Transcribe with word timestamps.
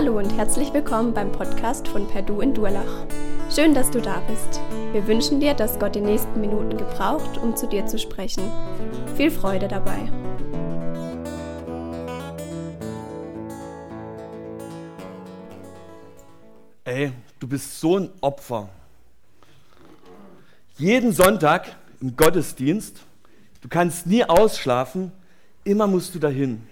Hallo 0.00 0.16
und 0.16 0.30
herzlich 0.36 0.72
willkommen 0.72 1.12
beim 1.12 1.32
Podcast 1.32 1.88
von 1.88 2.06
Perdu 2.06 2.40
in 2.40 2.54
Durlach. 2.54 3.04
Schön, 3.52 3.74
dass 3.74 3.90
du 3.90 4.00
da 4.00 4.22
bist. 4.28 4.60
Wir 4.92 5.04
wünschen 5.08 5.40
dir, 5.40 5.54
dass 5.54 5.76
Gott 5.80 5.96
die 5.96 6.00
nächsten 6.00 6.40
Minuten 6.40 6.76
gebraucht, 6.76 7.36
um 7.38 7.56
zu 7.56 7.66
dir 7.66 7.84
zu 7.84 7.98
sprechen. 7.98 8.44
Viel 9.16 9.32
Freude 9.32 9.66
dabei. 9.66 9.98
Ey, 16.84 17.10
du 17.40 17.48
bist 17.48 17.80
so 17.80 17.98
ein 17.98 18.10
Opfer. 18.20 18.68
Jeden 20.76 21.10
Sonntag 21.10 21.74
im 22.00 22.16
Gottesdienst, 22.16 23.00
du 23.62 23.68
kannst 23.68 24.06
nie 24.06 24.22
ausschlafen, 24.22 25.10
immer 25.64 25.88
musst 25.88 26.14
du 26.14 26.20
dahin. 26.20 26.68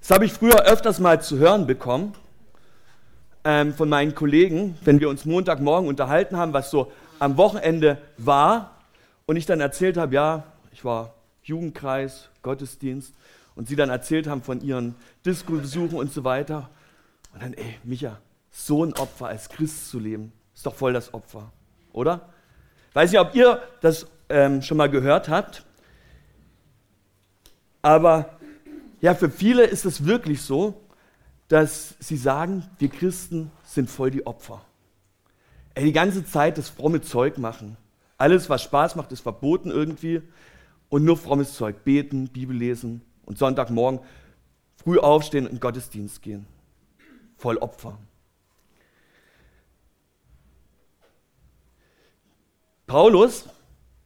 Das 0.00 0.10
habe 0.10 0.24
ich 0.24 0.32
früher 0.32 0.64
öfters 0.64 1.00
mal 1.00 1.20
zu 1.20 1.38
hören 1.38 1.66
bekommen 1.66 2.14
ähm, 3.44 3.74
von 3.74 3.88
meinen 3.88 4.14
Kollegen, 4.14 4.78
wenn 4.84 5.00
wir 5.00 5.08
uns 5.08 5.24
Montagmorgen 5.24 5.88
unterhalten 5.88 6.36
haben, 6.36 6.52
was 6.52 6.70
so 6.70 6.92
am 7.18 7.36
Wochenende 7.36 7.98
war. 8.16 8.76
Und 9.26 9.36
ich 9.36 9.46
dann 9.46 9.60
erzählt 9.60 9.96
habe, 9.96 10.14
ja, 10.14 10.44
ich 10.72 10.84
war 10.84 11.14
Jugendkreis, 11.42 12.28
Gottesdienst. 12.42 13.14
Und 13.54 13.68
sie 13.68 13.74
dann 13.74 13.90
erzählt 13.90 14.28
haben 14.28 14.42
von 14.42 14.60
ihren 14.60 14.94
Disco-Besuchen 15.26 15.98
und 15.98 16.12
so 16.12 16.22
weiter. 16.22 16.70
Und 17.34 17.42
dann, 17.42 17.54
ey, 17.54 17.78
Micha, 17.82 18.18
so 18.50 18.84
ein 18.84 18.92
Opfer 18.94 19.26
als 19.26 19.48
Christ 19.48 19.90
zu 19.90 19.98
leben, 19.98 20.32
ist 20.54 20.64
doch 20.64 20.74
voll 20.74 20.92
das 20.92 21.12
Opfer, 21.12 21.50
oder? 21.92 22.28
Weiß 22.94 23.10
nicht, 23.10 23.20
ob 23.20 23.34
ihr 23.34 23.60
das 23.80 24.06
ähm, 24.28 24.62
schon 24.62 24.76
mal 24.76 24.88
gehört 24.88 25.28
habt. 25.28 25.64
Aber 27.82 28.37
ja, 29.00 29.14
für 29.14 29.30
viele 29.30 29.64
ist 29.64 29.84
es 29.84 30.04
wirklich 30.04 30.42
so, 30.42 30.80
dass 31.48 31.94
sie 31.98 32.16
sagen, 32.16 32.68
wir 32.78 32.88
Christen 32.88 33.50
sind 33.64 33.88
voll 33.88 34.10
die 34.10 34.26
Opfer. 34.26 34.64
Ey, 35.74 35.84
die 35.84 35.92
ganze 35.92 36.24
Zeit 36.24 36.58
das 36.58 36.68
fromme 36.68 37.00
Zeug 37.00 37.38
machen. 37.38 37.76
Alles, 38.18 38.50
was 38.50 38.62
Spaß 38.62 38.96
macht, 38.96 39.12
ist 39.12 39.20
verboten 39.20 39.70
irgendwie. 39.70 40.22
Und 40.88 41.04
nur 41.04 41.16
frommes 41.16 41.54
Zeug. 41.54 41.84
Beten, 41.84 42.28
Bibel 42.28 42.56
lesen 42.56 43.02
und 43.24 43.38
Sonntagmorgen 43.38 44.00
früh 44.76 44.98
aufstehen 44.98 45.46
und 45.46 45.52
in 45.52 45.60
Gottesdienst 45.60 46.22
gehen. 46.22 46.46
Voll 47.36 47.58
Opfer. 47.58 47.98
Paulus 52.86 53.48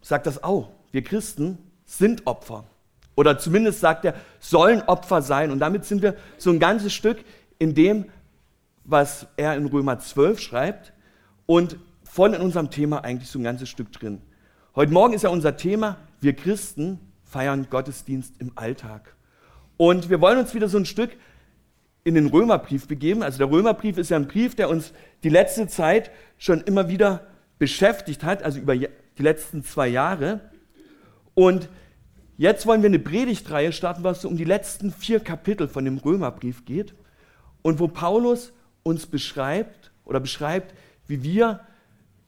sagt 0.01 0.27
das 0.27 0.43
auch. 0.43 0.71
Wir 0.91 1.03
Christen 1.03 1.59
sind 1.87 2.27
Opfer. 2.27 2.67
Oder 3.15 3.39
zumindest 3.39 3.81
sagt 3.81 4.05
er, 4.05 4.15
sollen 4.41 4.83
Opfer 4.83 5.23
sein. 5.23 5.51
Und 5.51 5.59
damit 5.59 5.85
sind 5.85 6.03
wir 6.03 6.17
so 6.39 6.51
ein 6.51 6.59
ganzes 6.59 6.93
Stück 6.93 7.19
in 7.59 7.75
dem, 7.75 8.07
was 8.85 9.27
er 9.37 9.55
in 9.57 9.67
Römer 9.67 9.99
12 9.99 10.41
schreibt 10.41 10.93
und 11.47 11.77
voll 12.03 12.35
in 12.35 12.41
unserem 12.41 12.71
Thema 12.71 13.05
eigentlich 13.05 13.29
so 13.29 13.39
ein 13.39 13.45
ganzes 13.45 13.69
Stück 13.69 13.93
drin. 13.93 14.21
Heute 14.75 14.93
Morgen 14.93 15.15
ist 15.15 15.23
ja 15.23 15.31
unser 15.31 15.57
Thema, 15.57 15.99
wir 16.21 16.35
Christen 16.35 16.99
feiern 17.25 17.67
Gottesdienst 17.71 18.35
im 18.39 18.53
Alltag. 18.55 19.15
Und 19.77 20.11
wir 20.11 20.21
wollen 20.21 20.39
uns 20.39 20.55
wieder 20.55 20.69
so 20.69 20.79
ein 20.79 20.87
Stück 20.87 21.11
in 22.05 22.15
den 22.15 22.27
Römerbrief 22.27 22.89
begeben. 22.89 23.23
Also 23.23 23.39
der 23.39 23.51
Römerbrief 23.51 23.99
ist 23.99 24.11
ja 24.11 24.17
ein 24.17 24.29
Brief, 24.29 24.55
der 24.55 24.69
uns 24.69 24.93
die 25.23 25.29
letzte 25.29 25.69
Zeit 25.69 26.11
schon 26.39 26.61
immer 26.63 26.89
wieder 26.89 27.27
beschäftigt 27.59 28.25
hat, 28.25 28.43
also 28.43 28.59
über 28.59 28.77
die 28.77 28.89
letzten 29.19 29.63
zwei 29.63 29.89
Jahre. 29.89 30.41
Und 31.35 31.69
Jetzt 32.43 32.67
wollen 32.67 32.83
wir 32.83 32.89
eine 32.89 32.99
Predigtreihe 32.99 33.73
starten, 33.73 34.03
was 34.03 34.23
so 34.23 34.29
um 34.29 34.37
die 34.37 34.43
letzten 34.43 34.91
vier 34.91 35.21
Kapitel 35.21 35.69
von 35.69 35.85
dem 35.85 35.99
Römerbrief 35.99 36.65
geht 36.65 36.93
und 37.63 37.79
wo 37.79 37.87
Paulus 37.87 38.53
uns 38.83 39.07
beschreibt 39.07 39.93
oder 40.05 40.19
beschreibt, 40.19 40.75
wie 41.07 41.23
wir 41.23 41.61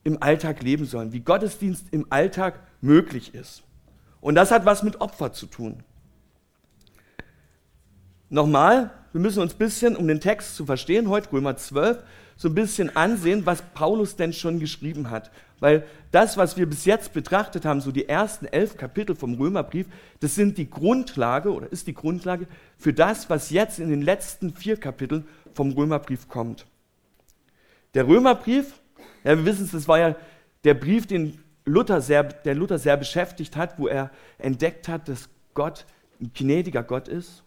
im 0.05 0.23
Alltag 0.23 0.63
leben 0.63 0.85
sollen, 0.85 1.11
wie 1.11 1.19
Gottesdienst 1.19 1.87
im 1.91 2.05
Alltag 2.11 2.61
möglich 2.79 3.35
ist. 3.35 3.63
Und 4.21 4.35
das 4.35 4.51
hat 4.51 4.63
was 4.65 4.83
mit 4.83 5.01
Opfer 5.01 5.33
zu 5.33 5.47
tun. 5.47 5.83
Nochmal, 8.29 8.91
wir 9.15 9.21
müssen 9.21 9.41
uns 9.41 9.53
ein 9.53 9.59
bisschen, 9.59 9.95
um 9.95 10.09
den 10.09 10.19
Text 10.19 10.57
zu 10.57 10.65
verstehen, 10.65 11.07
heute 11.07 11.31
Römer 11.31 11.55
12, 11.55 12.03
so 12.35 12.49
ein 12.49 12.53
bisschen 12.53 12.93
ansehen, 12.97 13.45
was 13.45 13.61
Paulus 13.61 14.17
denn 14.17 14.33
schon 14.33 14.59
geschrieben 14.59 15.09
hat. 15.09 15.31
Weil 15.61 15.85
das, 16.11 16.35
was 16.35 16.57
wir 16.57 16.65
bis 16.65 16.83
jetzt 16.83 17.13
betrachtet 17.13 17.63
haben, 17.63 17.79
so 17.79 17.93
die 17.93 18.09
ersten 18.09 18.45
elf 18.45 18.75
Kapitel 18.75 19.15
vom 19.15 19.35
Römerbrief, 19.35 19.87
das 20.19 20.35
sind 20.35 20.57
die 20.57 20.69
Grundlage 20.69 21.53
oder 21.53 21.71
ist 21.71 21.87
die 21.87 21.93
Grundlage 21.93 22.45
für 22.77 22.91
das, 22.91 23.29
was 23.29 23.51
jetzt 23.51 23.79
in 23.79 23.89
den 23.89 24.01
letzten 24.01 24.53
vier 24.53 24.75
Kapiteln 24.75 25.25
vom 25.53 25.71
Römerbrief 25.71 26.27
kommt. 26.27 26.65
Der 27.93 28.05
Römerbrief, 28.09 28.81
ja, 29.23 29.37
wir 29.37 29.45
wissen 29.45 29.63
es, 29.63 29.71
das 29.71 29.87
war 29.87 29.97
ja 29.97 30.15
der 30.65 30.73
Brief, 30.73 31.07
den 31.07 31.41
Luther 31.63 32.01
sehr, 32.01 32.23
der 32.23 32.53
Luther 32.53 32.79
sehr 32.79 32.97
beschäftigt 32.97 33.55
hat, 33.55 33.79
wo 33.79 33.87
er 33.87 34.11
entdeckt 34.39 34.89
hat, 34.89 35.07
dass 35.07 35.29
Gott 35.53 35.85
ein 36.19 36.31
gnädiger 36.33 36.83
Gott 36.83 37.07
ist. 37.07 37.45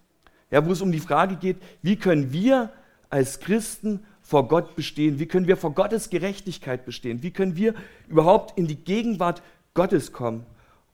Ja, 0.50 0.64
wo 0.66 0.72
es 0.72 0.80
um 0.80 0.92
die 0.92 1.00
Frage 1.00 1.36
geht, 1.36 1.56
wie 1.82 1.96
können 1.96 2.32
wir 2.32 2.70
als 3.10 3.40
Christen 3.40 4.00
vor 4.22 4.48
Gott 4.48 4.76
bestehen? 4.76 5.18
Wie 5.18 5.26
können 5.26 5.46
wir 5.46 5.56
vor 5.56 5.74
Gottes 5.74 6.10
Gerechtigkeit 6.10 6.84
bestehen? 6.84 7.22
Wie 7.22 7.30
können 7.30 7.56
wir 7.56 7.74
überhaupt 8.08 8.58
in 8.58 8.66
die 8.66 8.76
Gegenwart 8.76 9.42
Gottes 9.74 10.12
kommen? 10.12 10.44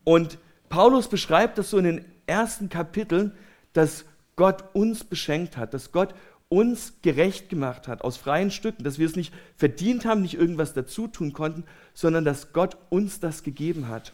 Und 0.05 0.39
Paulus 0.69 1.09
beschreibt 1.09 1.59
das 1.59 1.71
so 1.71 1.79
in 1.79 1.85
den 1.85 2.05
ersten 2.27 2.69
Kapiteln, 2.69 3.33
dass 3.73 4.05
Gott 4.37 4.65
uns 4.73 5.05
beschenkt 5.05 5.57
hat, 5.57 5.75
dass 5.75 5.93
Gott 5.93 6.15
uns 6.49 6.95
gerecht 7.03 7.49
gemacht 7.49 7.89
hat 7.89 8.03
aus 8.03 8.17
freien 8.17 8.51
Stücken, 8.51 8.85
dass 8.85 8.99
wir 8.99 9.07
es 9.07 9.17
nicht 9.17 9.33
verdient 9.57 10.05
haben, 10.05 10.23
nicht 10.23 10.35
irgendwas 10.35 10.73
dazu 10.73 11.09
tun 11.09 11.33
konnten, 11.33 11.65
sondern 11.95 12.25
dass 12.25 12.53
Gott 12.53 12.77
uns 12.91 13.21
das 13.21 13.43
gegeben 13.43 13.89
hat. 13.89 14.13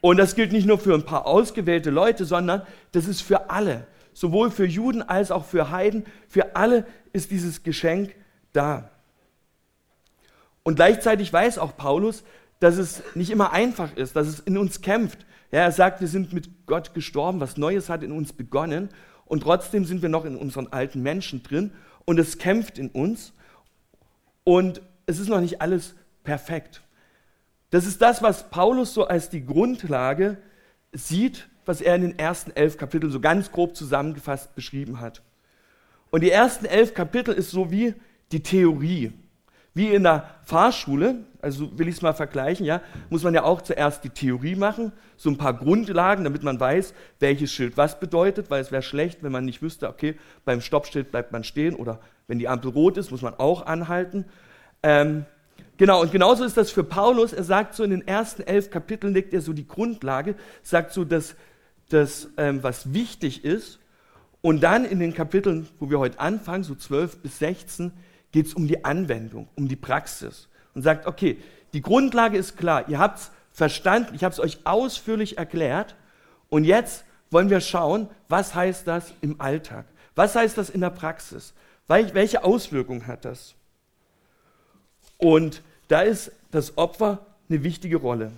Und 0.00 0.16
das 0.16 0.34
gilt 0.34 0.50
nicht 0.52 0.66
nur 0.66 0.78
für 0.78 0.94
ein 0.94 1.04
paar 1.04 1.26
ausgewählte 1.26 1.90
Leute, 1.90 2.24
sondern 2.24 2.62
das 2.90 3.06
ist 3.06 3.20
für 3.20 3.50
alle 3.50 3.86
sowohl 4.12 4.50
für 4.50 4.66
Juden 4.66 5.02
als 5.02 5.30
auch 5.30 5.44
für 5.44 5.70
Heiden, 5.70 6.04
für 6.28 6.56
alle 6.56 6.86
ist 7.12 7.30
dieses 7.30 7.62
Geschenk 7.62 8.14
da. 8.52 8.90
Und 10.62 10.76
gleichzeitig 10.76 11.32
weiß 11.32 11.58
auch 11.58 11.76
Paulus, 11.76 12.24
dass 12.60 12.76
es 12.76 13.02
nicht 13.14 13.30
immer 13.30 13.52
einfach 13.52 13.96
ist, 13.96 14.14
dass 14.14 14.28
es 14.28 14.40
in 14.40 14.56
uns 14.56 14.80
kämpft. 14.80 15.26
Ja, 15.50 15.60
er 15.60 15.72
sagt, 15.72 16.00
wir 16.00 16.08
sind 16.08 16.32
mit 16.32 16.66
Gott 16.66 16.94
gestorben, 16.94 17.40
was 17.40 17.56
Neues 17.56 17.88
hat 17.88 18.02
in 18.02 18.12
uns 18.12 18.32
begonnen 18.32 18.88
und 19.24 19.42
trotzdem 19.42 19.84
sind 19.84 20.02
wir 20.02 20.08
noch 20.08 20.24
in 20.24 20.36
unseren 20.36 20.68
alten 20.68 21.02
Menschen 21.02 21.42
drin 21.42 21.72
und 22.04 22.18
es 22.18 22.38
kämpft 22.38 22.78
in 22.78 22.88
uns 22.88 23.32
und 24.44 24.80
es 25.06 25.18
ist 25.18 25.28
noch 25.28 25.40
nicht 25.40 25.60
alles 25.60 25.94
perfekt. 26.22 26.82
Das 27.70 27.86
ist 27.86 28.00
das, 28.02 28.22
was 28.22 28.50
Paulus 28.50 28.94
so 28.94 29.06
als 29.06 29.30
die 29.30 29.44
Grundlage 29.44 30.38
sieht 30.92 31.48
was 31.64 31.80
er 31.80 31.94
in 31.96 32.02
den 32.02 32.18
ersten 32.18 32.50
elf 32.52 32.76
Kapiteln 32.76 33.12
so 33.12 33.20
ganz 33.20 33.52
grob 33.52 33.76
zusammengefasst 33.76 34.54
beschrieben 34.54 35.00
hat. 35.00 35.22
Und 36.10 36.22
die 36.22 36.30
ersten 36.30 36.66
elf 36.66 36.94
Kapitel 36.94 37.34
ist 37.34 37.50
so 37.50 37.70
wie 37.70 37.94
die 38.32 38.42
Theorie. 38.42 39.12
Wie 39.74 39.94
in 39.94 40.02
der 40.02 40.28
Fahrschule, 40.44 41.24
also 41.40 41.78
will 41.78 41.88
ich 41.88 41.96
es 41.96 42.02
mal 42.02 42.12
vergleichen, 42.12 42.66
ja, 42.66 42.82
muss 43.08 43.22
man 43.22 43.32
ja 43.32 43.44
auch 43.44 43.62
zuerst 43.62 44.04
die 44.04 44.10
Theorie 44.10 44.54
machen, 44.54 44.92
so 45.16 45.30
ein 45.30 45.38
paar 45.38 45.54
Grundlagen, 45.54 46.24
damit 46.24 46.42
man 46.42 46.60
weiß, 46.60 46.92
welches 47.20 47.52
Schild 47.52 47.78
was 47.78 47.98
bedeutet, 47.98 48.50
weil 48.50 48.60
es 48.60 48.70
wäre 48.70 48.82
schlecht, 48.82 49.22
wenn 49.22 49.32
man 49.32 49.46
nicht 49.46 49.62
wüsste, 49.62 49.88
okay, 49.88 50.16
beim 50.44 50.60
Stoppschild 50.60 51.10
bleibt 51.10 51.32
man 51.32 51.42
stehen 51.42 51.74
oder 51.74 52.00
wenn 52.26 52.38
die 52.38 52.48
Ampel 52.48 52.70
rot 52.70 52.98
ist, 52.98 53.10
muss 53.10 53.22
man 53.22 53.34
auch 53.34 53.64
anhalten. 53.64 54.26
Ähm, 54.82 55.24
Genau, 55.78 56.00
und 56.00 56.12
genauso 56.12 56.44
ist 56.44 56.56
das 56.56 56.70
für 56.70 56.84
Paulus. 56.84 57.32
Er 57.32 57.42
sagt 57.42 57.74
so 57.74 57.82
in 57.82 57.90
den 57.90 58.06
ersten 58.06 58.42
elf 58.42 58.70
Kapiteln, 58.70 59.14
legt 59.14 59.32
er 59.32 59.40
so 59.40 59.52
die 59.52 59.66
Grundlage, 59.66 60.36
sagt 60.62 60.92
so, 60.92 61.04
dass 61.04 61.34
das, 61.92 62.28
ähm, 62.36 62.62
was 62.62 62.92
wichtig 62.92 63.44
ist. 63.44 63.78
Und 64.40 64.62
dann 64.62 64.84
in 64.84 64.98
den 64.98 65.14
Kapiteln, 65.14 65.68
wo 65.78 65.88
wir 65.90 65.98
heute 65.98 66.18
anfangen, 66.18 66.64
so 66.64 66.74
12 66.74 67.18
bis 67.18 67.38
16, 67.38 67.92
geht 68.32 68.46
es 68.46 68.54
um 68.54 68.66
die 68.66 68.84
Anwendung, 68.84 69.48
um 69.54 69.68
die 69.68 69.76
Praxis. 69.76 70.48
Und 70.74 70.82
sagt, 70.82 71.06
okay, 71.06 71.38
die 71.72 71.82
Grundlage 71.82 72.38
ist 72.38 72.56
klar, 72.56 72.88
ihr 72.88 72.98
habt 72.98 73.18
es 73.18 73.30
verstanden, 73.52 74.14
ich 74.14 74.24
habe 74.24 74.32
es 74.32 74.40
euch 74.40 74.60
ausführlich 74.64 75.38
erklärt. 75.38 75.94
Und 76.48 76.64
jetzt 76.64 77.04
wollen 77.30 77.50
wir 77.50 77.60
schauen, 77.60 78.08
was 78.28 78.54
heißt 78.54 78.86
das 78.86 79.14
im 79.20 79.40
Alltag? 79.40 79.86
Was 80.14 80.34
heißt 80.34 80.58
das 80.58 80.70
in 80.70 80.80
der 80.80 80.90
Praxis? 80.90 81.54
Welche 81.86 82.44
Auswirkungen 82.44 83.06
hat 83.06 83.24
das? 83.24 83.54
Und 85.18 85.62
da 85.88 86.02
ist 86.02 86.32
das 86.50 86.76
Opfer 86.78 87.26
eine 87.48 87.62
wichtige 87.62 87.96
Rolle. 87.96 88.32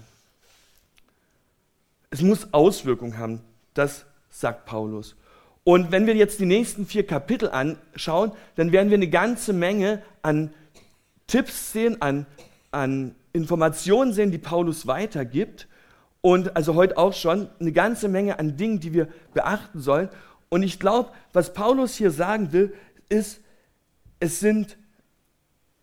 Es 2.14 2.22
muss 2.22 2.46
Auswirkungen 2.52 3.18
haben, 3.18 3.40
das 3.74 4.06
sagt 4.30 4.66
Paulus. 4.66 5.16
Und 5.64 5.90
wenn 5.90 6.06
wir 6.06 6.14
jetzt 6.14 6.38
die 6.38 6.46
nächsten 6.46 6.86
vier 6.86 7.04
Kapitel 7.04 7.50
anschauen, 7.50 8.30
dann 8.54 8.70
werden 8.70 8.88
wir 8.88 8.96
eine 8.96 9.10
ganze 9.10 9.52
Menge 9.52 10.00
an 10.22 10.54
Tipps 11.26 11.72
sehen, 11.72 12.00
an, 12.00 12.26
an 12.70 13.16
Informationen 13.32 14.12
sehen, 14.12 14.30
die 14.30 14.38
Paulus 14.38 14.86
weitergibt. 14.86 15.66
Und 16.20 16.54
also 16.54 16.76
heute 16.76 16.98
auch 16.98 17.14
schon 17.14 17.48
eine 17.58 17.72
ganze 17.72 18.06
Menge 18.06 18.38
an 18.38 18.56
Dingen, 18.56 18.78
die 18.78 18.92
wir 18.92 19.08
beachten 19.32 19.80
sollen. 19.80 20.08
Und 20.50 20.62
ich 20.62 20.78
glaube, 20.78 21.10
was 21.32 21.52
Paulus 21.52 21.96
hier 21.96 22.12
sagen 22.12 22.52
will, 22.52 22.74
ist, 23.08 23.40
es 24.20 24.38
sind 24.38 24.76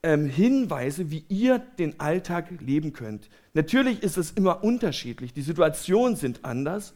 ähm, 0.04 0.26
Hinweise, 0.26 1.12
wie 1.12 1.26
ihr 1.30 1.60
den 1.60 2.00
Alltag 2.00 2.50
leben 2.60 2.94
könnt. 2.94 3.30
Natürlich 3.54 4.02
ist 4.04 4.18
es 4.18 4.32
immer 4.32 4.64
unterschiedlich, 4.64 5.34
die 5.34 5.42
Situationen 5.42 6.16
sind 6.16 6.44
anders, 6.44 6.94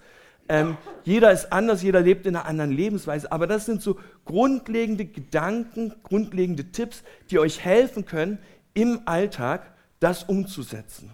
ähm, 0.48 0.78
jeder 1.04 1.32
ist 1.32 1.52
anders, 1.52 1.82
jeder 1.82 2.02
lebt 2.02 2.28
in 2.28 2.36
einer 2.36 2.46
anderen 2.46 2.72
Lebensweise, 2.72 3.32
aber 3.32 3.48
das 3.48 3.66
sind 3.66 3.82
so 3.82 4.00
grundlegende 4.26 5.06
Gedanken, 5.06 5.94
grundlegende 6.04 6.66
Tipps, 6.66 7.04
die 7.32 7.40
euch 7.40 7.64
helfen 7.64 8.06
können, 8.06 8.38
im 8.76 9.02
Alltag 9.06 9.74
das 10.00 10.24
umzusetzen. 10.24 11.12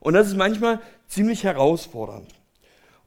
Und 0.00 0.14
das 0.14 0.28
ist 0.28 0.36
manchmal 0.36 0.80
ziemlich 1.06 1.44
herausfordernd. 1.44 2.28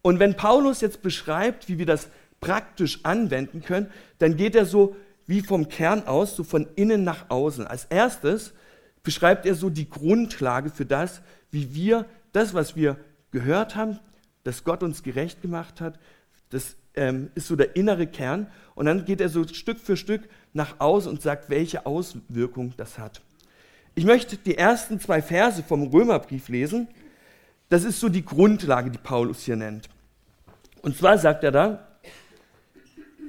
Und 0.01 0.19
wenn 0.19 0.35
Paulus 0.35 0.81
jetzt 0.81 1.01
beschreibt, 1.01 1.67
wie 1.67 1.77
wir 1.77 1.85
das 1.85 2.09
praktisch 2.39 2.99
anwenden 3.03 3.61
können, 3.61 3.91
dann 4.19 4.35
geht 4.35 4.55
er 4.55 4.65
so 4.65 4.95
wie 5.25 5.41
vom 5.41 5.69
Kern 5.69 6.05
aus, 6.07 6.35
so 6.35 6.43
von 6.43 6.67
innen 6.75 7.03
nach 7.03 7.29
außen. 7.29 7.67
Als 7.67 7.85
erstes 7.85 8.53
beschreibt 9.03 9.45
er 9.45 9.55
so 9.55 9.69
die 9.69 9.89
Grundlage 9.89 10.69
für 10.69 10.85
das, 10.85 11.21
wie 11.51 11.73
wir 11.73 12.05
das, 12.31 12.53
was 12.53 12.75
wir 12.75 12.97
gehört 13.31 13.75
haben, 13.75 13.99
dass 14.43 14.63
Gott 14.63 14.83
uns 14.83 15.03
gerecht 15.03 15.41
gemacht 15.41 15.81
hat, 15.81 15.99
das 16.49 16.75
ähm, 16.95 17.31
ist 17.35 17.47
so 17.47 17.55
der 17.55 17.75
innere 17.75 18.07
Kern. 18.07 18.47
Und 18.75 18.85
dann 18.85 19.05
geht 19.05 19.21
er 19.21 19.29
so 19.29 19.47
Stück 19.47 19.79
für 19.79 19.97
Stück 19.97 20.29
nach 20.53 20.79
außen 20.79 21.09
und 21.11 21.21
sagt, 21.21 21.49
welche 21.49 21.85
Auswirkung 21.85 22.73
das 22.77 22.99
hat. 22.99 23.21
Ich 23.95 24.05
möchte 24.05 24.37
die 24.37 24.57
ersten 24.57 24.99
zwei 24.99 25.21
Verse 25.21 25.63
vom 25.63 25.83
Römerbrief 25.87 26.49
lesen. 26.49 26.87
Das 27.69 27.83
ist 27.83 27.99
so 27.99 28.09
die 28.09 28.25
Grundlage, 28.25 28.89
die 28.89 28.97
Paulus 28.97 29.41
hier 29.43 29.55
nennt. 29.55 29.89
Und 30.81 30.97
zwar 30.97 31.17
sagt 31.17 31.43
er 31.43 31.51
da, 31.51 31.87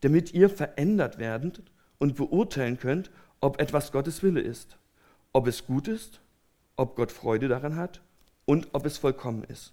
damit 0.00 0.32
ihr 0.32 0.48
verändert 0.48 1.18
werdet 1.18 1.62
und 1.98 2.16
beurteilen 2.16 2.78
könnt, 2.78 3.10
ob 3.40 3.60
etwas 3.60 3.92
Gottes 3.92 4.22
Wille 4.22 4.40
ist, 4.40 4.78
ob 5.32 5.46
es 5.46 5.66
gut 5.66 5.88
ist, 5.88 6.20
ob 6.76 6.96
Gott 6.96 7.12
Freude 7.12 7.48
daran 7.48 7.76
hat 7.76 8.00
und 8.44 8.68
ob 8.72 8.86
es 8.86 8.98
vollkommen 8.98 9.44
ist. 9.44 9.72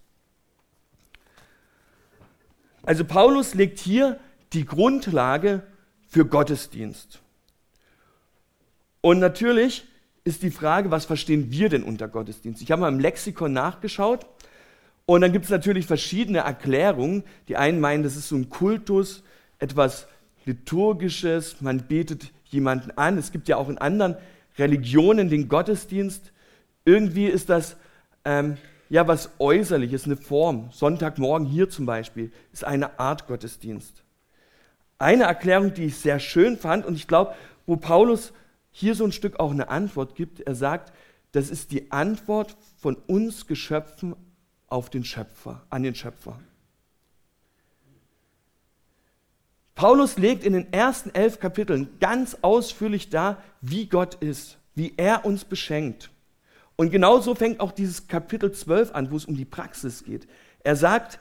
Also 2.83 3.03
Paulus 3.03 3.53
legt 3.53 3.79
hier 3.79 4.19
die 4.53 4.65
Grundlage 4.65 5.63
für 6.07 6.25
Gottesdienst. 6.25 7.21
Und 9.01 9.19
natürlich 9.19 9.85
ist 10.23 10.43
die 10.43 10.51
Frage, 10.51 10.91
was 10.91 11.05
verstehen 11.05 11.51
wir 11.51 11.69
denn 11.69 11.83
unter 11.83 12.07
Gottesdienst? 12.07 12.61
Ich 12.61 12.71
habe 12.71 12.81
mal 12.81 12.91
im 12.91 12.99
Lexikon 12.99 13.53
nachgeschaut 13.53 14.25
und 15.05 15.21
dann 15.21 15.31
gibt 15.31 15.45
es 15.45 15.51
natürlich 15.51 15.85
verschiedene 15.85 16.39
Erklärungen. 16.39 17.23
Die 17.47 17.55
einen 17.55 17.79
meinen, 17.79 18.03
das 18.03 18.17
ist 18.17 18.27
so 18.27 18.35
ein 18.35 18.49
Kultus, 18.49 19.23
etwas 19.59 20.07
Liturgisches, 20.47 21.61
man 21.61 21.87
betet 21.87 22.31
jemanden 22.45 22.91
an. 22.91 23.17
Es 23.17 23.31
gibt 23.31 23.47
ja 23.47 23.57
auch 23.57 23.69
in 23.69 23.77
anderen 23.77 24.15
Religionen 24.57 25.29
den 25.29 25.49
Gottesdienst. 25.49 26.31
Irgendwie 26.85 27.27
ist 27.27 27.49
das 27.49 27.77
ähm, 28.25 28.57
ja 28.89 29.07
was 29.07 29.29
Äußerliches, 29.39 30.05
eine 30.05 30.17
Form. 30.17 30.69
Sonntagmorgen 30.71 31.45
hier 31.45 31.69
zum 31.69 31.85
Beispiel 31.85 32.31
ist 32.53 32.63
eine 32.63 32.99
Art 32.99 33.27
Gottesdienst. 33.27 34.03
Eine 34.97 35.25
Erklärung, 35.25 35.73
die 35.73 35.85
ich 35.85 35.97
sehr 35.97 36.19
schön 36.19 36.57
fand 36.57 36.85
und 36.85 36.95
ich 36.95 37.07
glaube, 37.07 37.35
wo 37.67 37.75
Paulus 37.75 38.33
hier 38.71 38.95
so 38.95 39.03
ein 39.03 39.11
Stück 39.11 39.39
auch 39.39 39.51
eine 39.51 39.69
Antwort 39.69 40.15
gibt, 40.15 40.39
er 40.39 40.55
sagt, 40.55 40.93
das 41.33 41.49
ist 41.49 41.71
die 41.71 41.91
Antwort 41.91 42.55
von 42.77 42.95
uns 42.95 43.45
Geschöpfen 43.45 44.15
auf 44.67 44.89
den 44.89 45.03
Schöpfer, 45.03 45.65
an 45.69 45.83
den 45.83 45.93
Schöpfer. 45.93 46.39
Paulus 49.77 50.17
legt 50.17 50.43
in 50.43 50.53
den 50.53 50.73
ersten 50.73 51.13
elf 51.13 51.39
Kapiteln 51.39 51.99
ganz 51.99 52.35
ausführlich 52.41 53.11
dar, 53.11 53.43
wie 53.61 53.85
Gott 53.85 54.15
ist, 54.15 54.57
wie 54.73 54.95
er 54.97 55.23
uns 55.23 55.45
beschenkt. 55.45 56.09
Und 56.75 56.89
genauso 56.89 57.35
fängt 57.35 57.59
auch 57.59 57.71
dieses 57.71 58.07
Kapitel 58.07 58.51
12 58.51 58.95
an, 58.95 59.11
wo 59.11 59.17
es 59.17 59.25
um 59.25 59.37
die 59.37 59.45
Praxis 59.45 60.03
geht. 60.03 60.27
Er 60.63 60.75
sagt, 60.75 61.19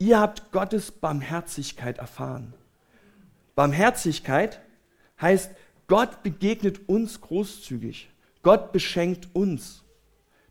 ihr 0.00 0.18
habt 0.18 0.50
Gottes 0.50 0.90
Barmherzigkeit 0.90 1.98
erfahren. 1.98 2.52
Barmherzigkeit 3.54 4.60
heißt, 5.20 5.52
Gott 5.86 6.24
begegnet 6.24 6.88
uns 6.88 7.20
großzügig. 7.20 8.10
Gott 8.42 8.72
beschenkt 8.72 9.28
uns. 9.34 9.84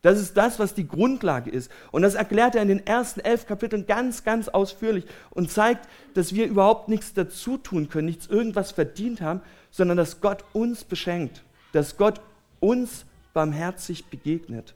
Das 0.06 0.20
ist 0.20 0.38
das, 0.38 0.60
was 0.60 0.76
die 0.76 0.88
Grundlage 0.88 1.50
ist. 1.50 1.72
Und 1.92 2.04
das 2.04 2.14
erklärt 2.14 2.54
er 2.54 2.62
in 2.62 2.68
den 2.68 2.86
ersten 2.86 3.22
elf 3.22 3.48
Kapiteln 3.48 3.88
ganz, 3.88 4.24
ganz 4.24 4.48
ausführlich 4.48 5.04
und 5.32 5.50
zeigt, 5.50 5.90
dass 6.14 6.36
wir 6.36 6.46
überhaupt 6.46 6.90
nichts 6.90 7.16
dazu 7.16 7.58
tun 7.58 7.90
können, 7.90 8.06
nichts 8.06 8.28
irgendwas 8.28 8.72
verdient 8.72 9.20
haben, 9.20 9.42
sondern 9.72 9.98
dass 9.98 10.22
Gott 10.22 10.46
uns 10.54 10.84
beschenkt, 10.84 11.44
dass 11.72 11.98
Gott 11.98 12.22
uns 12.60 13.08
barmherzig 13.34 14.06
begegnet. 14.06 14.76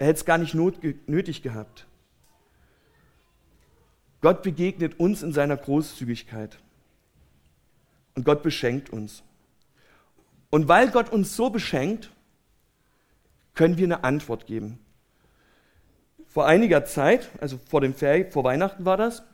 Er 0.00 0.08
hätte 0.08 0.18
es 0.18 0.24
gar 0.24 0.38
nicht 0.38 0.52
nötig 0.52 1.42
gehabt. 1.42 1.86
Gott 4.20 4.42
begegnet 4.42 4.98
uns 4.98 5.22
in 5.22 5.32
seiner 5.32 5.56
Großzügigkeit. 5.56 6.58
Und 8.16 8.24
Gott 8.24 8.42
beschenkt 8.42 8.90
uns. 8.90 9.22
Und 10.50 10.66
weil 10.66 10.90
Gott 10.90 11.12
uns 11.12 11.36
so 11.36 11.50
beschenkt, 11.50 12.10
können 13.58 13.76
wir 13.76 13.86
eine 13.86 14.04
Antwort 14.04 14.46
geben. 14.46 14.78
Vor 16.28 16.46
einiger 16.46 16.84
Zeit, 16.84 17.28
also 17.40 17.58
vor 17.68 17.80
dem 17.80 17.92
Ferien, 17.92 18.30
vor 18.30 18.44
Weihnachten 18.44 18.84
war 18.84 18.96
das, 18.96 19.24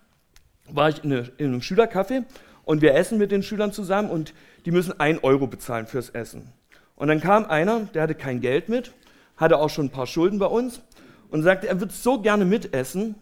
war 0.66 0.88
ich 0.88 1.04
in, 1.04 1.12
eine, 1.12 1.30
in 1.36 1.48
einem 1.48 1.60
Schülercafé 1.60 2.24
und 2.64 2.80
wir 2.80 2.94
essen 2.94 3.18
mit 3.18 3.30
den 3.30 3.42
Schülern 3.42 3.70
zusammen 3.70 4.08
und 4.08 4.32
die 4.64 4.70
müssen 4.70 4.98
ein 4.98 5.18
Euro 5.18 5.46
bezahlen 5.46 5.86
fürs 5.86 6.08
Essen. 6.08 6.50
Und 6.96 7.08
dann 7.08 7.20
kam 7.20 7.44
einer, 7.44 7.80
der 7.92 8.00
hatte 8.00 8.14
kein 8.14 8.40
Geld 8.40 8.70
mit, 8.70 8.94
hatte 9.36 9.58
auch 9.58 9.68
schon 9.68 9.86
ein 9.86 9.90
paar 9.90 10.06
Schulden 10.06 10.38
bei 10.38 10.46
uns 10.46 10.80
und 11.28 11.42
sagte, 11.42 11.68
er 11.68 11.78
würde 11.80 11.92
so 11.92 12.18
gerne 12.22 12.46
mitessen, 12.46 13.16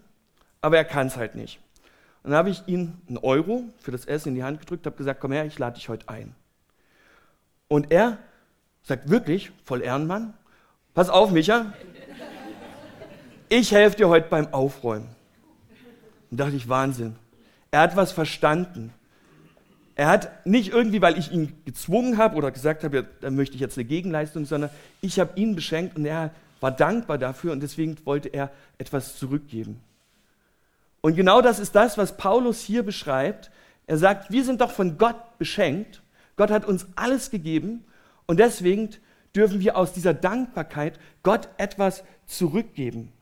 aber 0.60 0.76
er 0.76 0.84
kann 0.84 1.08
es 1.08 1.16
halt 1.16 1.34
nicht. 1.34 1.58
Und 2.22 2.30
dann 2.30 2.38
habe 2.38 2.50
ich 2.50 2.62
ihm 2.68 2.92
einen 3.08 3.18
Euro 3.18 3.64
für 3.80 3.90
das 3.90 4.04
Essen 4.04 4.28
in 4.28 4.34
die 4.36 4.44
Hand 4.44 4.60
gedrückt, 4.60 4.86
habe 4.86 4.96
gesagt, 4.96 5.18
komm 5.18 5.32
her, 5.32 5.46
ich 5.46 5.58
lade 5.58 5.74
dich 5.74 5.88
heute 5.88 6.08
ein. 6.08 6.36
Und 7.66 7.90
er 7.90 8.18
sagt 8.84 9.10
wirklich, 9.10 9.50
voll 9.64 9.82
Ehrenmann, 9.82 10.34
Pass 10.94 11.08
auf, 11.08 11.30
Micha. 11.30 11.72
Ich 13.48 13.72
helfe 13.72 13.96
dir 13.96 14.08
heute 14.08 14.28
beim 14.28 14.52
Aufräumen. 14.52 15.08
Und 16.30 16.38
dachte 16.38 16.56
ich, 16.56 16.68
Wahnsinn. 16.68 17.16
Er 17.70 17.80
hat 17.80 17.96
was 17.96 18.12
verstanden. 18.12 18.92
Er 19.94 20.08
hat 20.08 20.46
nicht 20.46 20.70
irgendwie, 20.72 21.00
weil 21.00 21.18
ich 21.18 21.32
ihn 21.32 21.54
gezwungen 21.64 22.18
habe 22.18 22.36
oder 22.36 22.50
gesagt 22.50 22.84
habe, 22.84 22.96
ja, 22.96 23.02
dann 23.20 23.36
möchte 23.36 23.54
ich 23.54 23.60
jetzt 23.60 23.78
eine 23.78 23.84
Gegenleistung, 23.86 24.44
sondern 24.44 24.70
ich 25.00 25.18
habe 25.18 25.38
ihn 25.38 25.54
beschenkt 25.54 25.96
und 25.96 26.04
er 26.04 26.30
war 26.60 26.70
dankbar 26.70 27.18
dafür 27.18 27.52
und 27.52 27.60
deswegen 27.60 27.96
wollte 28.04 28.28
er 28.28 28.50
etwas 28.78 29.16
zurückgeben. 29.16 29.80
Und 31.00 31.16
genau 31.16 31.42
das 31.42 31.58
ist 31.58 31.74
das, 31.74 31.98
was 31.98 32.16
Paulus 32.16 32.60
hier 32.60 32.82
beschreibt. 32.82 33.50
Er 33.86 33.98
sagt, 33.98 34.30
wir 34.30 34.44
sind 34.44 34.60
doch 34.60 34.70
von 34.70 34.98
Gott 34.98 35.38
beschenkt. 35.38 36.02
Gott 36.36 36.50
hat 36.50 36.64
uns 36.64 36.86
alles 36.96 37.30
gegeben 37.30 37.84
und 38.26 38.38
deswegen 38.40 38.90
dürfen 39.34 39.60
wir 39.60 39.76
aus 39.76 39.92
dieser 39.92 40.14
Dankbarkeit 40.14 40.98
Gott 41.22 41.48
etwas 41.56 42.04
zurückgeben. 42.26 43.12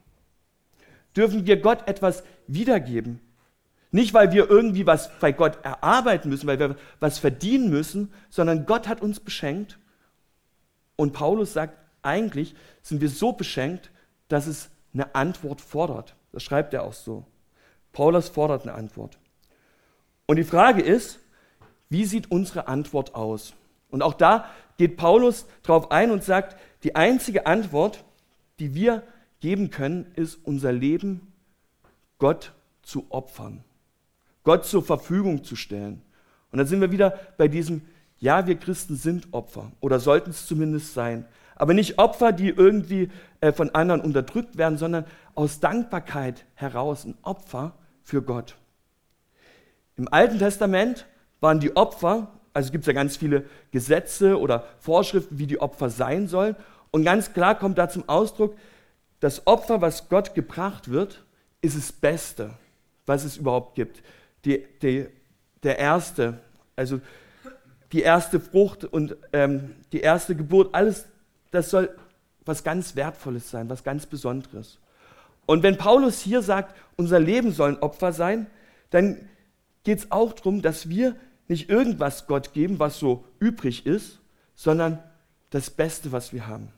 Dürfen 1.17 1.47
wir 1.47 1.61
Gott 1.61 1.87
etwas 1.89 2.23
wiedergeben. 2.47 3.21
Nicht, 3.93 4.15
weil 4.15 4.33
wir 4.33 4.49
irgendwie 4.49 4.87
was 4.87 5.11
bei 5.19 5.33
Gott 5.33 5.59
erarbeiten 5.65 6.29
müssen, 6.29 6.47
weil 6.47 6.59
wir 6.59 6.77
was 7.01 7.19
verdienen 7.19 7.71
müssen, 7.71 8.13
sondern 8.29 8.67
Gott 8.67 8.87
hat 8.87 9.03
uns 9.03 9.19
beschenkt. 9.19 9.79
Und 10.97 11.13
Paulus 11.13 11.53
sagt, 11.53 11.77
eigentlich 12.03 12.55
sind 12.83 13.01
wir 13.01 13.09
so 13.09 13.33
beschenkt, 13.33 13.91
dass 14.29 14.47
es 14.47 14.71
eine 14.95 15.15
Antwort 15.15 15.61
fordert. 15.61 16.15
Das 16.33 16.43
schreibt 16.43 16.73
er 16.73 16.85
auch 16.85 16.93
so. 16.93 17.27
Paulus 17.93 18.29
fordert 18.29 18.63
eine 18.63 18.75
Antwort. 18.75 19.19
Und 20.27 20.37
die 20.37 20.45
Frage 20.45 20.83
ist, 20.83 21.19
wie 21.89 22.05
sieht 22.05 22.31
unsere 22.31 22.69
Antwort 22.69 23.17
aus? 23.17 23.55
Und 23.91 24.03
auch 24.03 24.15
da 24.15 24.49
geht 24.81 24.97
Paulus 24.97 25.45
darauf 25.63 25.91
ein 25.91 26.11
und 26.11 26.25
sagt, 26.25 26.57
die 26.85 26.97
einzige 26.97 27.45
Antwort, 27.45 28.03
die 28.61 28.75
wir 28.75 29.03
geben 29.41 29.69
können, 29.69 30.11
ist 30.17 30.39
unser 30.43 30.73
Leben 30.73 31.35
Gott 32.17 32.55
zu 32.81 33.05
opfern, 33.11 33.63
Gott 34.43 34.65
zur 34.65 34.83
Verfügung 34.83 35.45
zu 35.45 35.55
stellen. 35.55 36.01
Und 36.51 36.57
dann 36.57 36.67
sind 36.67 36.81
wir 36.81 36.93
wieder 36.93 37.19
bei 37.37 37.47
diesem 37.47 37.83
Ja, 38.21 38.47
wir 38.47 38.57
Christen 38.57 38.97
sind 38.97 39.29
Opfer 39.33 39.71
oder 39.81 40.01
sollten 40.01 40.31
es 40.31 40.47
zumindest 40.47 40.95
sein. 40.95 41.27
Aber 41.57 41.75
nicht 41.75 41.99
Opfer, 41.99 42.33
die 42.33 42.49
irgendwie 42.49 43.11
äh, 43.43 43.53
von 43.53 43.75
anderen 43.75 44.01
unterdrückt 44.01 44.57
werden, 44.57 44.79
sondern 44.79 45.05
aus 45.35 45.61
Dankbarkeit 45.61 46.47
heraus 46.55 47.05
ein 47.05 47.19
Opfer 47.21 47.75
für 48.03 48.23
Gott. 48.23 48.57
Im 49.99 50.09
Alten 50.11 50.39
Testament 50.39 51.05
waren 51.41 51.61
die 51.61 51.77
Opfer, 51.77 52.40
also 52.53 52.73
gibt 52.73 52.83
es 52.83 52.87
ja 52.87 52.93
ganz 52.93 53.17
viele 53.17 53.45
Gesetze 53.71 54.39
oder 54.39 54.65
Vorschriften, 54.79 55.39
wie 55.39 55.47
die 55.47 55.61
Opfer 55.61 55.91
sein 55.91 56.29
sollen. 56.29 56.57
Und 56.91 57.05
ganz 57.05 57.33
klar 57.33 57.59
kommt 57.59 57.79
da 57.79 57.89
zum 57.89 58.09
Ausdruck, 58.09 58.57
das 59.21 59.47
Opfer, 59.47 59.81
was 59.81 60.09
Gott 60.09 60.35
gebracht 60.35 60.91
wird, 60.91 61.23
ist 61.61 61.77
das 61.77 61.93
Beste, 61.93 62.51
was 63.07 63.25
es 63.25 63.37
überhaupt 63.37 63.75
gibt. 63.75 64.03
Die, 64.45 64.65
die, 64.83 65.07
der 65.63 65.79
erste, 65.79 66.39
also 66.75 67.01
die 67.93 68.03
erste 68.03 68.41
Frucht 68.41 68.85
und 68.85 69.17
ähm, 69.33 69.75
die 69.93 70.01
erste 70.01 70.35
Geburt, 70.35 70.75
alles, 70.75 71.07
das 71.51 71.71
soll 71.71 71.91
was 72.47 72.65
ganz 72.65 72.97
Wertvolles 72.97 73.51
sein, 73.51 73.69
was 73.69 73.85
ganz 73.85 74.07
Besonderes. 74.07 74.79
Und 75.47 75.63
wenn 75.63 75.77
Paulus 75.77 76.21
hier 76.21 76.43
sagt, 76.43 76.75
unser 76.97 77.21
Leben 77.21 77.53
soll 77.53 77.71
ein 77.71 77.83
Opfer 77.83 78.13
sein, 78.13 78.47
dann 78.91 79.29
geht 79.85 79.99
es 79.99 80.11
auch 80.11 80.33
darum, 80.33 80.63
dass 80.63 80.89
wir 80.89 81.17
nicht 81.51 81.69
irgendwas 81.69 82.29
Gott 82.29 82.53
geben, 82.53 82.79
was 82.79 82.99
so 82.99 83.25
übrig 83.41 83.85
ist, 83.85 84.21
sondern 84.55 85.03
das 85.51 85.69
Beste, 85.69 86.13
was 86.13 86.33
wir 86.33 86.47
haben. 86.47 86.69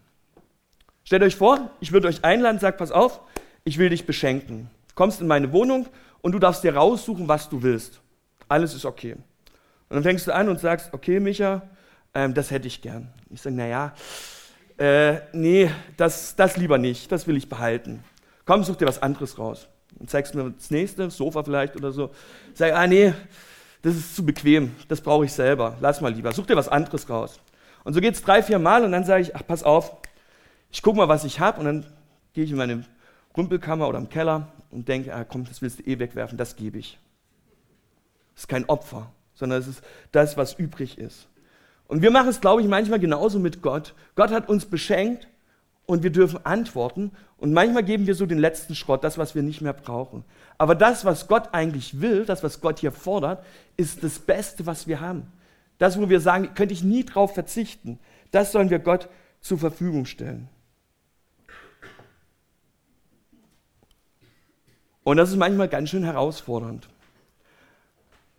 Stellt 1.05 1.23
euch 1.23 1.37
vor, 1.37 1.71
ich 1.81 1.93
würde 1.93 2.09
euch 2.09 2.25
einladen, 2.25 2.59
sagt, 2.59 2.79
pass 2.79 2.91
auf, 2.91 3.21
ich 3.65 3.77
will 3.77 3.91
dich 3.91 4.07
beschenken. 4.07 4.71
Du 4.89 4.95
kommst 4.95 5.21
in 5.21 5.27
meine 5.27 5.53
Wohnung 5.53 5.87
und 6.23 6.33
du 6.33 6.39
darfst 6.39 6.65
dir 6.65 6.75
raussuchen, 6.75 7.29
was 7.29 7.51
du 7.51 7.63
willst. 7.63 8.01
Alles 8.49 8.75
ist 8.75 8.87
okay. 8.87 9.13
Und 9.13 9.97
dann 9.97 10.03
fängst 10.05 10.27
du 10.27 10.35
an 10.35 10.49
und 10.49 10.59
sagst, 10.59 10.95
okay, 10.95 11.21
Micha, 11.21 11.63
ähm, 12.15 12.33
das 12.33 12.51
hätte 12.51 12.67
ich 12.67 12.81
gern. 12.81 13.09
Ich 13.29 13.43
sage, 13.43 13.55
naja, 13.55 13.93
äh, 14.79 15.21
nee, 15.33 15.71
das, 15.99 16.35
das 16.35 16.57
lieber 16.57 16.79
nicht, 16.79 17.13
das 17.13 17.27
will 17.27 17.37
ich 17.37 17.49
behalten. 17.49 18.03
Komm, 18.47 18.65
such 18.65 18.77
dir 18.77 18.89
was 18.89 19.03
anderes 19.03 19.39
raus. 19.39 19.69
Und 19.99 20.09
zeigst 20.09 20.35
mir 20.35 20.51
das 20.51 20.71
nächste, 20.71 21.11
Sofa 21.11 21.43
vielleicht 21.43 21.77
oder 21.77 21.93
so. 21.93 22.11
Sag, 22.55 22.73
ah 22.73 22.87
nee, 22.87 23.13
das 23.83 23.97
ist 23.97 24.17
zu 24.17 24.25
bequem, 24.25 24.75
das 24.89 25.01
brauche 25.01 25.25
ich 25.25 25.33
selber, 25.33 25.77
lass 25.81 26.01
mal 26.01 26.13
lieber, 26.13 26.33
such 26.33 26.47
dir 26.47 26.57
was 26.57 26.69
anderes 26.69 27.09
raus. 27.09 27.41
Und 27.85 27.95
so 27.95 28.01
geht 28.01 28.15
es 28.15 28.23
drei, 28.23 28.43
vier 28.43 28.59
Mal 28.59 28.85
und 28.85 28.93
dann 28.93 29.05
sage 29.05 29.23
ich, 29.23 29.37
ach, 29.37 29.43
pass 29.47 29.65
auf, 29.65 29.97
ich 30.71 30.83
gucke 30.83 30.97
mal, 30.97 31.09
was 31.09 31.25
ich 31.25 31.41
habe 31.41 31.59
und 31.59 31.67
dann 31.67 31.87
gehe 32.33 32.45
ich 32.45 32.51
in 32.51 32.57
meine 32.57 32.85
Rumpelkammer 33.37 33.89
oder 33.89 33.99
im 33.99 34.09
Keller 34.09 34.49
und 34.71 34.89
denke, 34.89 35.15
ah, 35.15 35.25
komm, 35.25 35.45
das 35.45 35.63
willst 35.63 35.81
du 35.81 35.83
eh 35.85 35.99
wegwerfen, 35.99 36.39
das 36.39 36.57
gebe 36.57 36.79
ich. 36.79 36.99
Das 38.35 38.45
ist 38.45 38.49
kein 38.49 38.69
Opfer, 38.69 39.13
sondern 39.35 39.61
es 39.61 39.67
ist 39.67 39.83
das, 40.13 40.37
was 40.37 40.55
übrig 40.55 40.99
ist. 40.99 41.29
Und 41.89 42.01
wir 42.03 42.11
machen 42.11 42.29
es, 42.29 42.41
glaube 42.41 42.63
ich, 42.63 42.69
manchmal 42.69 43.01
genauso 43.01 43.39
mit 43.39 43.61
Gott. 43.61 43.95
Gott 44.15 44.31
hat 44.31 44.49
uns 44.49 44.65
beschenkt 44.65 45.29
und 45.87 46.03
wir 46.03 46.11
dürfen 46.11 46.45
antworten. 46.45 47.13
Und 47.39 47.53
manchmal 47.53 47.83
geben 47.83 48.07
wir 48.07 48.15
so 48.15 48.27
den 48.27 48.39
letzten 48.39 48.75
Schrott, 48.75 49.05
das, 49.05 49.19
was 49.19 49.35
wir 49.35 49.43
nicht 49.43 49.61
mehr 49.61 49.73
brauchen. 49.73 50.25
Aber 50.59 50.75
das, 50.75 51.05
was 51.05 51.27
Gott 51.27 51.49
eigentlich 51.53 52.01
will, 52.01 52.25
das, 52.25 52.43
was 52.43 52.61
Gott 52.61 52.79
hier 52.79 52.93
fordert, 52.93 53.45
ist 53.77 54.03
das 54.03 54.19
Beste, 54.19 54.67
was 54.67 54.87
wir 54.87 55.01
haben. 55.01 55.33
Das, 55.79 56.01
wo 56.01 56.09
wir 56.09 56.21
sagen, 56.21 56.55
könnte 56.55 56.75
ich 56.75 56.85
nie 56.85 57.05
drauf 57.05 57.35
verzichten. 57.35 57.99
Das 58.31 58.53
sollen 58.53 58.71
wir 58.71 58.79
Gott 58.79 59.09
zur 59.41 59.59
Verfügung 59.59 60.07
stellen. 60.07 60.49
Und 65.05 65.17
das 65.17 65.31
ist 65.31 65.37
manchmal 65.37 65.69
ganz 65.69 65.91
schön 65.91 66.05
herausfordernd. 66.05 66.89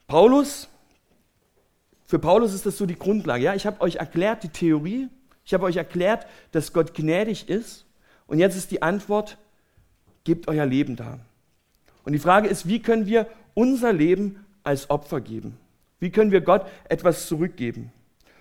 Paulus, 0.08 0.70
für 2.06 2.20
Paulus 2.20 2.54
ist 2.54 2.66
das 2.66 2.78
so 2.78 2.86
die 2.86 2.98
Grundlage. 2.98 3.44
Ja, 3.44 3.54
ich 3.54 3.66
habe 3.66 3.82
euch 3.82 3.98
erklärt 3.98 4.44
die 4.44 4.50
Theorie, 4.50 5.10
ich 5.46 5.54
habe 5.54 5.66
euch 5.66 5.78
erklärt, 5.78 6.26
dass 6.52 6.74
Gott 6.74 6.94
gnädig 6.94 7.50
ist. 7.50 7.86
Und 8.28 8.40
jetzt 8.40 8.56
ist 8.56 8.72
die 8.72 8.82
Antwort, 8.82 9.38
gebt 10.24 10.48
euer 10.48 10.66
Leben 10.66 10.96
da. 10.96 11.20
Und 12.06 12.14
die 12.14 12.20
Frage 12.20 12.48
ist, 12.48 12.68
wie 12.68 12.82
können 12.82 13.06
wir 13.06 13.28
unser 13.54 13.94
Leben 13.94 14.46
als 14.64 14.90
Opfer 14.90 15.22
geben? 15.22 15.58
Wie 16.00 16.10
können 16.10 16.32
wir 16.32 16.42
Gott 16.42 16.66
etwas 16.90 17.28
zurückgeben? 17.28 17.92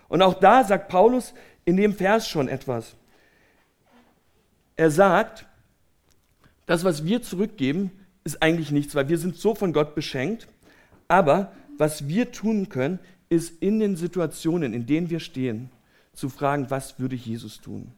Und 0.09 0.23
auch 0.23 0.35
da 0.35 0.65
sagt 0.65 0.89
Paulus 0.89 1.35
in 1.65 1.77
dem 1.77 1.95
Vers 1.95 2.29
schon 2.29 2.49
etwas. 2.49 2.95
Er 4.77 4.91
sagt, 4.91 5.47
das, 6.67 6.85
was 6.85 7.05
wir 7.05 7.23
zurückgeben, 7.23 7.91
ist 8.25 8.43
eigentlich 8.43 8.71
nichts, 8.71 8.95
weil 8.95 9.09
wir 9.09 9.19
sind 9.19 9.37
so 9.37 9.55
von 9.55 9.73
Gott 9.73 9.95
beschenkt. 9.95 10.49
Aber 11.09 11.53
was 11.79 12.09
wir 12.09 12.33
tun 12.33 12.69
können, 12.69 12.99
ist 13.29 13.63
in 13.63 13.81
den 13.81 13.97
Situationen, 13.97 14.75
in 14.75 14.87
denen 14.87 15.11
wir 15.11 15.21
stehen, 15.21 15.71
zu 16.15 16.29
fragen, 16.29 16.71
was 16.71 16.99
würde 16.99 17.17
Jesus 17.17 17.61
tun? 17.61 17.93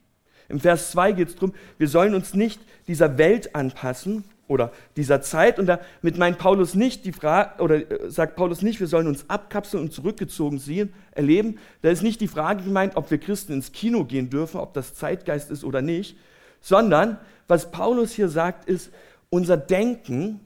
Im 0.48 0.60
Vers 0.60 0.90
2 0.92 1.12
geht 1.12 1.28
es 1.28 1.34
darum, 1.34 1.54
wir 1.78 1.88
sollen 1.88 2.14
uns 2.14 2.34
nicht 2.34 2.60
dieser 2.86 3.16
Welt 3.18 3.54
anpassen 3.54 4.24
oder 4.46 4.72
dieser 4.96 5.22
Zeit. 5.22 5.58
Und 5.58 5.66
damit 5.66 6.18
meint 6.18 6.38
Paulus 6.38 6.74
nicht 6.74 7.04
die 7.04 7.12
Frage, 7.12 7.62
oder 7.62 7.76
äh, 7.76 8.10
sagt 8.10 8.36
Paulus 8.36 8.62
nicht, 8.62 8.80
wir 8.80 8.86
sollen 8.86 9.06
uns 9.06 9.24
abkapseln 9.28 9.82
und 9.82 9.92
zurückgezogen 9.92 10.58
sehen, 10.58 10.92
erleben. 11.12 11.58
Da 11.82 11.90
ist 11.90 12.02
nicht 12.02 12.20
die 12.20 12.28
Frage 12.28 12.62
gemeint, 12.62 12.96
ob 12.96 13.10
wir 13.10 13.18
Christen 13.18 13.52
ins 13.52 13.72
Kino 13.72 14.04
gehen 14.04 14.30
dürfen, 14.30 14.60
ob 14.60 14.74
das 14.74 14.94
Zeitgeist 14.94 15.50
ist 15.50 15.64
oder 15.64 15.80
nicht, 15.80 16.16
sondern 16.60 17.18
was 17.48 17.70
Paulus 17.70 18.12
hier 18.12 18.28
sagt, 18.28 18.68
ist, 18.68 18.90
unser 19.30 19.56
Denken 19.56 20.40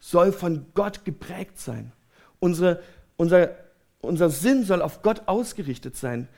soll 0.00 0.32
von 0.32 0.66
Gott 0.74 1.04
geprägt 1.04 1.58
sein. 1.58 1.92
Unsere, 2.40 2.82
unser, 3.16 3.50
unser 4.00 4.30
Sinn 4.30 4.64
soll 4.64 4.82
auf 4.82 5.02
Gott 5.02 5.22
ausgerichtet 5.26 5.96
sein. 5.96 6.28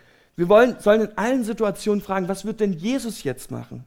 Wir 0.40 0.48
wollen, 0.48 0.80
sollen 0.80 1.02
in 1.02 1.18
allen 1.18 1.44
Situationen 1.44 2.00
fragen, 2.00 2.26
was 2.26 2.46
wird 2.46 2.60
denn 2.60 2.72
Jesus 2.72 3.24
jetzt 3.24 3.50
machen? 3.50 3.84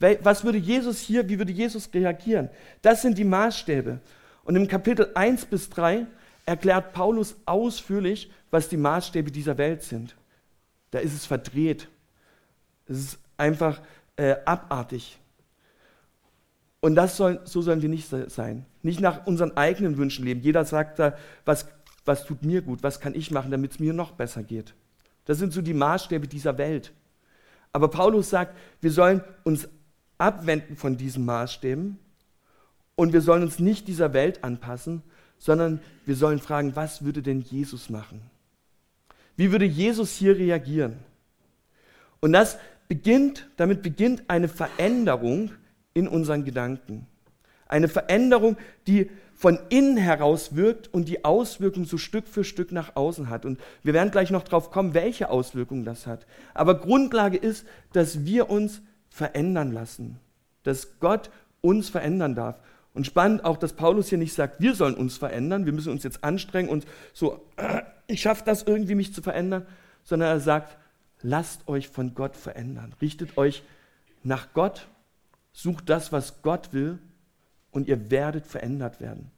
Was 0.00 0.42
würde 0.42 0.58
Jesus 0.58 0.98
hier, 0.98 1.28
wie 1.28 1.38
würde 1.38 1.52
Jesus 1.52 1.88
reagieren? 1.94 2.50
Das 2.82 3.02
sind 3.02 3.16
die 3.16 3.22
Maßstäbe. 3.22 4.00
Und 4.42 4.56
im 4.56 4.66
Kapitel 4.66 5.12
1 5.14 5.46
bis 5.46 5.70
3 5.70 6.04
erklärt 6.46 6.94
Paulus 6.94 7.36
ausführlich, 7.46 8.28
was 8.50 8.68
die 8.68 8.76
Maßstäbe 8.76 9.30
dieser 9.30 9.56
Welt 9.56 9.84
sind. 9.84 10.16
Da 10.90 10.98
ist 10.98 11.14
es 11.14 11.26
verdreht. 11.26 11.86
Es 12.88 12.98
ist 12.98 13.18
einfach 13.36 13.80
äh, 14.16 14.34
abartig. 14.44 15.20
Und 16.80 16.96
das 16.96 17.16
soll, 17.16 17.40
so 17.44 17.62
sollen 17.62 17.82
wir 17.82 17.88
nicht 17.88 18.08
sein. 18.08 18.66
Nicht 18.82 18.98
nach 18.98 19.28
unseren 19.28 19.56
eigenen 19.56 19.96
Wünschen 19.96 20.24
leben. 20.24 20.40
Jeder 20.40 20.64
sagt 20.64 20.98
da, 20.98 21.16
was, 21.44 21.68
was 22.04 22.26
tut 22.26 22.42
mir 22.42 22.62
gut, 22.62 22.82
was 22.82 22.98
kann 22.98 23.14
ich 23.14 23.30
machen, 23.30 23.52
damit 23.52 23.70
es 23.70 23.78
mir 23.78 23.92
noch 23.92 24.10
besser 24.10 24.42
geht. 24.42 24.74
Das 25.24 25.38
sind 25.38 25.52
so 25.52 25.62
die 25.62 25.74
Maßstäbe 25.74 26.28
dieser 26.28 26.58
Welt. 26.58 26.92
Aber 27.72 27.88
Paulus 27.88 28.30
sagt, 28.30 28.56
wir 28.80 28.90
sollen 28.90 29.22
uns 29.42 29.68
abwenden 30.18 30.76
von 30.76 30.96
diesen 30.96 31.24
Maßstäben 31.24 31.98
und 32.94 33.12
wir 33.12 33.20
sollen 33.20 33.42
uns 33.42 33.58
nicht 33.58 33.88
dieser 33.88 34.12
Welt 34.12 34.44
anpassen, 34.44 35.02
sondern 35.38 35.80
wir 36.06 36.14
sollen 36.14 36.38
fragen, 36.38 36.76
was 36.76 37.04
würde 37.04 37.22
denn 37.22 37.40
Jesus 37.40 37.90
machen? 37.90 38.22
Wie 39.36 39.50
würde 39.50 39.64
Jesus 39.64 40.12
hier 40.14 40.36
reagieren? 40.36 40.98
Und 42.20 42.32
das 42.32 42.56
beginnt, 42.88 43.48
damit 43.56 43.82
beginnt 43.82 44.22
eine 44.28 44.48
Veränderung 44.48 45.50
in 45.92 46.06
unseren 46.06 46.44
Gedanken. 46.44 47.06
Eine 47.66 47.88
Veränderung, 47.88 48.56
die 48.86 49.10
von 49.44 49.58
innen 49.68 49.98
heraus 49.98 50.56
wirkt 50.56 50.88
und 50.94 51.06
die 51.06 51.22
Auswirkungen 51.22 51.84
so 51.84 51.98
Stück 51.98 52.26
für 52.26 52.44
Stück 52.44 52.72
nach 52.72 52.96
außen 52.96 53.28
hat. 53.28 53.44
Und 53.44 53.60
wir 53.82 53.92
werden 53.92 54.10
gleich 54.10 54.30
noch 54.30 54.42
drauf 54.42 54.70
kommen, 54.70 54.94
welche 54.94 55.28
Auswirkungen 55.28 55.84
das 55.84 56.06
hat. 56.06 56.26
Aber 56.54 56.80
Grundlage 56.80 57.36
ist, 57.36 57.66
dass 57.92 58.24
wir 58.24 58.48
uns 58.48 58.80
verändern 59.10 59.70
lassen, 59.70 60.18
dass 60.62 60.98
Gott 60.98 61.28
uns 61.60 61.90
verändern 61.90 62.34
darf. 62.34 62.58
Und 62.94 63.04
spannend 63.04 63.44
auch, 63.44 63.58
dass 63.58 63.74
Paulus 63.74 64.08
hier 64.08 64.16
nicht 64.16 64.32
sagt, 64.32 64.62
wir 64.62 64.74
sollen 64.74 64.94
uns 64.94 65.18
verändern, 65.18 65.66
wir 65.66 65.74
müssen 65.74 65.92
uns 65.92 66.04
jetzt 66.04 66.24
anstrengen 66.24 66.70
und 66.70 66.86
so, 67.12 67.46
ich 68.06 68.22
schaffe 68.22 68.44
das 68.46 68.62
irgendwie, 68.62 68.94
mich 68.94 69.12
zu 69.12 69.20
verändern, 69.20 69.66
sondern 70.04 70.30
er 70.30 70.40
sagt, 70.40 70.78
lasst 71.20 71.68
euch 71.68 71.88
von 71.88 72.14
Gott 72.14 72.34
verändern, 72.34 72.94
richtet 73.02 73.36
euch 73.36 73.62
nach 74.22 74.54
Gott, 74.54 74.88
sucht 75.52 75.90
das, 75.90 76.12
was 76.12 76.40
Gott 76.40 76.72
will 76.72 76.98
und 77.72 77.88
ihr 77.88 78.10
werdet 78.10 78.46
verändert 78.46 79.02
werden. 79.02 79.33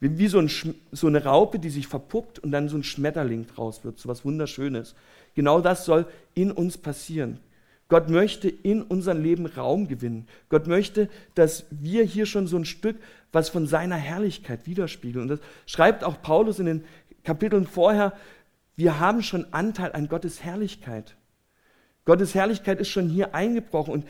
Wie 0.00 0.28
so, 0.28 0.38
ein, 0.38 0.50
so, 0.92 1.06
eine 1.06 1.24
Raupe, 1.24 1.58
die 1.58 1.68
sich 1.68 1.86
verpuppt 1.86 2.38
und 2.38 2.52
dann 2.52 2.70
so 2.70 2.76
ein 2.76 2.82
Schmetterling 2.82 3.46
draus 3.46 3.84
wird, 3.84 3.98
so 3.98 4.08
was 4.08 4.24
Wunderschönes. 4.24 4.94
Genau 5.34 5.60
das 5.60 5.84
soll 5.84 6.06
in 6.34 6.50
uns 6.50 6.78
passieren. 6.78 7.38
Gott 7.88 8.08
möchte 8.08 8.48
in 8.48 8.82
unserem 8.82 9.22
Leben 9.22 9.46
Raum 9.46 9.88
gewinnen. 9.88 10.26
Gott 10.48 10.66
möchte, 10.68 11.10
dass 11.34 11.66
wir 11.70 12.04
hier 12.04 12.24
schon 12.24 12.46
so 12.46 12.56
ein 12.56 12.64
Stück 12.64 12.96
was 13.32 13.48
von 13.48 13.66
seiner 13.66 13.96
Herrlichkeit 13.96 14.66
widerspiegeln. 14.66 15.22
Und 15.22 15.28
das 15.28 15.40
schreibt 15.66 16.04
auch 16.04 16.22
Paulus 16.22 16.58
in 16.58 16.66
den 16.66 16.84
Kapiteln 17.24 17.66
vorher, 17.66 18.12
wir 18.76 18.98
haben 18.98 19.22
schon 19.22 19.52
Anteil 19.52 19.92
an 19.92 20.08
Gottes 20.08 20.42
Herrlichkeit. 20.42 21.16
Gottes 22.04 22.34
Herrlichkeit 22.34 22.80
ist 22.80 22.88
schon 22.88 23.08
hier 23.08 23.34
eingebrochen 23.34 23.92
und 23.92 24.04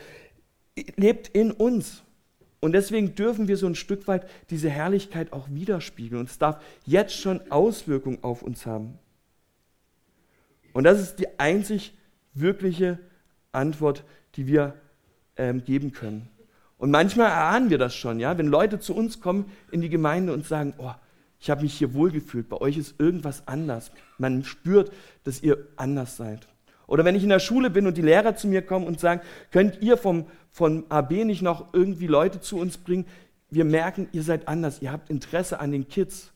lebt 0.95 1.27
in 1.27 1.51
uns. 1.51 2.03
Und 2.61 2.73
deswegen 2.73 3.15
dürfen 3.15 3.47
wir 3.47 3.57
so 3.57 3.65
ein 3.65 3.75
Stück 3.75 4.07
weit 4.07 4.29
diese 4.51 4.69
Herrlichkeit 4.69 5.33
auch 5.33 5.49
widerspiegeln. 5.49 6.21
Und 6.21 6.29
es 6.29 6.37
darf 6.37 6.61
jetzt 6.85 7.15
schon 7.15 7.41
Auswirkungen 7.51 8.19
auf 8.21 8.43
uns 8.43 8.65
haben. 8.65 8.99
Und 10.71 10.83
das 10.85 11.01
ist 11.01 11.15
die 11.17 11.39
einzig 11.39 11.93
wirkliche 12.33 12.99
Antwort, 13.51 14.05
die 14.35 14.47
wir 14.47 14.75
ähm, 15.37 15.63
geben 15.65 15.91
können. 15.91 16.29
Und 16.77 16.91
manchmal 16.91 17.27
erahnen 17.27 17.69
wir 17.69 17.77
das 17.77 17.95
schon, 17.95 18.19
ja, 18.19 18.37
wenn 18.37 18.47
Leute 18.47 18.79
zu 18.79 18.95
uns 18.95 19.19
kommen 19.19 19.51
in 19.71 19.81
die 19.81 19.89
Gemeinde 19.89 20.31
und 20.31 20.45
sagen, 20.45 20.73
oh, 20.77 20.93
ich 21.39 21.49
habe 21.49 21.63
mich 21.63 21.73
hier 21.73 21.93
wohlgefühlt, 21.95 22.47
bei 22.47 22.57
euch 22.57 22.77
ist 22.77 22.99
irgendwas 22.99 23.47
anders. 23.47 23.91
Man 24.19 24.43
spürt, 24.43 24.91
dass 25.23 25.41
ihr 25.41 25.67
anders 25.75 26.15
seid. 26.15 26.47
Oder 26.91 27.05
wenn 27.05 27.15
ich 27.15 27.23
in 27.23 27.29
der 27.29 27.39
Schule 27.39 27.69
bin 27.69 27.87
und 27.87 27.95
die 27.95 28.01
Lehrer 28.01 28.35
zu 28.35 28.49
mir 28.49 28.61
kommen 28.61 28.85
und 28.85 28.99
sagen, 28.99 29.21
könnt 29.49 29.81
ihr 29.81 29.95
vom, 29.95 30.25
von 30.51 30.83
AB 30.89 31.23
nicht 31.23 31.41
noch 31.41 31.73
irgendwie 31.73 32.07
Leute 32.07 32.41
zu 32.41 32.57
uns 32.57 32.77
bringen? 32.77 33.05
Wir 33.49 33.63
merken, 33.63 34.09
ihr 34.11 34.23
seid 34.23 34.49
anders, 34.49 34.81
ihr 34.81 34.91
habt 34.91 35.09
Interesse 35.09 35.61
an 35.61 35.71
den 35.71 35.87
Kids. 35.87 36.33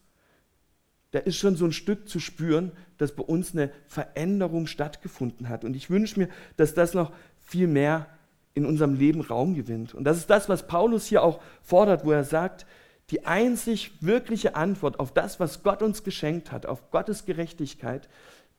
Da 1.12 1.20
ist 1.20 1.36
schon 1.36 1.58
so 1.58 1.66
ein 1.66 1.74
Stück 1.74 2.08
zu 2.08 2.22
spüren, 2.22 2.72
dass 2.98 3.12
bei 3.12 3.24
uns 3.24 3.52
eine 3.52 3.70
Veränderung 3.86 4.66
stattgefunden 4.66 5.50
hat. 5.50 5.66
Und 5.66 5.76
ich 5.76 5.90
wünsche 5.90 6.18
mir, 6.18 6.30
dass 6.56 6.74
das 6.74 6.94
noch 6.94 7.12
viel 7.42 7.68
mehr 7.68 8.08
in 8.54 8.66
unserem 8.66 8.96
Leben 8.96 9.20
Raum 9.20 9.56
gewinnt. 9.56 9.94
Und 9.94 10.06
das 10.06 10.16
ist 10.16 10.30
das, 10.30 10.48
was 10.48 10.68
Paulus 10.68 11.06
hier 11.06 11.22
auch 11.22 11.42
fordert, 11.64 12.06
wo 12.06 12.14
er 12.14 12.24
sagt, 12.24 12.66
die 13.10 13.26
einzig 13.26 13.92
wirkliche 14.00 14.56
Antwort 14.56 15.02
auf 15.02 15.14
das, 15.14 15.38
was 15.38 15.64
Gott 15.64 15.82
uns 15.82 16.06
geschenkt 16.06 16.54
hat, 16.54 16.66
auf 16.66 16.92
Gottes 16.92 17.26
Gerechtigkeit, 17.26 18.08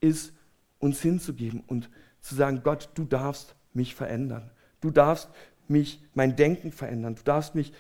ist 0.03 0.35
uns 0.79 1.01
hinzugeben 1.01 1.63
und 1.67 1.91
zu 2.21 2.35
sagen, 2.35 2.61
Gott, 2.63 2.91
du 2.95 3.05
darfst 3.05 3.55
mich 3.73 3.95
verändern. 3.95 4.51
Du 4.81 4.91
darfst 4.91 5.29
mich, 5.69 6.01
mein 6.15 6.37
Denken 6.37 6.73
verändern. 6.73 7.15
Du 7.17 7.23
darfst 7.23 7.55
mich 7.55 7.73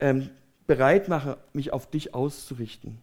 ähm, 0.00 0.30
bereit 0.66 1.08
machen, 1.08 1.36
mich 1.52 1.72
auf 1.72 1.90
dich 1.90 2.14
auszurichten. 2.14 2.98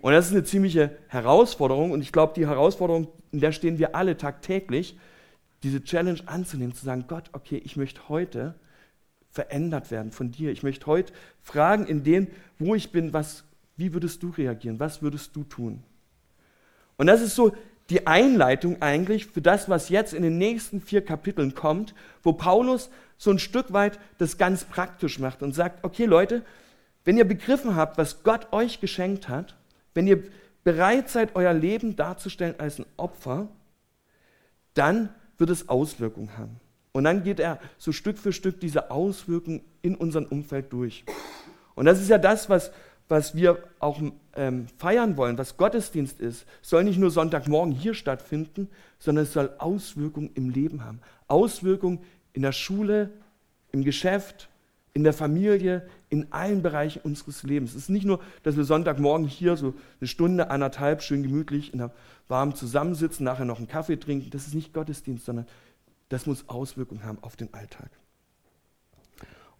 Und 0.00 0.12
das 0.12 0.26
ist 0.26 0.32
eine 0.32 0.44
ziemliche 0.44 0.96
Herausforderung 1.08 1.90
und 1.90 2.00
ich 2.02 2.12
glaube, 2.12 2.32
die 2.34 2.46
Herausforderung, 2.46 3.08
in 3.32 3.40
der 3.40 3.52
stehen 3.52 3.78
wir 3.78 3.96
alle 3.96 4.16
tagtäglich, 4.16 4.96
diese 5.64 5.82
Challenge 5.82 6.20
anzunehmen, 6.26 6.74
zu 6.74 6.84
sagen, 6.84 7.06
Gott, 7.08 7.30
okay, 7.32 7.60
ich 7.64 7.76
möchte 7.76 8.08
heute 8.08 8.54
verändert 9.30 9.90
werden 9.90 10.12
von 10.12 10.30
dir. 10.30 10.52
Ich 10.52 10.62
möchte 10.62 10.86
heute 10.86 11.12
fragen, 11.42 11.86
in 11.86 12.04
dem, 12.04 12.28
wo 12.58 12.74
ich 12.74 12.92
bin, 12.92 13.12
was, 13.12 13.44
wie 13.76 13.92
würdest 13.92 14.22
du 14.22 14.30
reagieren? 14.30 14.78
Was 14.78 15.02
würdest 15.02 15.34
du 15.34 15.44
tun? 15.44 15.82
Und 16.96 17.08
das 17.08 17.20
ist 17.20 17.34
so 17.34 17.54
die 17.90 18.06
Einleitung 18.06 18.82
eigentlich 18.82 19.26
für 19.26 19.40
das, 19.40 19.68
was 19.68 19.88
jetzt 19.88 20.12
in 20.12 20.22
den 20.22 20.38
nächsten 20.38 20.80
vier 20.80 21.04
Kapiteln 21.04 21.54
kommt, 21.54 21.94
wo 22.22 22.32
Paulus 22.32 22.90
so 23.16 23.30
ein 23.30 23.38
Stück 23.38 23.72
weit 23.72 23.98
das 24.18 24.38
ganz 24.38 24.64
praktisch 24.64 25.18
macht 25.18 25.42
und 25.42 25.54
sagt, 25.54 25.84
okay 25.84 26.04
Leute, 26.04 26.42
wenn 27.04 27.16
ihr 27.16 27.26
begriffen 27.26 27.74
habt, 27.74 27.96
was 27.96 28.22
Gott 28.22 28.52
euch 28.52 28.80
geschenkt 28.80 29.28
hat, 29.28 29.56
wenn 29.94 30.06
ihr 30.06 30.22
bereit 30.64 31.08
seid, 31.08 31.34
euer 31.34 31.54
Leben 31.54 31.96
darzustellen 31.96 32.54
als 32.58 32.78
ein 32.78 32.86
Opfer, 32.96 33.48
dann 34.74 35.08
wird 35.38 35.50
es 35.50 35.68
Auswirkungen 35.68 36.36
haben. 36.36 36.60
Und 36.92 37.04
dann 37.04 37.24
geht 37.24 37.40
er 37.40 37.58
so 37.78 37.92
Stück 37.92 38.18
für 38.18 38.32
Stück 38.32 38.60
diese 38.60 38.90
Auswirkungen 38.90 39.62
in 39.82 39.94
unserem 39.94 40.26
Umfeld 40.26 40.72
durch. 40.72 41.04
Und 41.74 41.86
das 41.86 42.00
ist 42.00 42.10
ja 42.10 42.18
das, 42.18 42.50
was, 42.50 42.72
was 43.08 43.34
wir 43.34 43.62
auch 43.78 44.00
ähm, 44.38 44.68
feiern 44.78 45.16
wollen, 45.16 45.36
was 45.36 45.56
Gottesdienst 45.56 46.20
ist. 46.20 46.46
Soll 46.62 46.84
nicht 46.84 46.98
nur 46.98 47.10
Sonntagmorgen 47.10 47.74
hier 47.74 47.92
stattfinden, 47.92 48.68
sondern 48.98 49.24
es 49.24 49.32
soll 49.32 49.50
Auswirkungen 49.58 50.30
im 50.34 50.48
Leben 50.48 50.84
haben. 50.84 51.00
Auswirkungen 51.26 51.98
in 52.32 52.42
der 52.42 52.52
Schule, 52.52 53.10
im 53.72 53.82
Geschäft, 53.82 54.48
in 54.94 55.02
der 55.02 55.12
Familie, 55.12 55.88
in 56.08 56.32
allen 56.32 56.62
Bereichen 56.62 57.00
unseres 57.02 57.42
Lebens. 57.42 57.70
Es 57.70 57.82
ist 57.82 57.90
nicht 57.90 58.06
nur, 58.06 58.20
dass 58.44 58.56
wir 58.56 58.64
Sonntagmorgen 58.64 59.26
hier 59.26 59.56
so 59.56 59.74
eine 60.00 60.08
Stunde, 60.08 60.50
anderthalb 60.50 61.02
schön 61.02 61.22
gemütlich 61.22 61.72
in 61.72 61.80
der 61.80 61.92
warmen 62.28 62.54
zusammensitzen, 62.54 63.24
nachher 63.24 63.44
noch 63.44 63.58
einen 63.58 63.68
Kaffee 63.68 63.98
trinken. 63.98 64.30
Das 64.30 64.46
ist 64.46 64.54
nicht 64.54 64.72
Gottesdienst, 64.72 65.24
sondern 65.24 65.46
das 66.08 66.26
muss 66.26 66.48
Auswirkungen 66.48 67.04
haben 67.04 67.18
auf 67.22 67.36
den 67.36 67.52
Alltag. 67.52 67.90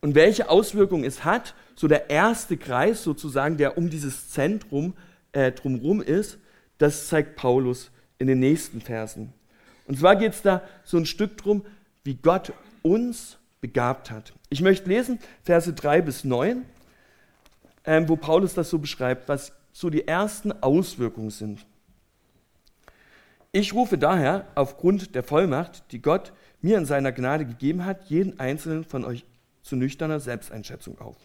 Und 0.00 0.14
welche 0.14 0.48
Auswirkungen 0.48 1.04
es 1.04 1.24
hat, 1.24 1.54
so 1.74 1.88
der 1.88 2.10
erste 2.10 2.56
Kreis 2.56 3.02
sozusagen, 3.02 3.56
der 3.56 3.76
um 3.76 3.90
dieses 3.90 4.30
Zentrum 4.30 4.94
äh, 5.32 5.52
drumherum 5.52 6.00
ist, 6.00 6.38
das 6.78 7.08
zeigt 7.08 7.36
Paulus 7.36 7.90
in 8.18 8.26
den 8.26 8.38
nächsten 8.38 8.80
Versen. 8.80 9.32
Und 9.86 9.98
zwar 9.98 10.16
geht 10.16 10.32
es 10.32 10.42
da 10.42 10.62
so 10.84 10.96
ein 10.96 11.06
Stück 11.06 11.36
drum, 11.36 11.64
wie 12.04 12.14
Gott 12.14 12.52
uns 12.82 13.38
begabt 13.60 14.10
hat. 14.10 14.32
Ich 14.50 14.60
möchte 14.60 14.88
lesen 14.88 15.18
Verse 15.42 15.72
3 15.72 16.02
bis 16.02 16.24
9, 16.24 16.64
ähm, 17.84 18.08
wo 18.08 18.16
Paulus 18.16 18.54
das 18.54 18.70
so 18.70 18.78
beschreibt, 18.78 19.28
was 19.28 19.52
so 19.72 19.90
die 19.90 20.06
ersten 20.06 20.52
Auswirkungen 20.62 21.30
sind. 21.30 21.66
Ich 23.50 23.72
rufe 23.72 23.98
daher 23.98 24.46
aufgrund 24.54 25.14
der 25.14 25.22
Vollmacht, 25.22 25.84
die 25.92 26.02
Gott 26.02 26.32
mir 26.60 26.76
in 26.76 26.84
seiner 26.84 27.12
Gnade 27.12 27.46
gegeben 27.46 27.84
hat, 27.84 28.04
jeden 28.10 28.38
einzelnen 28.38 28.84
von 28.84 29.04
euch 29.04 29.24
zu 29.62 29.76
nüchterner 29.76 30.20
Selbsteinschätzung 30.20 30.98
auf. 31.00 31.16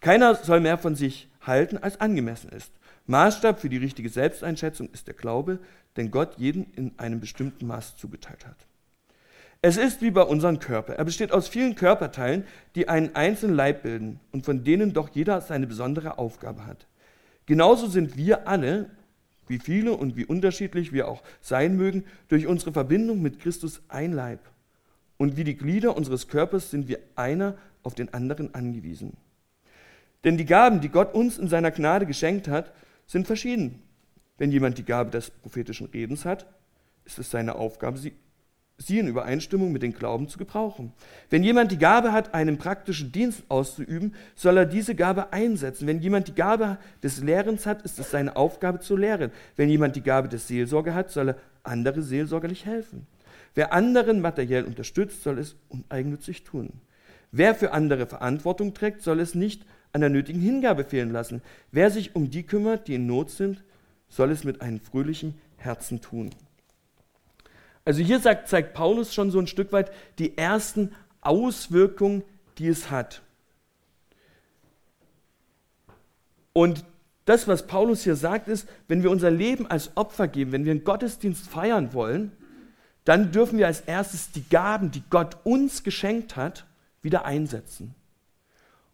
Keiner 0.00 0.34
soll 0.34 0.60
mehr 0.60 0.78
von 0.78 0.94
sich 0.94 1.28
halten, 1.40 1.78
als 1.78 2.00
angemessen 2.00 2.50
ist. 2.50 2.72
Maßstab 3.06 3.60
für 3.60 3.68
die 3.68 3.76
richtige 3.76 4.08
Selbsteinschätzung 4.08 4.88
ist 4.90 5.06
der 5.06 5.14
Glaube, 5.14 5.58
den 5.96 6.10
Gott 6.10 6.38
jeden 6.38 6.72
in 6.74 6.98
einem 6.98 7.20
bestimmten 7.20 7.66
Maß 7.66 7.96
zugeteilt 7.96 8.46
hat. 8.46 8.56
Es 9.62 9.76
ist 9.76 10.02
wie 10.02 10.10
bei 10.10 10.22
unserem 10.22 10.58
Körper. 10.58 10.94
Er 10.94 11.04
besteht 11.04 11.32
aus 11.32 11.48
vielen 11.48 11.74
Körperteilen, 11.76 12.44
die 12.74 12.88
einen 12.88 13.14
einzelnen 13.14 13.56
Leib 13.56 13.82
bilden 13.82 14.20
und 14.32 14.44
von 14.44 14.64
denen 14.64 14.92
doch 14.92 15.08
jeder 15.08 15.40
seine 15.40 15.66
besondere 15.66 16.18
Aufgabe 16.18 16.66
hat. 16.66 16.86
Genauso 17.46 17.86
sind 17.86 18.16
wir 18.16 18.48
alle 18.48 18.90
wie 19.48 19.58
viele 19.58 19.92
und 19.92 20.16
wie 20.16 20.24
unterschiedlich 20.24 20.92
wir 20.92 21.08
auch 21.08 21.22
sein 21.40 21.76
mögen, 21.76 22.04
durch 22.28 22.46
unsere 22.46 22.72
Verbindung 22.72 23.22
mit 23.22 23.38
Christus 23.38 23.82
ein 23.88 24.12
Leib. 24.12 24.40
Und 25.18 25.36
wie 25.36 25.44
die 25.44 25.56
Glieder 25.56 25.96
unseres 25.96 26.28
Körpers 26.28 26.70
sind 26.70 26.88
wir 26.88 26.98
einer 27.14 27.56
auf 27.82 27.94
den 27.94 28.12
anderen 28.12 28.54
angewiesen. 28.54 29.16
Denn 30.24 30.36
die 30.36 30.44
Gaben, 30.44 30.80
die 30.80 30.88
Gott 30.88 31.14
uns 31.14 31.38
in 31.38 31.48
seiner 31.48 31.70
Gnade 31.70 32.06
geschenkt 32.06 32.48
hat, 32.48 32.72
sind 33.06 33.26
verschieden. 33.26 33.82
Wenn 34.38 34.50
jemand 34.50 34.76
die 34.78 34.84
Gabe 34.84 35.10
des 35.10 35.30
prophetischen 35.30 35.86
Redens 35.86 36.24
hat, 36.24 36.46
ist 37.04 37.18
es 37.18 37.30
seine 37.30 37.54
Aufgabe, 37.54 37.98
sie 37.98 38.12
sie 38.78 38.98
in 38.98 39.08
Übereinstimmung 39.08 39.72
mit 39.72 39.82
dem 39.82 39.94
Glauben 39.94 40.28
zu 40.28 40.38
gebrauchen. 40.38 40.92
Wenn 41.30 41.42
jemand 41.42 41.72
die 41.72 41.78
Gabe 41.78 42.12
hat, 42.12 42.34
einen 42.34 42.58
praktischen 42.58 43.10
Dienst 43.10 43.42
auszuüben, 43.48 44.14
soll 44.34 44.58
er 44.58 44.66
diese 44.66 44.94
Gabe 44.94 45.32
einsetzen. 45.32 45.86
Wenn 45.86 46.00
jemand 46.00 46.28
die 46.28 46.34
Gabe 46.34 46.78
des 47.02 47.22
Lehrens 47.22 47.66
hat, 47.66 47.82
ist 47.82 47.98
es 47.98 48.10
seine 48.10 48.36
Aufgabe 48.36 48.80
zu 48.80 48.96
lehren. 48.96 49.30
Wenn 49.56 49.68
jemand 49.68 49.96
die 49.96 50.02
Gabe 50.02 50.28
des 50.28 50.46
Seelsorge 50.46 50.94
hat, 50.94 51.10
soll 51.10 51.30
er 51.30 51.36
andere 51.62 52.02
seelsorgerlich 52.02 52.66
helfen. 52.66 53.06
Wer 53.56 53.72
anderen 53.72 54.20
materiell 54.20 54.64
unterstützt, 54.64 55.22
soll 55.22 55.38
es 55.38 55.56
uneigennützig 55.70 56.44
tun. 56.44 56.74
Wer 57.32 57.54
für 57.54 57.72
andere 57.72 58.06
Verantwortung 58.06 58.74
trägt, 58.74 59.00
soll 59.00 59.18
es 59.18 59.34
nicht 59.34 59.64
an 59.94 60.02
der 60.02 60.10
nötigen 60.10 60.42
Hingabe 60.42 60.84
fehlen 60.84 61.10
lassen. 61.10 61.40
Wer 61.72 61.90
sich 61.90 62.14
um 62.14 62.30
die 62.30 62.42
kümmert, 62.42 62.86
die 62.86 62.96
in 62.96 63.06
Not 63.06 63.30
sind, 63.30 63.64
soll 64.10 64.30
es 64.30 64.44
mit 64.44 64.60
einem 64.60 64.78
fröhlichen 64.78 65.40
Herzen 65.56 66.02
tun. 66.02 66.30
Also 67.86 68.02
hier 68.02 68.20
sagt, 68.20 68.48
zeigt 68.48 68.74
Paulus 68.74 69.14
schon 69.14 69.30
so 69.30 69.38
ein 69.38 69.46
Stück 69.46 69.72
weit 69.72 69.90
die 70.18 70.36
ersten 70.36 70.94
Auswirkungen, 71.22 72.24
die 72.58 72.68
es 72.68 72.90
hat. 72.90 73.22
Und 76.52 76.84
das, 77.24 77.48
was 77.48 77.66
Paulus 77.66 78.04
hier 78.04 78.16
sagt, 78.16 78.48
ist, 78.48 78.68
wenn 78.86 79.02
wir 79.02 79.10
unser 79.10 79.30
Leben 79.30 79.66
als 79.66 79.96
Opfer 79.96 80.28
geben, 80.28 80.52
wenn 80.52 80.66
wir 80.66 80.72
einen 80.72 80.84
Gottesdienst 80.84 81.48
feiern 81.48 81.94
wollen, 81.94 82.32
dann 83.06 83.30
dürfen 83.30 83.56
wir 83.56 83.68
als 83.68 83.80
erstes 83.80 84.32
die 84.32 84.46
Gaben, 84.48 84.90
die 84.90 85.02
Gott 85.10 85.38
uns 85.44 85.84
geschenkt 85.84 86.36
hat, 86.36 86.66
wieder 87.02 87.24
einsetzen. 87.24 87.94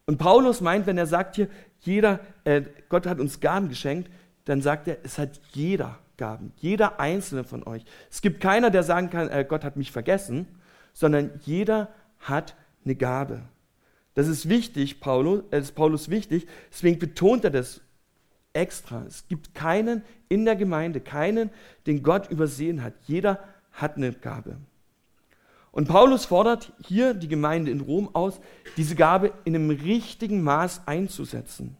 Und 0.05 0.19
Paulus 0.19 0.61
meint, 0.61 0.87
wenn 0.87 0.99
er 0.99 1.07
sagt 1.07 1.37
hier, 1.37 1.49
jeder, 1.81 2.21
äh, 2.45 2.63
Gott 2.91 3.07
hat 3.07 3.19
uns 3.19 3.41
Gaben 3.41 3.71
geschenkt, 3.71 4.11
dann 4.45 4.61
sagt 4.61 4.87
er, 4.87 4.99
es 5.03 5.19
hat 5.19 5.41
jeder 5.53 5.99
Gaben. 6.19 6.53
Jeder 6.57 7.01
einzelne 7.01 7.43
von 7.43 7.67
euch. 7.67 7.85
Es 8.11 8.21
gibt 8.21 8.41
keiner, 8.41 8.71
der 8.71 8.83
sagen 8.83 9.09
kann, 9.09 9.31
äh, 9.31 9.47
Gott 9.49 9.65
hat 9.65 9.77
mich 9.77 9.91
vergessen, 9.91 10.47
sondern 10.93 11.31
jeder 11.45 11.89
hat 12.19 12.55
eine 12.85 12.95
Gabe. 12.95 13.41
Das 14.13 14.29
ist 14.29 14.47
wichtig, 14.47 15.01
Paulus, 15.01 15.43
äh, 15.53 15.59
ist 15.59 15.75
Paulus 15.75 16.11
wichtig, 16.11 16.47
deswegen 16.71 16.99
betont 16.99 17.45
er 17.45 17.51
das 17.51 17.81
extra. 18.53 19.05
Es 19.07 19.27
gibt 19.29 19.55
keinen 19.55 20.03
in 20.29 20.45
der 20.45 20.57
Gemeinde, 20.57 21.01
keinen, 21.01 21.49
den 21.87 22.03
Gott 22.03 22.31
übersehen 22.31 22.83
hat. 22.83 22.93
Jeder 23.07 23.39
hat 23.73 23.97
eine 23.97 24.13
Gabe. 24.13 24.57
Und 25.73 25.89
Paulus 25.89 26.27
fordert 26.27 26.73
hier 26.87 27.15
die 27.15 27.29
Gemeinde 27.29 27.71
in 27.71 27.81
Rom 27.81 28.15
aus, 28.15 28.41
diese 28.77 28.95
Gabe 28.95 29.33
in 29.45 29.55
einem 29.55 29.71
richtigen 29.71 30.43
Maß 30.43 30.83
einzusetzen. 30.87 31.77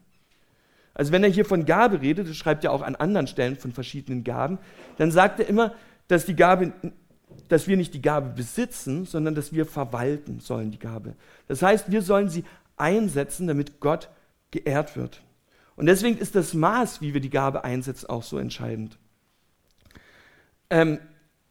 Also 0.95 1.13
wenn 1.13 1.23
er 1.25 1.31
hier 1.31 1.45
von 1.45 1.67
Gabe 1.67 2.01
redet, 2.01 2.29
das 2.29 2.37
schreibt 2.37 2.65
er 2.65 2.73
auch 2.73 2.83
an 2.83 2.97
anderen 2.97 3.27
Stellen 3.27 3.57
von 3.57 3.73
verschiedenen 3.73 4.25
Gaben, 4.25 4.59
dann 4.97 5.11
sagt 5.11 5.41
er 5.41 5.49
immer, 5.49 5.75
dass 6.09 6.27
die 6.27 6.37
Gabe, 6.37 6.73
dass 7.49 7.69
wir 7.69 7.77
nicht 7.77 7.95
die 7.95 8.03
Gabe 8.03 8.31
besitzen, 8.31 9.05
sondern 9.05 9.35
dass 9.35 9.53
wir 9.53 9.67
verwalten 9.67 10.41
sollen 10.41 10.71
die 10.71 10.79
Gabe. 10.79 11.15
Das 11.49 11.63
heißt, 11.63 11.91
wir 11.91 12.03
sollen 12.03 12.29
sie 12.29 12.45
einsetzen, 12.77 13.47
damit 13.47 13.81
Gott 13.81 14.09
geehrt 14.51 14.97
wird. 14.97 15.23
Und 15.77 15.87
deswegen 15.87 16.19
ist 16.19 16.35
das 16.35 16.55
Maß, 16.55 17.01
wie 17.01 17.15
wir 17.15 17.21
die 17.21 17.31
Gabe 17.31 17.65
einsetzen, 17.65 18.09
auch 18.09 18.23
so 18.23 18.39
entscheidend. 18.39 18.99
ähm, 20.71 20.99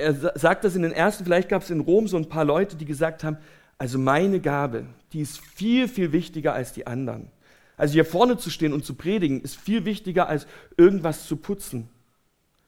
er 0.02 0.38
sagt 0.38 0.64
das 0.64 0.76
in 0.76 0.82
den 0.82 0.92
ersten, 0.92 1.24
vielleicht 1.24 1.50
gab 1.50 1.62
es 1.62 1.70
in 1.70 1.80
Rom 1.80 2.08
so 2.08 2.18
ein 2.18 2.30
paar 2.30 2.46
Leute, 2.46 2.76
die 2.76 2.86
gesagt 2.86 3.24
haben, 3.24 3.38
also 3.78 3.98
meine 3.98 4.40
Gabe, 4.40 4.86
die 5.14 5.22
ist 5.22 5.40
viel, 5.40 5.88
viel 5.88 6.12
wichtiger 6.12 6.54
als 6.54 6.74
die 6.74 6.88
anderen. 6.88 7.32
Also 7.78 7.94
hier 7.94 8.06
vorne 8.06 8.38
zu 8.38 8.50
stehen 8.50 8.74
und 8.74 8.86
zu 8.86 8.94
predigen, 8.94 9.42
ist 9.42 9.56
viel 9.56 9.86
wichtiger 9.86 10.28
als 10.28 10.46
irgendwas 10.78 11.26
zu 11.26 11.36
putzen. 11.36 11.90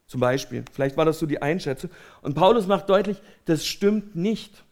Zum 0.08 0.19
Beispiel. 0.19 0.65
Vielleicht 0.72 0.98
war 0.98 1.06
das 1.06 1.19
so 1.19 1.26
die 1.26 1.41
Einschätzung. 1.41 1.89
Und 2.22 2.34
Paulus 2.34 2.67
macht 2.67 2.89
deutlich, 2.89 3.22
das 3.46 3.65
stimmt 3.65 4.15
nicht. 4.15 4.63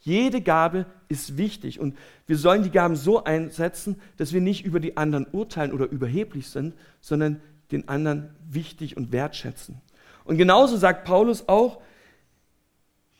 Jede 0.00 0.40
Gabe 0.40 0.86
ist 1.08 1.38
wichtig 1.38 1.80
und 1.80 1.96
wir 2.26 2.36
sollen 2.36 2.62
die 2.62 2.70
Gaben 2.70 2.94
so 2.94 3.24
einsetzen, 3.24 4.00
dass 4.16 4.32
wir 4.32 4.40
nicht 4.40 4.64
über 4.64 4.78
die 4.78 4.96
anderen 4.96 5.26
urteilen 5.32 5.72
oder 5.72 5.86
überheblich 5.86 6.48
sind, 6.48 6.74
sondern 7.00 7.40
den 7.72 7.88
anderen 7.88 8.34
wichtig 8.50 8.96
und 8.96 9.12
wertschätzen. 9.12 9.80
Und 10.24 10.36
genauso 10.36 10.76
sagt 10.76 11.04
Paulus 11.04 11.48
auch, 11.48 11.80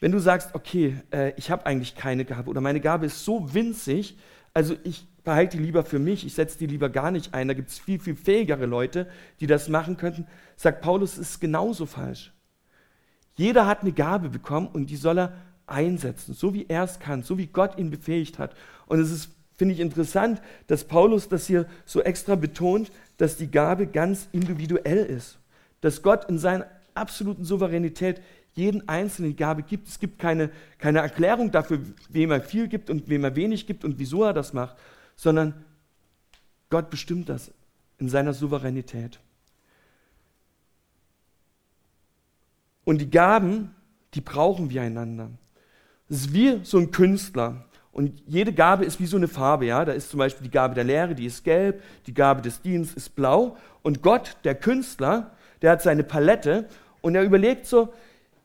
wenn 0.05 0.13
du 0.13 0.19
sagst, 0.19 0.55
okay, 0.55 0.99
äh, 1.15 1.33
ich 1.39 1.51
habe 1.51 1.65
eigentlich 1.65 1.95
keine 1.95 2.27
Gabe 2.27 2.51
oder 2.51 2.61
meine 2.61 2.81
Gabe 2.81 3.07
ist 3.07 3.25
so 3.25 3.55
winzig, 3.55 4.19
also 4.53 4.77
ich 4.85 5.07
behalte 5.25 5.57
die 5.57 5.63
lieber 5.63 5.83
für 5.83 5.99
mich, 5.99 6.27
ich 6.27 6.35
setze 6.35 6.59
die 6.59 6.67
lieber 6.67 6.91
gar 6.91 7.11
nicht 7.11 7.33
ein, 7.33 7.49
da 7.49 7.55
gibt 7.55 7.71
es 7.71 7.79
viel, 7.79 7.99
viel 7.99 8.15
fähigere 8.15 8.67
Leute, 8.67 9.09
die 9.41 9.47
das 9.47 9.71
machen 9.71 9.97
könnten, 9.97 10.27
sagt 10.57 10.83
Paulus, 10.83 11.17
ist 11.17 11.41
genauso 11.41 11.87
falsch. 11.87 12.35
Jeder 13.37 13.67
hat 13.67 13.81
eine 13.81 13.93
Gabe 13.93 14.29
bekommen 14.29 14.67
und 14.67 14.91
die 14.91 14.97
soll 14.97 15.19
er 15.19 15.33
einsetzen, 15.67 16.35
so 16.35 16.53
wie 16.53 16.67
er 16.69 16.85
es 16.85 16.99
kann, 16.99 17.23
so 17.23 17.39
wie 17.39 17.47
Gott 17.47 17.79
ihn 17.79 17.89
befähigt 17.89 18.39
hat. 18.39 18.55
Und 18.85 19.01
es 19.01 19.11
ist, 19.11 19.31
finde 19.57 19.73
ich, 19.73 19.81
interessant, 19.81 20.43
dass 20.67 20.85
Paulus 20.85 21.31
das 21.31 21.47
hier 21.47 21.65
so 21.87 22.03
extra 22.03 22.35
betont, 22.35 22.93
dass 23.17 23.39
die 23.39 23.51
Gabe 23.51 23.87
ganz 23.87 24.29
individuell 24.33 25.07
ist. 25.07 25.39
Dass 25.81 26.03
Gott 26.03 26.29
in 26.29 26.37
seiner 26.37 26.67
absoluten 26.93 27.45
Souveränität 27.45 28.21
jeden 28.55 28.89
Einzelnen 28.89 29.33
die 29.33 29.37
Gabe 29.37 29.63
gibt. 29.63 29.89
Es 29.89 29.99
gibt 29.99 30.19
keine, 30.19 30.51
keine 30.79 31.01
Erklärung 31.01 31.51
dafür, 31.51 31.81
wem 32.09 32.31
er 32.31 32.41
viel 32.41 32.69
gibt 32.69 32.89
und 32.89 33.09
wem 33.09 33.25
er 33.25 33.37
wenig 33.37 33.67
gibt 33.67 33.85
und 33.85 33.99
wieso 33.99 34.25
er 34.25 34.33
das 34.33 34.53
macht, 34.53 34.77
sondern 35.17 35.65
Gott 36.71 36.91
bestimmt 36.91 37.29
das 37.29 37.53
in 37.99 38.09
seiner 38.09 38.33
Souveränität. 38.33 39.21
Und 42.85 43.01
die 43.01 43.11
Gaben, 43.11 43.75
die 44.15 44.21
brauchen 44.21 44.71
wir 44.71 44.83
einander. 44.83 45.31
Es 46.09 46.23
ist 46.23 46.35
wie 46.35 46.61
so 46.65 46.79
ein 46.79 46.91
Künstler. 46.91 47.65
Und 47.93 48.23
jede 48.27 48.53
Gabe 48.53 48.85
ist 48.85 49.01
wie 49.01 49.07
so 49.07 49.17
eine 49.17 49.29
Farbe. 49.29 49.67
Ja? 49.67 49.85
Da 49.85 49.93
ist 49.93 50.11
zum 50.11 50.19
Beispiel 50.19 50.45
die 50.45 50.51
Gabe 50.51 50.75
der 50.75 50.85
Lehre, 50.85 51.15
die 51.15 51.27
ist 51.27 51.45
gelb, 51.45 51.83
die 52.07 52.15
Gabe 52.15 52.43
des 52.43 52.61
Dienstes 52.61 53.05
ist 53.05 53.17
blau. 53.17 53.57
Und 53.83 54.03
Gott, 54.03 54.37
der 54.45 54.55
Künstler, 54.55 55.33
der 55.63 55.73
hat 55.73 55.83
seine 55.83 56.05
Palette 56.05 56.69
und 57.01 57.15
er 57.15 57.23
überlegt 57.23 57.67
so, 57.67 57.93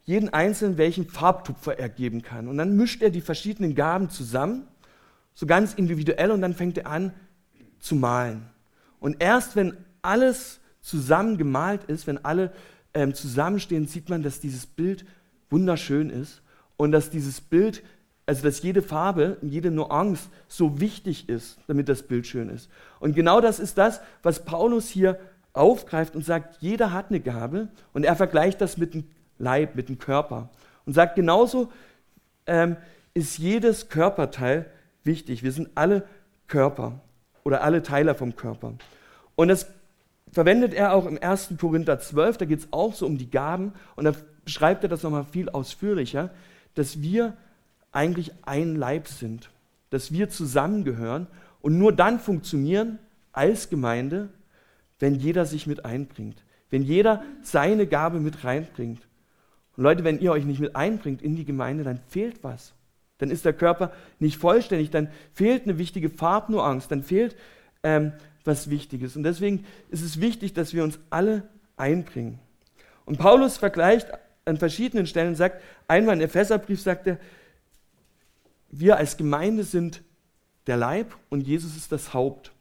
jeden 0.09 0.33
Einzelnen, 0.33 0.79
welchen 0.79 1.07
Farbtupfer 1.07 1.77
er 1.77 1.87
geben 1.87 2.23
kann. 2.23 2.47
Und 2.47 2.57
dann 2.57 2.75
mischt 2.75 3.03
er 3.03 3.11
die 3.11 3.21
verschiedenen 3.21 3.75
Gaben 3.75 4.09
zusammen, 4.09 4.63
so 5.35 5.45
ganz 5.45 5.75
individuell, 5.75 6.31
und 6.31 6.41
dann 6.41 6.55
fängt 6.55 6.79
er 6.79 6.87
an 6.87 7.13
zu 7.77 7.93
malen. 7.93 8.47
Und 8.99 9.21
erst 9.21 9.55
wenn 9.55 9.77
alles 10.01 10.61
zusammen 10.81 11.37
gemalt 11.37 11.83
ist, 11.83 12.07
wenn 12.07 12.25
alle 12.25 12.51
ähm, 12.95 13.13
zusammenstehen, 13.13 13.85
sieht 13.85 14.09
man, 14.09 14.23
dass 14.23 14.39
dieses 14.39 14.65
Bild 14.65 15.05
wunderschön 15.51 16.09
ist 16.09 16.41
und 16.75 16.91
dass 16.91 17.11
dieses 17.11 17.39
Bild, 17.39 17.83
also 18.25 18.41
dass 18.41 18.63
jede 18.63 18.81
Farbe, 18.81 19.37
jede 19.43 19.69
Nuance 19.69 20.29
so 20.47 20.81
wichtig 20.81 21.29
ist, 21.29 21.59
damit 21.67 21.87
das 21.87 22.01
Bild 22.01 22.25
schön 22.25 22.49
ist. 22.49 22.67
Und 22.99 23.13
genau 23.13 23.41
das 23.41 23.59
ist 23.59 23.77
das, 23.77 24.01
was 24.23 24.43
Paulus 24.43 24.89
hier 24.89 25.19
aufgreift 25.53 26.15
und 26.15 26.25
sagt, 26.25 26.63
jeder 26.63 26.93
hat 26.93 27.09
eine 27.09 27.19
Gabe 27.19 27.67
und 27.93 28.05
er 28.05 28.15
vergleicht 28.15 28.59
das 28.59 28.77
mit 28.77 28.95
Leib, 29.39 29.75
mit 29.75 29.89
dem 29.89 29.97
Körper 29.97 30.49
und 30.85 30.93
sagt, 30.93 31.15
genauso 31.15 31.71
ähm, 32.45 32.77
ist 33.13 33.39
jedes 33.39 33.89
Körperteil 33.89 34.67
wichtig. 35.03 35.41
Wir 35.41 35.51
sind 35.51 35.69
alle 35.75 36.07
Körper 36.47 36.99
oder 37.43 37.63
alle 37.63 37.81
Teile 37.81 38.13
vom 38.13 38.35
Körper. 38.35 38.73
Und 39.35 39.47
das 39.47 39.67
verwendet 40.31 40.73
er 40.75 40.93
auch 40.93 41.07
im 41.07 41.17
1. 41.19 41.55
Korinther 41.59 41.99
12, 41.99 42.37
da 42.37 42.45
geht 42.45 42.59
es 42.59 42.67
auch 42.71 42.93
so 42.93 43.07
um 43.07 43.17
die 43.17 43.31
Gaben 43.31 43.73
und 43.95 44.05
da 44.05 44.13
beschreibt 44.45 44.83
er 44.83 44.89
das 44.89 45.01
nochmal 45.01 45.25
viel 45.25 45.49
ausführlicher 45.49 46.29
dass 46.75 47.01
wir 47.01 47.35
eigentlich 47.91 48.31
ein 48.43 48.75
Leib 48.75 49.07
sind, 49.07 49.49
dass 49.89 50.11
wir 50.11 50.29
zusammengehören 50.29 51.27
und 51.61 51.77
nur 51.77 51.91
dann 51.91 52.19
funktionieren 52.19 52.99
als 53.31 53.69
Gemeinde, 53.69 54.29
wenn 54.99 55.15
jeder 55.15 55.45
sich 55.45 55.67
mit 55.67 55.85
einbringt, 55.85 56.43
wenn 56.69 56.83
jeder 56.83 57.23
seine 57.41 57.87
Gabe 57.87 58.19
mit 58.19 58.43
reinbringt. 58.43 59.01
Und 59.79 59.83
Leute, 59.83 60.03
wenn 60.03 60.19
ihr 60.19 60.33
euch 60.33 60.43
nicht 60.43 60.59
mit 60.59 60.75
einbringt 60.75 61.21
in 61.21 61.37
die 61.37 61.45
Gemeinde, 61.45 61.85
dann 61.85 62.01
fehlt 62.09 62.43
was. 62.43 62.73
Dann 63.17 63.31
ist 63.31 63.45
der 63.45 63.53
Körper 63.53 63.93
nicht 64.19 64.35
vollständig, 64.35 64.89
dann 64.89 65.07
fehlt 65.33 65.63
eine 65.63 65.77
wichtige 65.77 66.09
Farbnuance, 66.09 66.89
dann 66.89 67.01
fehlt 67.01 67.37
ähm, 67.83 68.11
was 68.43 68.69
Wichtiges. 68.69 69.15
Und 69.15 69.23
deswegen 69.23 69.63
ist 69.89 70.01
es 70.01 70.19
wichtig, 70.19 70.51
dass 70.51 70.73
wir 70.73 70.83
uns 70.83 70.99
alle 71.09 71.43
einbringen. 71.77 72.39
Und 73.05 73.19
Paulus 73.19 73.55
vergleicht 73.55 74.09
an 74.43 74.57
verschiedenen 74.57 75.07
Stellen 75.07 75.35
sagt, 75.35 75.61
einmal 75.87 76.17
im 76.17 76.21
Epheserbrief 76.23 76.81
sagt 76.81 77.07
er, 77.07 77.17
wir 78.71 78.97
als 78.97 79.15
Gemeinde 79.15 79.63
sind 79.63 80.01
der 80.67 80.75
Leib 80.75 81.15
und 81.29 81.47
Jesus 81.47 81.77
ist 81.77 81.93
das 81.93 82.13
Haupt. 82.13 82.51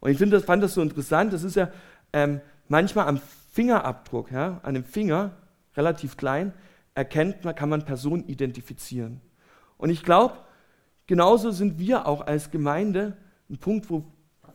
Und 0.00 0.10
ich 0.10 0.18
finde, 0.18 0.36
das 0.36 0.44
fand 0.44 0.62
das 0.62 0.74
so 0.74 0.82
interessant. 0.82 1.32
Das 1.32 1.42
ist 1.42 1.56
ja 1.56 1.72
ähm, 2.12 2.42
manchmal 2.68 3.08
am 3.08 3.18
Fingerabdruck, 3.50 4.30
ja, 4.30 4.60
an 4.62 4.74
dem 4.74 4.84
Finger, 4.84 5.32
relativ 5.80 6.16
klein, 6.18 6.52
erkennt 6.94 7.44
man, 7.44 7.54
kann 7.54 7.70
man 7.70 7.84
Personen 7.84 8.28
identifizieren. 8.28 9.20
Und 9.78 9.88
ich 9.88 10.02
glaube, 10.02 10.36
genauso 11.06 11.50
sind 11.50 11.78
wir 11.78 12.06
auch 12.06 12.20
als 12.20 12.50
Gemeinde 12.50 13.16
ein 13.48 13.56
Punkt, 13.56 13.88
wo, 13.88 14.04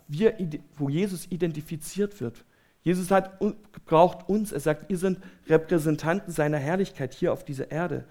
wir, 0.08 0.36
wo 0.78 0.88
Jesus 0.88 1.26
identifiziert 1.32 2.22
wird. 2.22 2.46
Jesus 2.84 3.10
hat, 3.10 3.40
braucht 3.86 4.30
uns. 4.30 4.52
Er 4.52 4.60
sagt, 4.60 4.92
ihr 4.92 4.98
seid 5.00 5.18
Repräsentanten 5.48 6.32
seiner 6.32 6.60
Herrlichkeit 6.60 7.16
hier 7.16 7.34
auf 7.34 7.44
dieser 7.44 7.72
Erde. 7.72 8.06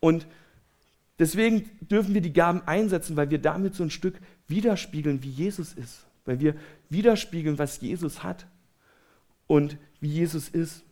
Und 0.00 0.26
deswegen 1.20 1.70
dürfen 1.80 2.12
wir 2.12 2.20
die 2.20 2.32
Gaben 2.32 2.62
einsetzen, 2.66 3.16
weil 3.16 3.30
wir 3.30 3.38
damit 3.38 3.76
so 3.76 3.84
ein 3.84 3.90
Stück 3.90 4.20
widerspiegeln, 4.48 5.22
wie 5.22 5.30
Jesus 5.30 5.72
ist. 5.72 6.06
Weil 6.24 6.40
wir 6.40 6.56
widerspiegeln, 6.88 7.60
was 7.60 7.80
Jesus 7.80 8.24
hat 8.24 8.46
und 9.46 9.76
wie 10.00 10.08
Jesus 10.08 10.48
ist. 10.48 10.82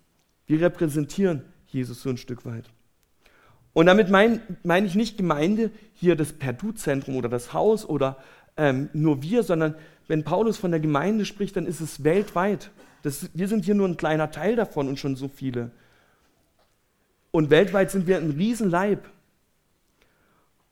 Wir 0.48 0.60
repräsentieren 0.62 1.44
Jesus 1.68 2.02
so 2.02 2.08
ein 2.10 2.16
Stück 2.16 2.44
weit. 2.44 2.64
Und 3.74 3.86
damit 3.86 4.10
meine 4.10 4.40
mein 4.64 4.84
ich 4.86 4.96
nicht 4.96 5.16
Gemeinde, 5.16 5.70
hier 5.94 6.16
das 6.16 6.32
Perdu-Zentrum 6.32 7.16
oder 7.16 7.28
das 7.28 7.52
Haus 7.52 7.88
oder 7.88 8.16
ähm, 8.56 8.88
nur 8.92 9.22
wir, 9.22 9.44
sondern 9.44 9.76
wenn 10.08 10.24
Paulus 10.24 10.56
von 10.56 10.72
der 10.72 10.80
Gemeinde 10.80 11.26
spricht, 11.26 11.54
dann 11.56 11.66
ist 11.66 11.80
es 11.80 12.02
weltweit. 12.02 12.70
Das, 13.02 13.30
wir 13.34 13.46
sind 13.46 13.66
hier 13.66 13.74
nur 13.74 13.86
ein 13.86 13.98
kleiner 13.98 14.30
Teil 14.30 14.56
davon 14.56 14.88
und 14.88 14.98
schon 14.98 15.14
so 15.14 15.28
viele. 15.28 15.70
Und 17.30 17.50
weltweit 17.50 17.90
sind 17.90 18.06
wir 18.06 18.16
ein 18.16 18.30
Riesenleib. 18.30 19.08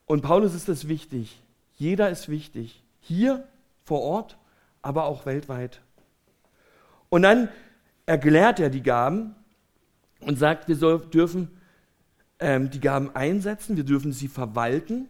Und 0.06 0.22
Paulus 0.22 0.54
ist 0.54 0.68
das 0.68 0.88
wichtig. 0.88 1.40
Jeder 1.76 2.08
ist 2.10 2.28
wichtig. 2.28 2.82
Hier 3.00 3.46
vor 3.84 4.00
Ort, 4.00 4.38
aber 4.80 5.04
auch 5.04 5.26
weltweit. 5.26 5.82
Und 7.10 7.22
dann 7.22 7.50
erklärt 8.06 8.58
er 8.58 8.70
die 8.70 8.82
Gaben 8.82 9.36
und 10.20 10.38
sagt, 10.38 10.68
wir 10.68 10.76
soll, 10.76 11.00
dürfen 11.06 11.48
ähm, 12.38 12.70
die 12.70 12.80
Gaben 12.80 13.14
einsetzen, 13.14 13.76
wir 13.76 13.84
dürfen 13.84 14.12
sie 14.12 14.28
verwalten. 14.28 15.08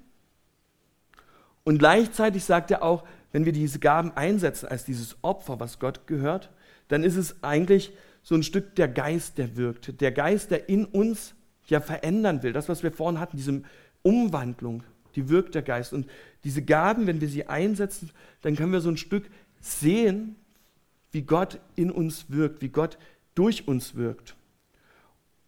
Und 1.64 1.78
gleichzeitig 1.78 2.44
sagt 2.44 2.70
er 2.70 2.82
auch, 2.82 3.04
wenn 3.32 3.44
wir 3.44 3.52
diese 3.52 3.78
Gaben 3.78 4.12
einsetzen 4.12 4.68
als 4.68 4.84
dieses 4.84 5.16
Opfer, 5.22 5.60
was 5.60 5.78
Gott 5.78 6.06
gehört, 6.06 6.50
dann 6.88 7.02
ist 7.02 7.16
es 7.16 7.42
eigentlich 7.42 7.92
so 8.22 8.34
ein 8.34 8.42
Stück 8.42 8.74
der 8.76 8.88
Geist, 8.88 9.38
der 9.38 9.56
wirkt. 9.56 10.00
Der 10.00 10.12
Geist, 10.12 10.50
der 10.50 10.68
in 10.68 10.84
uns 10.84 11.34
ja 11.66 11.80
verändern 11.80 12.42
will. 12.42 12.52
Das, 12.52 12.68
was 12.68 12.82
wir 12.82 12.92
vorhin 12.92 13.20
hatten, 13.20 13.36
diese 13.36 13.62
Umwandlung, 14.02 14.84
die 15.16 15.28
wirkt 15.28 15.54
der 15.54 15.62
Geist. 15.62 15.92
Und 15.92 16.06
diese 16.44 16.62
Gaben, 16.62 17.06
wenn 17.06 17.20
wir 17.20 17.28
sie 17.28 17.46
einsetzen, 17.46 18.10
dann 18.42 18.56
können 18.56 18.72
wir 18.72 18.80
so 18.80 18.90
ein 18.90 18.96
Stück 18.96 19.28
sehen, 19.60 20.36
wie 21.10 21.22
Gott 21.22 21.58
in 21.74 21.90
uns 21.90 22.30
wirkt, 22.30 22.62
wie 22.62 22.68
Gott 22.68 22.98
durch 23.34 23.66
uns 23.66 23.96
wirkt. 23.96 24.36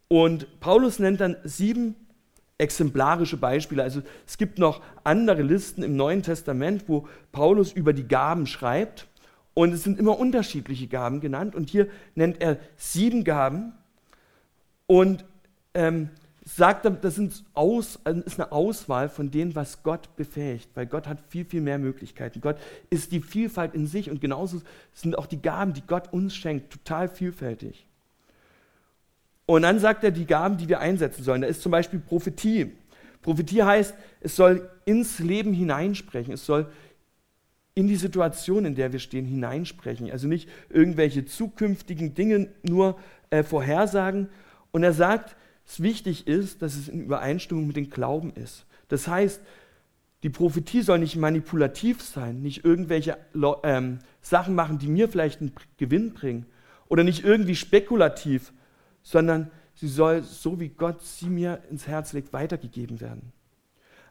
Und 0.09 0.61
Paulus 0.61 0.99
nennt 0.99 1.21
dann 1.21 1.37
sieben 1.45 1.95
exemplarische 2.57 3.37
Beispiele. 3.37 3.83
Also 3.83 4.03
es 4.27 4.37
gibt 4.37 4.59
noch 4.59 4.83
andere 5.05 5.43
Listen 5.43 5.83
im 5.83 5.97
Neuen 5.97 6.23
Testament, 6.23 6.85
wo 6.89 7.07
Paulus 7.31 7.73
über 7.73 7.93
die 7.93 8.09
Gaben 8.09 8.47
schreibt. 8.47 9.07
Und 9.55 9.73
es 9.73 9.85
sind 9.85 9.99
immer 9.99 10.19
unterschiedliche 10.19 10.87
Gaben 10.87 11.21
genannt. 11.21 11.55
Und 11.55 11.71
hier 11.71 11.89
nennt 12.15 12.41
er 12.41 12.59
sieben 12.77 13.25
Gaben 13.25 13.73
und 14.87 15.25
ähm, 15.75 16.11
sagt, 16.45 16.87
das 17.03 17.15
sind 17.15 17.45
aus, 17.55 17.99
also 18.05 18.21
ist 18.23 18.41
eine 18.41 18.53
Auswahl 18.53 19.09
von 19.09 19.31
dem, 19.31 19.55
was 19.55 19.83
Gott 19.83 20.17
befähigt, 20.17 20.71
weil 20.75 20.87
Gott 20.87 21.07
hat 21.07 21.19
viel, 21.29 21.45
viel 21.45 21.61
mehr 21.61 21.79
Möglichkeiten. 21.79 22.41
Gott 22.41 22.57
ist 22.89 23.13
die 23.13 23.21
Vielfalt 23.21 23.75
in 23.75 23.87
sich 23.87 24.11
und 24.11 24.21
genauso 24.21 24.63
sind 24.95 25.19
auch 25.19 25.27
die 25.27 25.43
Gaben, 25.43 25.75
die 25.75 25.83
Gott 25.87 26.13
uns 26.13 26.35
schenkt, 26.35 26.73
total 26.73 27.09
vielfältig. 27.09 27.88
Und 29.51 29.63
dann 29.63 29.79
sagt 29.79 30.05
er 30.05 30.11
die 30.11 30.27
Gaben, 30.27 30.59
die 30.59 30.69
wir 30.69 30.79
einsetzen 30.79 31.25
sollen. 31.25 31.41
Da 31.41 31.49
ist 31.49 31.63
zum 31.63 31.73
Beispiel 31.73 31.99
Prophetie. 32.01 32.71
Prophetie 33.23 33.63
heißt, 33.63 33.95
es 34.21 34.37
soll 34.37 34.69
ins 34.85 35.21
Leben 35.21 35.55
hineinsprechen. 35.55 36.35
Es 36.35 36.45
soll 36.45 36.71
in 37.75 37.89
die 37.89 37.97
Situation, 37.97 38.67
in 38.67 38.75
der 38.75 38.93
wir 38.93 38.99
stehen, 38.99 39.25
hineinsprechen. 39.25 40.11
Also 40.11 40.29
nicht 40.29 40.51
irgendwelche 40.69 41.25
zukünftigen 41.25 42.13
Dinge 42.13 42.51
nur 42.63 42.99
äh, 43.31 43.43
vorhersagen. 43.43 44.29
Und 44.71 44.83
er 44.83 44.93
sagt, 44.93 45.35
es 45.67 45.83
wichtig 45.83 46.27
ist, 46.27 46.61
dass 46.61 46.77
es 46.77 46.89
in 46.89 47.01
Übereinstimmung 47.01 47.67
mit 47.67 47.77
dem 47.77 47.89
Glauben 47.89 48.35
ist. 48.35 48.67
Das 48.89 49.09
heißt, 49.09 49.41
die 50.25 50.31
Prophetie 50.31 50.83
soll 50.83 50.99
nicht 50.99 51.17
manipulativ 51.17 52.03
sein, 52.03 52.43
nicht 52.43 52.67
irgendwelche 52.67 53.17
ähm, 53.63 54.01
Sachen 54.21 54.55
machen, 54.55 54.79
die 54.79 54.89
mir 54.89 55.09
vielleicht 55.09 55.41
einen 55.41 55.53
Gewinn 55.79 56.13
bringen 56.13 56.45
oder 56.89 57.03
nicht 57.03 57.25
irgendwie 57.25 57.55
spekulativ, 57.55 58.53
sondern 59.11 59.51
sie 59.75 59.89
soll, 59.89 60.23
so 60.23 60.61
wie 60.61 60.69
Gott 60.69 61.03
sie 61.03 61.31
mir 61.31 61.63
ins 61.71 61.87
Herz 61.87 62.13
legt, 62.13 62.35
weitergegeben 62.35 63.01
werden. 63.01 63.33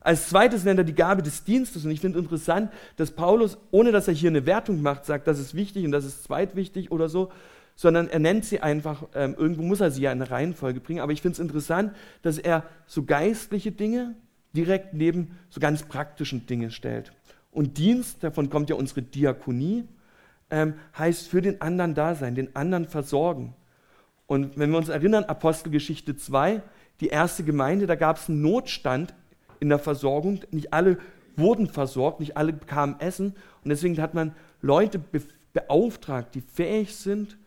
Als 0.01 0.29
zweites 0.29 0.63
nennt 0.63 0.79
er 0.79 0.85
die 0.85 0.95
Gabe 0.95 1.21
des 1.21 1.43
Dienstes 1.43 1.85
und 1.85 1.91
ich 1.91 2.01
finde 2.01 2.17
interessant, 2.17 2.71
dass 2.95 3.11
Paulus, 3.11 3.59
ohne 3.69 3.91
dass 3.91 4.07
er 4.07 4.15
hier 4.15 4.31
eine 4.31 4.47
Wertung 4.47 4.81
macht, 4.81 5.05
sagt, 5.05 5.27
das 5.27 5.37
ist 5.37 5.53
wichtig 5.53 5.85
und 5.85 5.91
das 5.91 6.03
ist 6.03 6.23
zweitwichtig 6.23 6.91
oder 6.91 7.09
so, 7.09 7.31
sondern 7.75 8.09
er 8.09 8.17
nennt 8.17 8.45
sie 8.45 8.61
einfach, 8.61 9.03
ähm, 9.13 9.35
irgendwo 9.37 9.61
muss 9.61 9.81
er 9.81 9.91
sie 9.91 10.01
ja 10.01 10.11
in 10.11 10.21
eine 10.21 10.31
Reihenfolge 10.31 10.79
bringen, 10.79 11.01
aber 11.01 11.11
ich 11.11 11.21
finde 11.21 11.33
es 11.33 11.39
interessant, 11.39 11.93
dass 12.23 12.39
er 12.39 12.63
so 12.87 13.03
geistliche 13.03 13.71
Dinge 13.71 14.15
direkt 14.55 14.95
neben 14.95 15.37
so 15.49 15.59
ganz 15.59 15.83
praktischen 15.83 16.47
Dinge 16.47 16.71
stellt. 16.71 17.11
Und 17.51 17.77
Dienst, 17.77 18.23
davon 18.23 18.49
kommt 18.49 18.71
ja 18.71 18.75
unsere 18.75 19.03
Diakonie, 19.03 19.83
ähm, 20.49 20.73
heißt 20.97 21.27
für 21.27 21.41
den 21.41 21.61
anderen 21.61 21.93
da 21.93 22.15
sein, 22.15 22.33
den 22.33 22.55
anderen 22.55 22.85
versorgen. 22.85 23.53
Und 24.27 24.57
wenn 24.57 24.69
wir 24.71 24.77
uns 24.77 24.89
erinnern, 24.89 25.23
Apostelgeschichte 25.23 26.15
2, 26.15 26.61
die 26.99 27.07
erste 27.07 27.43
Gemeinde, 27.43 27.87
da 27.87 27.95
gab 27.95 28.17
es 28.17 28.29
einen 28.29 28.41
Notstand 28.41 29.13
in 29.59 29.69
der 29.69 29.79
Versorgung. 29.79 30.41
Nicht 30.51 30.73
alle 30.73 30.97
wurden 31.35 31.67
versorgt, 31.67 32.19
nicht 32.19 32.35
alle 32.37 32.53
bekamen 32.53 32.99
Essen. 32.99 33.35
Und 33.63 33.69
deswegen 33.69 33.99
hat 34.01 34.13
man 34.13 34.35
Leute 34.61 35.01
beauftragt, 35.53 36.35
die 36.35 36.41
fähig 36.41 36.95
sind, 36.95 37.37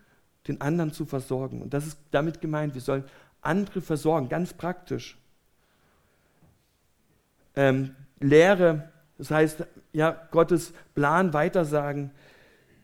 den 0.49 0.61
anderen 0.61 0.93
zu 0.93 1.05
versorgen. 1.05 1.61
Und 1.61 1.75
das 1.75 1.87
ist 1.87 1.99
damit 2.11 2.41
gemeint, 2.41 2.75
wir 2.75 2.81
sollen 2.81 3.05
andere 3.43 3.81
versorgen, 3.81 4.29
ganz 4.29 4.55
praktisch. 4.55 5.19
Ähm, 7.57 7.95
Lehre, 8.21 8.91
das 9.19 9.31
heißt, 9.31 9.67
ja, 9.93 10.11
Gottes 10.31 10.73
Plan 10.95 11.33
weitersagen, 11.33 12.11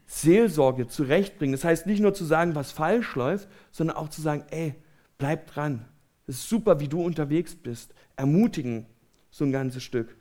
Seelsorge 0.07 0.87
zurechtbringen. 0.87 1.53
Das 1.53 1.65
heißt 1.65 1.87
nicht 1.87 2.01
nur 2.01 2.15
zu 2.15 2.25
sagen, 2.25 2.55
was 2.55 2.71
falsch 2.73 3.15
läuft, 3.17 3.49
sondern 3.71 3.97
auch 3.97 4.09
zu 4.09 4.23
sagen, 4.23 4.45
ey, 4.51 4.75
bleib 5.19 5.49
dran. 5.49 5.85
Es 6.27 6.37
ist 6.37 6.49
super, 6.49 6.81
wie 6.81 6.89
du 6.89 7.03
unterwegs 7.03 7.55
bist. 7.55 7.95
Ermutigen, 8.17 8.87
so 9.31 9.45
ein 9.45 9.53
ganzes 9.53 9.83
Stück. 9.83 10.17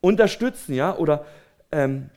Unterstützen, 0.00 0.74
ja, 0.74 0.96
oder 0.96 1.26
ähm, 1.72 2.10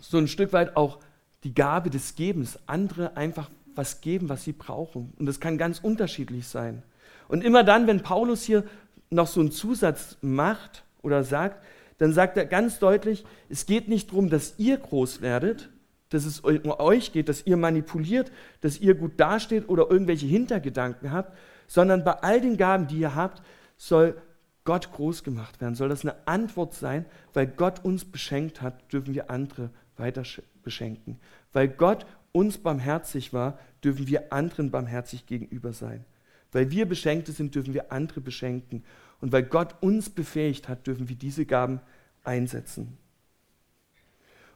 so 0.00 0.18
ein 0.18 0.28
Stück 0.28 0.52
weit 0.52 0.76
auch 0.76 1.00
die 1.44 1.54
Gabe 1.54 1.90
des 1.90 2.14
Gebens, 2.14 2.58
andere 2.66 3.16
einfach 3.16 3.50
was 3.74 4.00
geben, 4.00 4.28
was 4.28 4.44
sie 4.44 4.52
brauchen. 4.52 5.12
Und 5.18 5.26
das 5.26 5.40
kann 5.40 5.58
ganz 5.58 5.80
unterschiedlich 5.80 6.46
sein. 6.46 6.82
Und 7.28 7.42
immer 7.42 7.64
dann, 7.64 7.86
wenn 7.86 8.02
Paulus 8.02 8.42
hier 8.44 8.64
noch 9.10 9.26
so 9.26 9.40
einen 9.40 9.50
Zusatz 9.50 10.16
macht 10.20 10.84
oder 11.02 11.24
sagt, 11.24 11.62
dann 11.98 12.12
sagt 12.12 12.36
er 12.36 12.46
ganz 12.46 12.78
deutlich, 12.78 13.24
es 13.48 13.66
geht 13.66 13.88
nicht 13.88 14.10
darum, 14.10 14.30
dass 14.30 14.54
ihr 14.58 14.76
groß 14.76 15.20
werdet, 15.20 15.70
dass 16.14 16.24
es 16.24 16.40
um 16.40 16.70
euch 16.78 17.12
geht, 17.12 17.28
dass 17.28 17.46
ihr 17.46 17.56
manipuliert, 17.56 18.32
dass 18.60 18.78
ihr 18.78 18.94
gut 18.94 19.18
dasteht 19.18 19.68
oder 19.68 19.90
irgendwelche 19.90 20.26
Hintergedanken 20.26 21.12
habt, 21.12 21.36
sondern 21.66 22.04
bei 22.04 22.12
all 22.12 22.40
den 22.40 22.56
Gaben, 22.56 22.86
die 22.86 22.98
ihr 22.98 23.14
habt, 23.14 23.42
soll 23.76 24.20
Gott 24.64 24.92
groß 24.92 25.24
gemacht 25.24 25.60
werden. 25.60 25.74
Soll 25.74 25.88
das 25.88 26.04
eine 26.04 26.26
Antwort 26.26 26.74
sein, 26.74 27.06
weil 27.32 27.46
Gott 27.46 27.84
uns 27.84 28.04
beschenkt 28.04 28.62
hat, 28.62 28.92
dürfen 28.92 29.14
wir 29.14 29.30
andere 29.30 29.70
weiter 29.96 30.22
beschenken. 30.62 31.18
Weil 31.52 31.68
Gott 31.68 32.06
uns 32.32 32.58
barmherzig 32.58 33.32
war, 33.32 33.58
dürfen 33.82 34.06
wir 34.06 34.32
anderen 34.32 34.70
barmherzig 34.70 35.26
gegenüber 35.26 35.72
sein. 35.72 36.04
Weil 36.52 36.70
wir 36.70 36.86
Beschenkte 36.86 37.32
sind, 37.32 37.54
dürfen 37.54 37.74
wir 37.74 37.92
andere 37.92 38.20
beschenken. 38.20 38.84
Und 39.20 39.32
weil 39.32 39.42
Gott 39.42 39.76
uns 39.80 40.10
befähigt 40.10 40.68
hat, 40.68 40.86
dürfen 40.86 41.08
wir 41.08 41.16
diese 41.16 41.46
Gaben 41.46 41.80
einsetzen. 42.24 42.98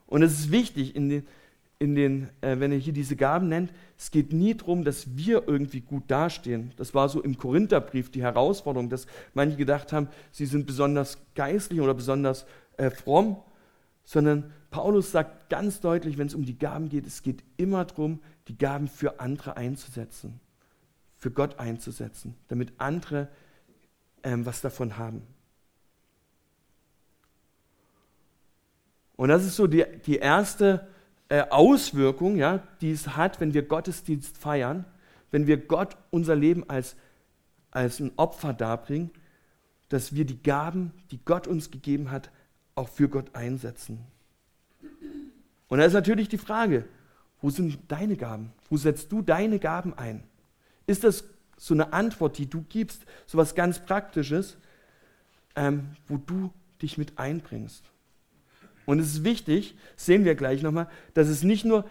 Und 0.07 0.23
es 0.23 0.39
ist 0.39 0.53
wichtig, 0.53 0.95
in 0.95 1.09
den, 1.09 1.27
in 1.79 1.95
den, 1.95 2.29
äh, 2.41 2.59
wenn 2.59 2.73
er 2.73 2.79
hier 2.79 2.93
diese 2.93 3.17
Gaben 3.17 3.49
nennt, 3.49 3.73
es 3.99 4.11
geht 4.11 4.33
nie 4.33 4.55
darum, 4.55 4.85
dass 4.85 5.17
wir 5.17 5.47
irgendwie 5.47 5.81
gut 5.81 6.05
dastehen. 6.09 6.73
Das 6.77 6.95
war 6.95 7.09
so 7.09 7.23
im 7.23 7.37
Korintherbrief 7.37 8.11
die 8.11 8.23
Herausforderung, 8.23 8.89
dass 8.89 9.07
manche 9.35 9.57
gedacht 9.57 9.93
haben, 9.93 10.09
sie 10.31 10.47
sind 10.47 10.67
besonders 10.67 11.19
geistlich 11.35 11.81
oder 11.81 11.95
besonders 11.95 12.47
äh, 12.79 12.91
fromm, 12.91 13.37
sondern 14.05 14.53
Paulus 14.71 15.13
sagt 15.13 15.51
ganz 15.51 15.81
deutlich, 15.81 16.17
wenn 16.19 16.27
es 16.27 16.35
um 16.35 16.45
die 16.45 16.59
Gaben 16.59 16.89
geht, 16.89 17.07
es 17.07 17.23
geht 17.23 17.43
immer 17.57 17.85
darum, 17.85 18.21
die 18.49 18.57
Gaben 18.57 18.89
für 18.89 19.21
andere 19.21 19.57
einzusetzen, 19.57 20.41
für 21.17 21.31
Gott 21.31 21.59
einzusetzen, 21.59 22.35
damit 22.49 22.73
andere 22.79 23.29
ähm, 24.23 24.47
was 24.47 24.61
davon 24.61 24.97
haben. 24.97 25.23
Und 29.17 29.29
das 29.31 29.45
ist 29.45 29.57
so 29.57 29.67
die, 29.67 29.85
die 30.07 30.17
erste 30.17 30.87
äh, 31.29 31.43
Auswirkung, 31.51 32.37
ja, 32.37 32.63
die 32.81 32.93
es 32.93 33.17
hat, 33.17 33.41
wenn 33.41 33.55
wir 33.55 33.63
Gottesdienst 33.63 34.39
feiern, 34.39 34.85
wenn 35.31 35.47
wir 35.47 35.57
Gott 35.57 35.97
unser 36.11 36.37
Leben 36.37 36.69
als, 36.69 36.97
als 37.71 38.01
ein 38.01 38.13
Opfer 38.17 38.53
darbringen, 38.53 39.11
dass 39.89 40.15
wir 40.15 40.25
die 40.25 40.43
Gaben, 40.43 40.93
die 41.11 41.21
Gott 41.25 41.47
uns 41.47 41.71
gegeben 41.71 42.11
hat, 42.11 42.31
auch 42.75 42.89
für 42.89 43.09
Gott 43.09 43.35
einsetzen. 43.35 44.05
Und 45.69 45.79
da 45.79 45.85
ist 45.85 45.95
natürlich 45.95 46.29
die 46.29 46.39
Frage, 46.39 46.85
wo 47.41 47.51
sind 47.51 47.79
deine 47.89 48.17
Gaben? 48.17 48.53
Wo 48.69 48.77
setzt 48.77 49.11
du 49.13 49.23
deine 49.23 49.59
Gaben 49.59 49.95
ein? 49.95 50.23
Ist 50.87 51.05
das 51.05 51.25
so 51.57 51.75
eine 51.75 51.93
Antwort, 51.93 52.39
die 52.39 52.49
du 52.49 52.65
gibst, 52.69 53.05
so 53.27 53.39
was 53.39 53.55
ganz 53.55 53.85
Praktisches, 53.85 54.57
ähm, 55.55 55.97
wo 56.07 56.19
du 56.19 56.53
dich 56.81 56.99
mit 56.99 57.19
einbringst? 57.19 57.91
Und 58.87 59.01
es 59.01 59.09
ist 59.09 59.25
wichtig, 59.25 59.75
sehen 59.97 60.25
wir 60.25 60.35
gleich 60.35 60.63
nochmal, 60.63 60.89
dass 61.15 61.29
es 61.29 61.43
nicht 61.43 61.65
nur 61.65 61.85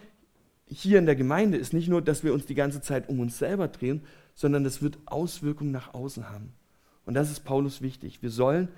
hier 0.67 0.97
in 0.97 1.05
der 1.05 1.15
Gemeinde 1.15 1.57
ist, 1.57 1.73
nicht 1.73 1.89
nur, 1.89 2.01
dass 2.01 2.23
wir 2.23 2.33
uns 2.33 2.45
die 2.45 2.55
ganze 2.55 2.81
Zeit 2.81 3.07
um 3.09 3.19
uns 3.19 3.37
selber 3.37 3.67
drehen, 3.67 4.01
sondern 4.33 4.63
das 4.63 4.81
wird 4.81 4.97
Auswirkungen 5.05 5.71
nach 5.71 5.93
außen 5.93 6.29
haben. 6.29 6.53
Und 7.05 7.13
das 7.13 7.29
ist 7.29 7.41
Paulus 7.41 7.81
wichtig. 7.81 8.21
Wir 8.21 8.31
sollen 8.31 8.69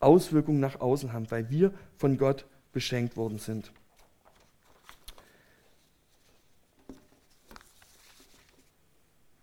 Auswirkungen 0.00 0.60
nach 0.60 0.80
außen 0.80 1.12
haben, 1.12 1.30
weil 1.30 1.50
wir 1.50 1.72
von 1.98 2.16
Gott 2.16 2.46
beschenkt 2.72 3.16
worden 3.16 3.38
sind. 3.38 3.70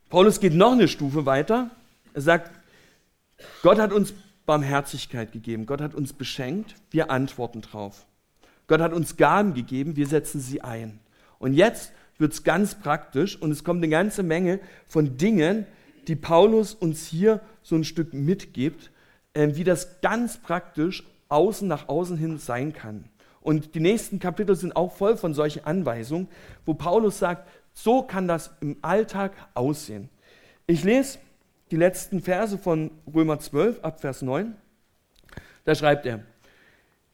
Paulus 0.10 0.40
geht 0.40 0.54
noch 0.54 0.74
eine 0.74 0.88
Stufe 0.88 1.26
weiter. 1.26 1.72
Er 2.14 2.22
sagt, 2.22 2.52
Gott 3.62 3.80
hat 3.80 3.94
uns 3.94 4.14
Barmherzigkeit 4.46 5.32
gegeben, 5.32 5.66
Gott 5.66 5.80
hat 5.80 5.96
uns 5.96 6.12
beschenkt, 6.14 6.76
wir 6.90 7.10
antworten 7.10 7.62
drauf. 7.62 8.06
Gott 8.72 8.80
hat 8.80 8.94
uns 8.94 9.18
Gaben 9.18 9.54
gegeben, 9.54 9.98
wir 9.98 10.08
setzen 10.08 10.40
sie 10.40 10.62
ein. 10.62 11.02
Und 11.40 11.56
jetzt 11.56 11.92
wird 12.18 12.32
es 12.32 12.46
ganz 12.46 12.74
praktisch 12.74 13.36
und 13.36 13.52
es 13.52 13.66
kommt 13.66 13.84
eine 13.84 13.90
ganze 13.90 14.24
Menge 14.24 14.62
von 14.88 15.18
Dingen, 15.18 15.66
die 16.08 16.16
Paulus 16.16 16.74
uns 16.74 17.06
hier 17.06 17.42
so 17.64 17.76
ein 17.76 17.84
Stück 17.84 18.14
mitgibt, 18.14 18.90
äh, 19.34 19.56
wie 19.56 19.66
das 19.66 20.00
ganz 20.00 20.38
praktisch 20.38 21.04
außen 21.28 21.68
nach 21.68 21.90
außen 21.90 22.16
hin 22.16 22.38
sein 22.38 22.72
kann. 22.72 23.04
Und 23.42 23.76
die 23.76 23.82
nächsten 23.82 24.20
Kapitel 24.20 24.56
sind 24.56 24.78
auch 24.78 24.94
voll 24.96 25.18
von 25.18 25.34
solchen 25.34 25.66
Anweisungen, 25.66 26.30
wo 26.66 26.74
Paulus 26.74 27.20
sagt, 27.20 27.50
so 27.74 28.04
kann 28.04 28.30
das 28.30 28.52
im 28.62 28.78
Alltag 28.82 29.34
aussehen. 29.54 30.08
Ich 30.66 30.86
lese 30.86 31.20
die 31.72 31.76
letzten 31.76 32.22
Verse 32.22 32.58
von 32.58 32.92
Römer 33.14 33.38
12 33.38 33.84
ab 33.84 34.00
Vers 34.00 34.22
9. 34.22 34.56
Da 35.66 35.76
schreibt 35.76 36.06
er, 36.06 36.22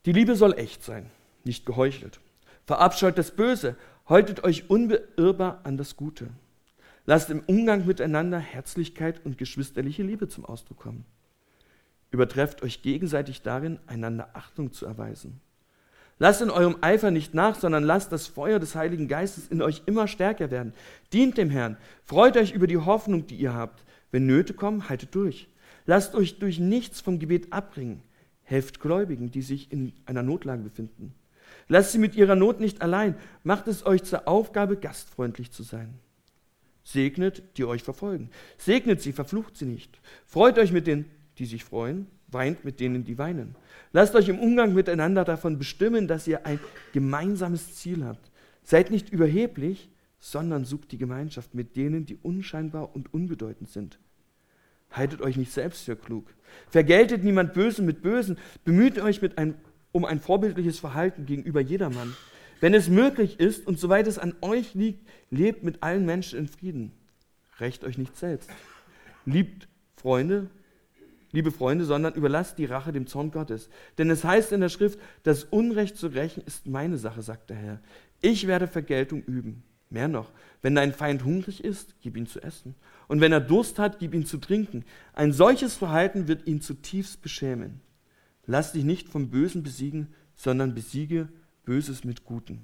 die 0.06 0.12
Liebe 0.12 0.36
soll 0.36 0.54
echt 0.54 0.84
sein 0.84 1.10
nicht 1.44 1.66
geheuchelt. 1.66 2.20
Verabscheut 2.66 3.18
das 3.18 3.32
Böse, 3.32 3.76
haltet 4.06 4.44
euch 4.44 4.70
unbeirrbar 4.70 5.62
an 5.64 5.78
das 5.78 5.96
Gute. 5.96 6.30
Lasst 7.06 7.30
im 7.30 7.42
Umgang 7.48 7.86
miteinander 7.86 8.40
Herzlichkeit 8.40 9.26
und 9.26 9.38
geschwisterliche 9.38 10.04
Liebe 10.04 10.28
zum 10.28 10.46
Ausdruck 10.46 10.80
kommen. 10.80 11.06
Übertrefft 12.12 12.64
euch 12.64 12.82
gegenseitig 12.82 13.42
darin, 13.42 13.80
einander 13.88 14.30
Achtung 14.34 14.72
zu 14.74 14.86
erweisen. 14.86 15.42
Lasst 16.20 16.42
in 16.42 16.50
eurem 16.50 16.78
Eifer 16.82 17.12
nicht 17.12 17.34
nach, 17.34 17.56
sondern 17.56 17.84
lasst 17.84 18.12
das 18.12 18.28
Feuer 18.28 18.60
des 18.60 18.76
Heiligen 18.76 19.08
Geistes 19.08 19.48
in 19.48 19.62
euch 19.62 19.84
immer 19.86 20.08
stärker 20.08 20.50
werden. 20.50 20.74
Dient 21.14 21.38
dem 21.38 21.50
Herrn, 21.50 21.78
freut 22.04 22.36
euch 22.38 22.54
über 22.54 22.68
die 22.68 22.78
Hoffnung, 22.78 23.28
die 23.28 23.36
ihr 23.36 23.54
habt. 23.54 23.84
Wenn 24.12 24.26
Nöte 24.26 24.54
kommen, 24.54 24.90
haltet 24.90 25.14
durch. 25.14 25.48
Lasst 25.86 26.16
euch 26.16 26.40
durch 26.40 26.60
nichts 26.60 27.02
vom 27.02 27.20
Gebet 27.20 27.54
abbringen. 27.54 28.02
Helft 28.44 28.80
Gläubigen, 28.80 29.30
die 29.30 29.42
sich 29.42 29.72
in 29.72 29.94
einer 30.06 30.24
Notlage 30.24 30.64
befinden. 30.64 31.14
Lasst 31.68 31.92
sie 31.92 32.00
mit 32.00 32.16
ihrer 32.16 32.36
Not 32.36 32.60
nicht 32.60 32.82
allein. 32.82 33.16
Macht 33.44 33.68
es 33.68 33.86
euch 33.86 34.04
zur 34.04 34.28
Aufgabe, 34.28 34.78
gastfreundlich 34.78 35.52
zu 35.52 35.64
sein. 35.64 35.94
Segnet, 36.84 37.44
die 37.58 37.66
euch 37.66 37.84
verfolgen. 37.84 38.30
Segnet 38.58 39.02
sie, 39.02 39.12
verflucht 39.12 39.58
sie 39.58 39.66
nicht. 39.66 40.00
Freut 40.26 40.58
euch 40.58 40.72
mit 40.72 40.88
denen, 40.88 41.06
die 41.38 41.46
sich 41.46 41.66
freuen, 41.66 42.08
weint 42.30 42.64
mit 42.64 42.80
denen, 42.80 43.04
die 43.04 43.18
weinen. 43.18 43.56
Lasst 43.92 44.16
euch 44.16 44.30
im 44.30 44.40
Umgang 44.40 44.74
miteinander 44.74 45.26
davon 45.26 45.58
bestimmen, 45.58 46.08
dass 46.08 46.28
ihr 46.28 46.46
ein 46.46 46.60
gemeinsames 46.94 47.76
Ziel 47.76 48.06
habt. 48.06 48.32
Seid 48.64 48.90
nicht 48.90 49.10
überheblich, 49.10 49.90
sondern 50.20 50.66
sucht 50.66 50.92
die 50.92 50.98
Gemeinschaft 50.98 51.54
mit 51.54 51.76
denen, 51.76 52.06
die 52.06 52.16
unscheinbar 52.16 52.96
und 52.96 53.14
unbedeutend 53.14 53.70
sind. 53.70 54.00
Haltet 54.92 55.22
euch 55.22 55.36
nicht 55.36 55.52
selbst 55.52 55.84
für 55.84 55.96
klug. 55.96 56.34
Vergeltet 56.70 57.24
niemand 57.24 57.54
Bösen 57.54 57.86
mit 57.86 58.02
Bösen. 58.02 58.38
Bemüht 58.64 59.00
euch 59.00 59.22
ein, 59.38 59.56
um 59.92 60.06
ein 60.06 60.20
vorbildliches 60.20 60.80
Verhalten 60.80 61.26
gegenüber 61.26 61.62
jedermann. 61.62 62.16
Wenn 62.60 62.74
es 62.74 62.90
möglich 62.90 63.40
ist 63.40 63.68
und 63.68 63.80
soweit 63.80 64.08
es 64.08 64.18
an 64.18 64.36
euch 64.42 64.74
liegt, 64.74 65.08
lebt 65.30 65.64
mit 65.64 65.84
allen 65.84 66.06
Menschen 66.06 66.40
in 66.40 66.48
Frieden. 66.48 66.92
Recht 67.60 67.84
euch 67.84 67.98
nicht 67.98 68.18
selbst. 68.18 68.50
Liebt 69.26 69.68
Freunde, 69.96 70.50
liebe 71.32 71.52
Freunde, 71.52 71.86
sondern 71.86 72.14
überlasst 72.14 72.58
die 72.58 72.66
Rache 72.66 72.92
dem 72.92 73.08
Zorn 73.08 73.32
Gottes. 73.32 73.70
Denn 73.98 74.10
es 74.10 74.24
heißt 74.24 74.52
in 74.52 74.62
der 74.62 74.70
Schrift, 74.70 75.00
das 75.24 75.44
Unrecht 75.44 75.98
zu 75.98 76.08
rächen 76.08 76.44
ist 76.46 76.68
meine 76.68 76.98
Sache, 76.98 77.22
sagt 77.22 77.50
der 77.50 77.58
Herr. 77.58 77.80
Ich 78.22 78.48
werde 78.48 78.68
Vergeltung 78.68 79.24
üben. 79.24 79.64
Mehr 79.90 80.10
noch, 80.10 80.32
wenn 80.62 80.76
dein 80.76 80.92
Feind 80.92 81.24
hungrig 81.24 81.64
ist, 81.64 81.96
gib 82.02 82.18
ihm 82.18 82.28
zu 82.28 82.42
essen. 82.42 82.76
Und 83.08 83.22
wenn 83.22 83.32
er 83.32 83.40
Durst 83.40 83.80
hat, 83.80 84.00
gib 84.00 84.14
ihm 84.14 84.26
zu 84.26 84.38
trinken. 84.38 84.84
Ein 85.14 85.32
solches 85.32 85.76
Verhalten 85.76 86.28
wird 86.28 86.46
ihn 86.46 86.60
zutiefst 86.60 87.22
beschämen. 87.22 87.80
Lass 88.48 88.72
dich 88.72 88.84
nicht 88.84 89.10
vom 89.10 89.30
Bösen 89.30 89.62
besiegen, 89.62 90.14
sondern 90.36 90.74
besiege 90.74 91.28
Böses 91.66 92.04
mit 92.04 92.24
Guten. 92.24 92.64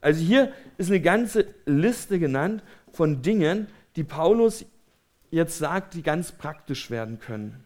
Also 0.00 0.20
hier 0.20 0.52
ist 0.78 0.88
eine 0.90 1.00
ganze 1.00 1.46
Liste 1.66 2.18
genannt 2.18 2.62
von 2.92 3.22
Dingen, 3.22 3.66
die 3.96 4.04
Paulus 4.04 4.64
jetzt 5.30 5.58
sagt, 5.58 5.94
die 5.94 6.02
ganz 6.02 6.32
praktisch 6.32 6.90
werden 6.90 7.18
können. 7.18 7.64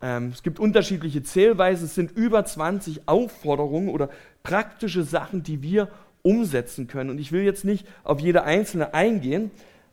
Ähm, 0.00 0.30
es 0.32 0.42
gibt 0.42 0.60
unterschiedliche 0.60 1.22
Zählweisen, 1.22 1.86
es 1.86 1.94
sind 1.94 2.12
über 2.12 2.44
20 2.44 3.08
Aufforderungen 3.08 3.88
oder 3.88 4.10
praktische 4.42 5.02
Sachen, 5.02 5.42
die 5.42 5.62
wir 5.62 5.88
umsetzen 6.22 6.86
können. 6.86 7.10
Und 7.10 7.18
ich 7.18 7.32
will 7.32 7.42
jetzt 7.42 7.64
nicht 7.64 7.86
auf 8.04 8.20
jede 8.20 8.42
einzelne 8.42 8.94
eingehen, 8.94 9.50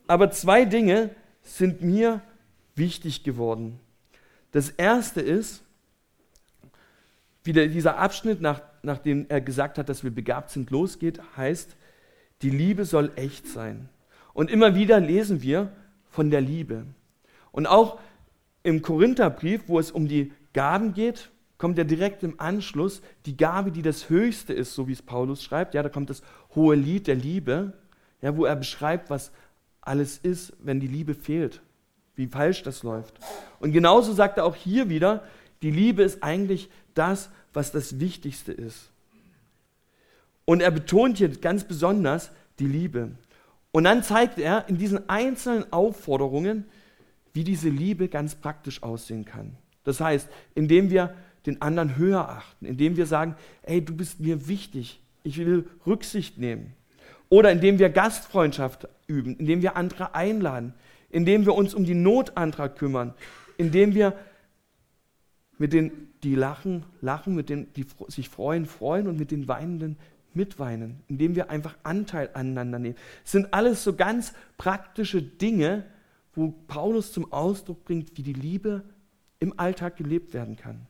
aber 0.08 0.32
zwei 0.32 0.66
Dinge 0.66 1.10
sind 1.42 1.82
mir 1.82 2.22
wichtig 2.76 3.24
geworden. 3.24 3.80
Das 4.52 4.70
erste 4.70 5.22
ist, 5.22 5.64
wie 7.44 7.54
der, 7.54 7.68
dieser 7.68 7.98
Abschnitt, 7.98 8.42
nach, 8.42 8.62
nachdem 8.82 9.26
er 9.30 9.42
gesagt 9.42 9.78
hat, 9.78 9.90
dass 9.90 10.04
wir 10.04 10.12
begabt 10.12 10.50
sind, 10.50 10.70
losgeht, 10.70 11.20
heißt, 11.36 11.76
die 12.42 12.50
Liebe 12.50 12.86
soll 12.86 13.12
echt 13.16 13.48
sein. 13.48 13.90
Und 14.34 14.50
immer 14.50 14.76
wieder 14.76 15.00
lesen 15.00 15.42
wir 15.42 15.72
von 16.10 16.30
der 16.30 16.42
Liebe. 16.42 16.86
Und 17.52 17.68
auch 17.68 18.00
im 18.64 18.82
Korintherbrief, 18.82 19.64
wo 19.68 19.80
es 19.80 19.92
um 19.92 20.08
die 20.08 20.32
Gaben 20.54 20.94
geht, 20.94 21.30
kommt 21.58 21.78
ja 21.78 21.84
direkt 21.84 22.24
im 22.24 22.40
Anschluss 22.40 23.02
die 23.26 23.38
Gabe, 23.38 23.72
die 23.72 23.82
das 23.82 24.10
Höchste 24.10 24.54
ist, 24.54 24.74
so 24.74 24.88
wie 24.88 24.94
es 24.94 25.02
Paulus 25.02 25.44
schreibt. 25.44 25.74
Ja, 25.74 25.84
da 25.84 25.90
kommt 25.90 26.10
das 26.10 26.22
hohe 26.56 26.76
Lied 26.76 27.08
der 27.08 27.16
Liebe, 27.16 27.74
ja, 28.22 28.36
wo 28.36 28.46
er 28.46 28.56
beschreibt, 28.56 29.10
was 29.10 29.32
alles 29.82 30.18
ist, 30.18 30.54
wenn 30.60 30.80
die 30.80 30.88
Liebe 30.88 31.14
fehlt, 31.14 31.62
wie 32.16 32.28
falsch 32.28 32.64
das 32.64 32.84
läuft. 32.84 33.20
Und 33.60 33.72
genauso 33.72 34.14
sagt 34.14 34.38
er 34.38 34.46
auch 34.46 34.56
hier 34.56 34.90
wieder, 34.90 35.24
die 35.62 35.72
Liebe 35.72 36.04
ist 36.04 36.24
eigentlich 36.24 36.70
das, 36.94 37.30
was 37.54 37.72
das 37.72 38.00
Wichtigste 38.00 38.52
ist. 38.52 38.90
Und 40.46 40.62
er 40.62 40.72
betont 40.72 41.18
hier 41.18 41.30
ganz 41.30 41.64
besonders 41.64 42.32
die 42.60 42.68
Liebe. 42.68 43.12
Und 43.72 43.86
dann 43.86 44.04
zeigt 44.04 44.40
er 44.40 44.68
in 44.68 44.78
diesen 44.78 45.10
einzelnen 45.10 45.72
Aufforderungen, 45.72 46.66
wie 47.34 47.44
diese 47.44 47.70
Liebe 47.70 48.08
ganz 48.08 48.36
praktisch 48.36 48.84
aussehen 48.84 49.26
kann. 49.26 49.56
Das 49.84 50.00
heißt, 50.00 50.30
indem 50.54 50.90
wir 50.90 51.16
den 51.46 51.62
anderen 51.62 51.98
höher 51.98 52.30
achten, 52.30 52.66
indem 52.66 52.96
wir 52.96 53.06
sagen, 53.06 53.36
ey, 53.64 53.84
du 53.84 53.96
bist 53.96 54.20
mir 54.20 54.48
wichtig, 54.48 55.02
ich 55.24 55.38
will 55.38 55.68
Rücksicht 55.86 56.38
nehmen. 56.38 56.74
Oder 57.30 57.52
indem 57.52 57.80
wir 57.80 57.90
Gastfreundschaft 57.90 58.88
üben, 59.08 59.36
indem 59.38 59.62
wir 59.62 59.76
andere 59.76 60.14
einladen, 60.14 60.74
indem 61.10 61.46
wir 61.46 61.56
uns 61.56 61.74
um 61.74 61.86
die 61.86 61.96
Notantrag 61.96 62.78
kümmern, 62.78 63.14
indem 63.58 63.94
wir 63.96 64.14
mit 65.64 65.72
denen, 65.72 66.10
die 66.24 66.36
lachen, 66.36 66.84
lachen, 67.00 67.36
mit 67.36 67.48
denen, 67.48 67.72
die 67.72 67.86
sich 68.10 68.28
freuen, 68.28 68.66
freuen 68.66 69.08
und 69.08 69.18
mit 69.18 69.32
den 69.32 69.48
Weinenden 69.48 69.96
mitweinen, 70.34 71.00
indem 71.08 71.38
wir 71.38 71.50
einfach 71.50 71.78
Anteil 71.84 72.30
aneinander 72.34 72.80
nehmen. 72.80 72.98
Es 73.24 73.32
sind 73.32 73.54
alles 73.54 73.82
so 73.82 73.96
ganz 73.96 74.34
praktische 74.58 75.22
Dinge, 75.22 75.86
wo 76.36 76.54
Paulus 76.68 77.14
zum 77.14 77.32
Ausdruck 77.32 77.86
bringt, 77.86 78.18
wie 78.18 78.24
die 78.24 78.34
Liebe 78.34 78.84
im 79.40 79.58
Alltag 79.58 79.96
gelebt 79.96 80.34
werden 80.34 80.58
kann. 80.58 80.86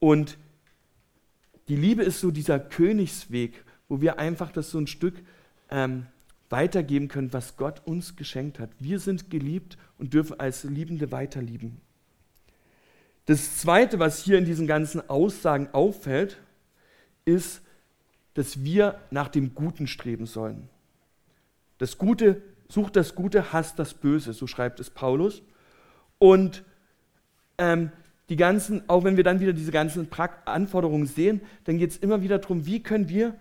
Und 0.00 0.38
die 1.68 1.76
Liebe 1.76 2.02
ist 2.02 2.18
so 2.18 2.32
dieser 2.32 2.58
Königsweg, 2.58 3.64
wo 3.88 4.00
wir 4.00 4.18
einfach 4.18 4.50
das 4.50 4.72
so 4.72 4.78
ein 4.78 4.88
Stück 4.88 5.22
ähm, 5.70 6.06
weitergeben 6.50 7.06
können, 7.06 7.32
was 7.32 7.56
Gott 7.56 7.86
uns 7.86 8.16
geschenkt 8.16 8.58
hat. 8.58 8.70
Wir 8.80 8.98
sind 8.98 9.30
geliebt 9.30 9.78
und 9.98 10.14
dürfen 10.14 10.40
als 10.40 10.64
Liebende 10.64 11.12
weiterlieben. 11.12 11.80
Das 13.28 13.58
Zweite, 13.58 13.98
was 13.98 14.22
hier 14.22 14.38
in 14.38 14.46
diesen 14.46 14.66
ganzen 14.66 15.06
Aussagen 15.10 15.68
auffällt, 15.72 16.38
ist, 17.26 17.60
dass 18.32 18.64
wir 18.64 18.98
nach 19.10 19.28
dem 19.28 19.54
Guten 19.54 19.86
streben 19.86 20.24
sollen. 20.24 20.70
Das 21.76 21.98
Gute, 21.98 22.40
sucht 22.70 22.96
das 22.96 23.14
Gute, 23.14 23.52
hasst 23.52 23.78
das 23.78 23.92
Böse, 23.92 24.32
so 24.32 24.46
schreibt 24.46 24.80
es 24.80 24.88
Paulus. 24.88 25.42
Und 26.16 26.64
ähm, 27.58 27.92
die 28.30 28.36
ganzen, 28.36 28.88
auch 28.88 29.04
wenn 29.04 29.18
wir 29.18 29.24
dann 29.24 29.40
wieder 29.40 29.52
diese 29.52 29.72
ganzen 29.72 30.08
Anforderungen 30.46 31.06
sehen, 31.06 31.42
dann 31.64 31.76
geht 31.76 31.90
es 31.90 31.96
immer 31.98 32.22
wieder 32.22 32.38
darum, 32.38 32.64
wie 32.64 32.82
können 32.82 33.10
wir 33.10 33.34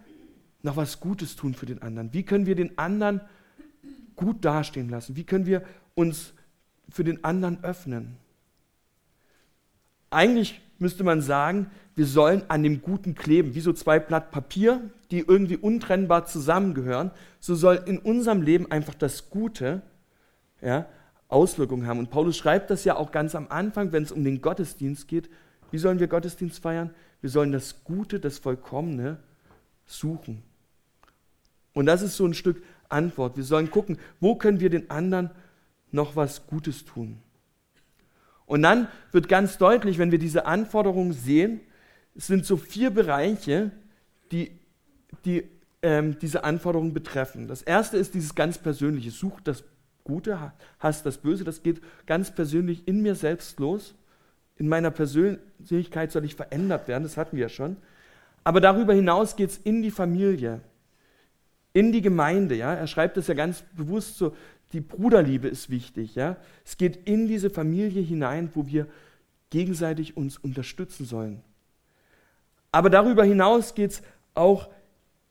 noch 0.64 0.76
was 0.76 1.00
Gutes 1.00 1.38
tun 1.38 1.54
für 1.54 1.66
den 1.66 1.82
anderen? 1.82 2.12
Wie 2.12 2.24
können 2.24 2.46
wir 2.46 2.56
den 2.56 2.78
anderen 2.78 3.22
gut 4.18 4.44
dastehen 4.44 4.90
lassen? 4.90 5.16
Wie 5.16 5.24
können 5.24 5.46
wir 5.46 5.64
uns 5.96 6.34
für 6.90 7.06
den 7.06 7.24
anderen 7.24 7.64
öffnen? 7.64 8.18
Eigentlich 10.10 10.62
müsste 10.80 11.04
man 11.04 11.22
sagen, 11.22 11.70
wir 11.96 12.06
sollen 12.06 12.44
an 12.48 12.64
dem 12.64 12.82
Guten 12.82 13.16
kleben, 13.16 13.56
wie 13.56 13.60
so 13.60 13.74
zwei 13.74 14.00
Blatt 14.00 14.32
Papier, 14.32 14.82
die 15.10 15.20
irgendwie 15.20 15.58
untrennbar 15.58 16.26
zusammengehören. 16.26 17.12
So 17.40 17.56
soll 17.56 17.82
in 17.86 17.98
unserem 17.98 18.42
Leben 18.42 18.72
einfach 18.72 18.94
das 18.94 19.30
Gute 19.30 19.82
ja, 20.62 20.88
Auswirkungen 21.28 21.88
haben. 21.88 22.00
Und 22.00 22.10
Paulus 22.10 22.38
schreibt 22.38 22.70
das 22.70 22.84
ja 22.84 22.96
auch 22.96 23.12
ganz 23.12 23.36
am 23.36 23.48
Anfang, 23.50 23.92
wenn 23.92 24.04
es 24.04 24.12
um 24.12 24.24
den 24.24 24.42
Gottesdienst 24.42 25.08
geht. 25.08 25.30
Wie 25.72 25.78
sollen 25.78 26.00
wir 26.00 26.08
Gottesdienst 26.08 26.62
feiern? 26.62 26.92
Wir 27.22 27.30
sollen 27.30 27.52
das 27.52 27.84
Gute, 27.84 28.20
das 28.20 28.38
Vollkommene 28.38 29.18
suchen. 29.86 30.44
Und 31.74 31.86
das 31.88 32.02
ist 32.02 32.16
so 32.16 32.26
ein 32.26 32.34
Stück 32.34 32.62
Antwort. 32.90 33.38
Wir 33.38 33.44
sollen 33.44 33.72
gucken, 33.72 33.98
wo 34.20 34.36
können 34.36 34.60
wir 34.60 34.70
den 34.70 34.90
anderen 34.90 35.32
noch 35.92 36.16
was 36.16 36.48
Gutes 36.48 36.86
tun. 36.86 37.20
Und 38.48 38.64
dann 38.64 38.88
wird 39.12 39.30
ganz 39.30 39.60
deutlich, 39.60 40.00
wenn 40.00 40.12
wir 40.12 40.18
diese 40.18 40.48
Anforderungen 40.48 41.14
sehen, 41.14 41.60
es 42.16 42.26
sind 42.26 42.46
so 42.46 42.58
vier 42.58 42.90
Bereiche, 42.90 43.72
die, 44.32 44.52
die 45.26 45.44
ähm, 45.84 46.18
diese 46.20 46.44
Anforderungen 46.44 46.94
betreffen. 46.94 47.48
Das 47.48 47.62
erste 47.62 47.98
ist 47.98 48.16
dieses 48.16 48.34
ganz 48.34 48.58
Persönliche. 48.58 49.12
Such 49.12 49.42
das 49.42 49.64
Gute, 50.04 50.54
hast 50.80 51.06
das 51.06 51.18
Böse, 51.18 51.44
das 51.44 51.62
geht 51.62 51.82
ganz 52.06 52.34
persönlich 52.34 52.88
in 52.88 53.02
mir 53.02 53.16
selbst 53.16 53.60
los. 53.60 53.94
In 54.56 54.70
meiner 54.70 54.90
Persönlichkeit 54.90 56.12
soll 56.12 56.24
ich 56.26 56.34
verändert 56.34 56.88
werden, 56.88 57.04
das 57.04 57.18
hatten 57.18 57.36
wir 57.36 57.44
ja 57.44 57.50
schon. 57.50 57.76
Aber 58.44 58.62
darüber 58.62 58.94
hinaus 58.94 59.36
geht 59.36 59.50
es 59.50 59.58
in 59.58 59.82
die 59.82 59.92
Familie, 59.92 60.62
in 61.74 61.92
die 61.92 62.02
Gemeinde. 62.02 62.56
Ja? 62.56 62.74
Er 62.74 62.88
schreibt 62.88 63.18
das 63.18 63.28
ja 63.28 63.34
ganz 63.34 63.62
bewusst 63.76 64.18
so, 64.18 64.34
die 64.74 64.82
Bruderliebe 64.82 65.48
ist 65.48 65.70
wichtig. 65.70 66.16
Ja? 66.16 66.38
Es 66.66 66.78
geht 66.78 67.08
in 67.08 67.28
diese 67.28 67.50
Familie 67.50 68.02
hinein, 68.02 68.50
wo 68.54 68.68
wir 68.68 68.88
gegenseitig 69.50 70.18
uns 70.18 70.38
unterstützen 70.38 71.06
sollen. 71.06 71.42
Aber 72.72 72.90
darüber 72.90 73.24
hinaus 73.24 73.76
geht 73.76 73.92
es 73.92 74.02
auch 74.34 74.70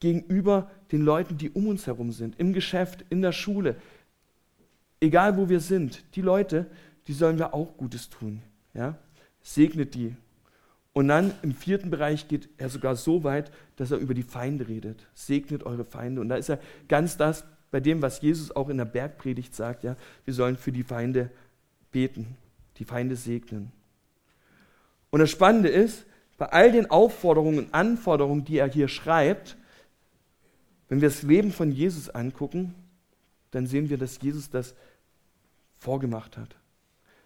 gegenüber 0.00 0.70
den 0.92 1.02
Leuten, 1.02 1.36
die 1.36 1.50
um 1.50 1.66
uns 1.66 1.86
herum 1.86 2.12
sind, 2.12 2.38
im 2.38 2.52
Geschäft, 2.52 3.04
in 3.10 3.22
der 3.22 3.32
Schule, 3.32 3.76
egal 5.00 5.36
wo 5.36 5.48
wir 5.48 5.60
sind, 5.60 6.04
die 6.16 6.22
Leute, 6.22 6.66
die 7.06 7.12
sollen 7.12 7.38
wir 7.38 7.54
auch 7.54 7.76
Gutes 7.76 8.08
tun. 8.08 8.42
Ja? 8.74 8.98
Segnet 9.42 9.94
die. 9.94 10.16
Und 10.92 11.08
dann 11.08 11.34
im 11.42 11.52
vierten 11.52 11.90
Bereich 11.90 12.26
geht 12.26 12.48
er 12.56 12.70
sogar 12.70 12.96
so 12.96 13.22
weit, 13.22 13.52
dass 13.76 13.90
er 13.90 13.98
über 13.98 14.14
die 14.14 14.22
Feinde 14.22 14.66
redet. 14.66 15.06
Segnet 15.12 15.62
eure 15.64 15.84
Feinde. 15.84 16.22
Und 16.22 16.30
da 16.30 16.36
ist 16.36 16.48
er 16.48 16.58
ganz 16.88 17.18
das 17.18 17.44
bei 17.70 17.80
dem, 17.80 18.02
was 18.02 18.20
Jesus 18.20 18.54
auch 18.54 18.68
in 18.68 18.78
der 18.78 18.84
Bergpredigt 18.84 19.54
sagt. 19.54 19.84
Ja? 19.84 19.96
Wir 20.24 20.34
sollen 20.34 20.56
für 20.56 20.72
die 20.72 20.84
Feinde 20.84 21.30
beten, 21.90 22.36
die 22.78 22.84
Feinde 22.84 23.16
segnen. 23.16 23.72
Und 25.10 25.20
das 25.20 25.30
Spannende 25.30 25.68
ist, 25.68 26.04
bei 26.38 26.46
all 26.46 26.72
den 26.72 26.90
Aufforderungen 26.90 27.58
und 27.58 27.74
Anforderungen, 27.74 28.44
die 28.44 28.58
er 28.58 28.68
hier 28.68 28.88
schreibt, 28.88 29.56
Wenn 30.88 31.00
wir 31.00 31.08
das 31.08 31.22
Leben 31.22 31.52
von 31.52 31.72
Jesus 31.72 32.10
angucken, 32.10 32.74
dann 33.50 33.66
sehen 33.66 33.88
wir, 33.90 33.98
dass 33.98 34.20
Jesus 34.20 34.50
das 34.50 34.74
vorgemacht 35.78 36.36
hat. 36.36 36.54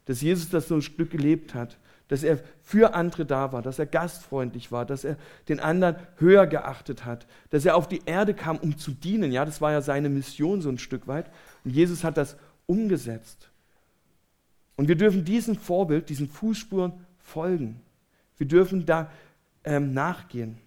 Dass 0.07 0.22
Jesus 0.22 0.49
das 0.49 0.68
so 0.68 0.76
ein 0.76 0.82
Stück 0.82 1.11
gelebt 1.11 1.55
hat. 1.55 1.76
Dass 2.11 2.24
er 2.24 2.40
für 2.61 2.94
andere 2.94 3.24
da 3.24 3.52
war, 3.52 3.62
dass 3.62 3.78
er 3.78 3.86
gastfreundlich 3.86 4.72
war, 4.72 4.84
dass 4.84 5.04
er 5.04 5.16
den 5.48 5.61
anderen 5.61 5.94
höher 6.16 6.48
geachtet 6.48 7.04
hat, 7.04 7.28
dass 7.50 7.64
er 7.64 7.76
auf 7.76 7.86
die 7.86 8.02
Erde 8.04 8.34
kam, 8.34 8.56
um 8.56 8.76
zu 8.76 8.90
dienen. 8.90 9.30
Ja, 9.30 9.44
das 9.44 9.61
war 9.61 9.70
ja 9.70 9.80
seine 9.80 10.08
Mission 10.08 10.61
so 10.61 10.68
ein 10.68 10.78
Stück 10.78 11.06
weit. 11.06 11.30
Und 11.64 11.70
Jesus 11.70 12.02
hat 12.02 12.16
das 12.16 12.36
umgesetzt. 12.66 13.50
Und 14.74 14.88
wir 14.88 14.96
dürfen 14.96 15.24
diesem 15.24 15.54
Vorbild, 15.54 16.08
diesen 16.08 16.28
Fußspuren 16.28 16.94
folgen. 17.18 17.80
Wir 18.38 18.48
dürfen 18.48 18.86
da 18.86 19.08
ähm, 19.62 19.92
nachgehen. 19.92 20.58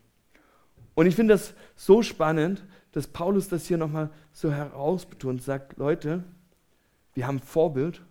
Und 0.96 1.08
ich 1.08 1.16
finde 1.16 1.34
das 1.34 1.54
so 1.76 2.04
spannend, 2.04 2.64
dass 2.94 3.08
Paulus 3.08 3.50
das 3.50 3.66
hier 3.66 3.78
nochmal 3.78 4.12
so 4.32 4.50
herausbetont, 4.50 5.44
sagt, 5.44 5.78
Leute, 5.78 6.24
wir 7.16 7.28
haben 7.28 7.42
Vorbild, 7.42 8.02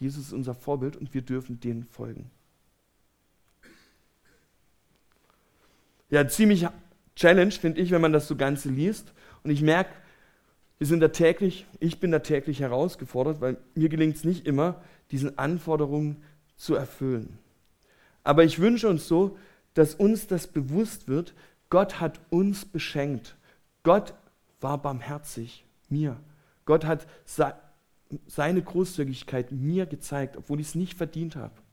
Jesus 0.00 0.26
ist 0.26 0.32
unser 0.32 0.54
Vorbild 0.54 0.96
und 0.96 1.14
wir 1.14 1.22
dürfen 1.22 1.60
denen 1.60 1.84
folgen. 1.84 2.30
Ja, 6.14 6.28
ziemlich 6.28 6.64
Challenge, 7.16 7.50
finde 7.50 7.80
ich, 7.80 7.90
wenn 7.90 8.00
man 8.00 8.12
das 8.12 8.28
so 8.28 8.36
Ganze 8.36 8.68
liest. 8.68 9.12
Und 9.42 9.50
ich 9.50 9.62
merke, 9.62 9.90
wir 10.78 10.86
sind 10.86 11.00
da 11.00 11.08
täglich, 11.08 11.66
ich 11.80 11.98
bin 11.98 12.12
da 12.12 12.20
täglich 12.20 12.60
herausgefordert, 12.60 13.40
weil 13.40 13.56
mir 13.74 13.88
gelingt 13.88 14.14
es 14.14 14.22
nicht 14.22 14.46
immer, 14.46 14.80
diesen 15.10 15.38
Anforderungen 15.38 16.22
zu 16.56 16.76
erfüllen. 16.76 17.36
Aber 18.22 18.44
ich 18.44 18.60
wünsche 18.60 18.86
uns 18.86 19.08
so, 19.08 19.36
dass 19.74 19.96
uns 19.96 20.28
das 20.28 20.46
bewusst 20.46 21.08
wird, 21.08 21.34
Gott 21.68 21.98
hat 21.98 22.20
uns 22.30 22.64
beschenkt. 22.64 23.34
Gott 23.82 24.14
war 24.60 24.80
barmherzig 24.80 25.64
mir. 25.88 26.16
Gott 26.64 26.84
hat 26.84 27.08
seine 28.28 28.62
Großzügigkeit 28.62 29.50
mir 29.50 29.86
gezeigt, 29.86 30.36
obwohl 30.36 30.60
ich 30.60 30.68
es 30.68 30.74
nicht 30.76 30.96
verdient 30.96 31.34
habe. 31.34 31.63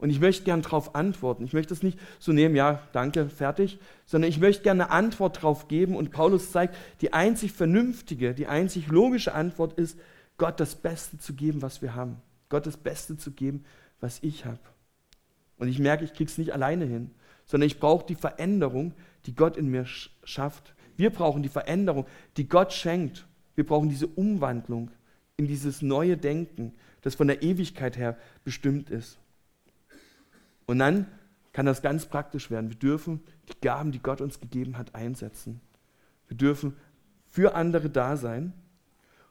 Und 0.00 0.08
ich 0.08 0.18
möchte 0.18 0.44
gern 0.44 0.62
darauf 0.62 0.94
antworten. 0.94 1.44
Ich 1.44 1.52
möchte 1.52 1.74
es 1.74 1.82
nicht 1.82 1.98
so 2.18 2.32
nehmen, 2.32 2.56
ja, 2.56 2.80
danke, 2.92 3.28
fertig, 3.28 3.78
sondern 4.06 4.30
ich 4.30 4.40
möchte 4.40 4.62
gerne 4.62 4.84
eine 4.84 4.92
Antwort 4.92 5.36
darauf 5.36 5.68
geben. 5.68 5.94
Und 5.94 6.10
Paulus 6.10 6.50
zeigt, 6.52 6.74
die 7.02 7.12
einzig 7.12 7.52
vernünftige, 7.52 8.34
die 8.34 8.46
einzig 8.46 8.88
logische 8.88 9.34
Antwort 9.34 9.74
ist, 9.74 9.98
Gott 10.38 10.58
das 10.58 10.74
Beste 10.74 11.18
zu 11.18 11.34
geben, 11.34 11.60
was 11.60 11.82
wir 11.82 11.94
haben. 11.94 12.16
Gott 12.48 12.66
das 12.66 12.78
Beste 12.78 13.18
zu 13.18 13.30
geben, 13.30 13.64
was 14.00 14.18
ich 14.22 14.46
habe. 14.46 14.58
Und 15.58 15.68
ich 15.68 15.78
merke, 15.78 16.04
ich 16.04 16.14
kriege 16.14 16.30
es 16.30 16.38
nicht 16.38 16.54
alleine 16.54 16.86
hin, 16.86 17.10
sondern 17.44 17.66
ich 17.66 17.78
brauche 17.78 18.06
die 18.06 18.14
Veränderung, 18.14 18.94
die 19.26 19.34
Gott 19.34 19.58
in 19.58 19.68
mir 19.68 19.84
schafft. 20.24 20.74
Wir 20.96 21.10
brauchen 21.10 21.42
die 21.42 21.50
Veränderung, 21.50 22.06
die 22.38 22.48
Gott 22.48 22.72
schenkt. 22.72 23.26
Wir 23.54 23.66
brauchen 23.66 23.90
diese 23.90 24.06
Umwandlung 24.06 24.90
in 25.36 25.46
dieses 25.46 25.82
neue 25.82 26.16
Denken, 26.16 26.72
das 27.02 27.14
von 27.14 27.26
der 27.26 27.42
Ewigkeit 27.42 27.98
her 27.98 28.16
bestimmt 28.44 28.88
ist. 28.88 29.18
Und 30.70 30.78
dann 30.78 31.08
kann 31.52 31.66
das 31.66 31.82
ganz 31.82 32.06
praktisch 32.06 32.48
werden. 32.48 32.70
Wir 32.70 32.78
dürfen 32.78 33.24
die 33.48 33.60
Gaben, 33.60 33.90
die 33.90 33.98
Gott 33.98 34.20
uns 34.20 34.38
gegeben 34.38 34.78
hat, 34.78 34.94
einsetzen. 34.94 35.60
Wir 36.28 36.36
dürfen 36.36 36.76
für 37.26 37.56
andere 37.56 37.90
da 37.90 38.16
sein 38.16 38.52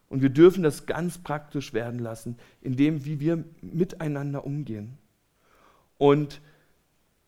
und 0.10 0.22
wir 0.22 0.32
dürfen 0.32 0.64
das 0.64 0.86
ganz 0.86 1.18
praktisch 1.18 1.74
werden 1.74 1.98
lassen, 1.98 2.38
in 2.60 2.76
dem, 2.76 3.06
wie 3.06 3.22
wir 3.22 3.46
miteinander 3.62 4.44
umgehen. 4.44 4.98
Und 5.98 6.42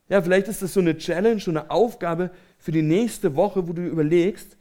ja, 0.10 0.22
vielleicht 0.22 0.50
ist 0.50 0.62
das 0.62 0.74
so 0.74 0.82
eine 0.82 0.98
Challenge, 0.98 1.40
so 1.40 1.52
eine 1.52 1.72
Aufgabe 1.72 2.32
für 2.58 2.74
die 2.74 2.82
nächste 2.82 3.38
Woche, 3.38 3.66
wo 3.70 3.72
du 3.72 3.88
überlegst, 3.88 4.58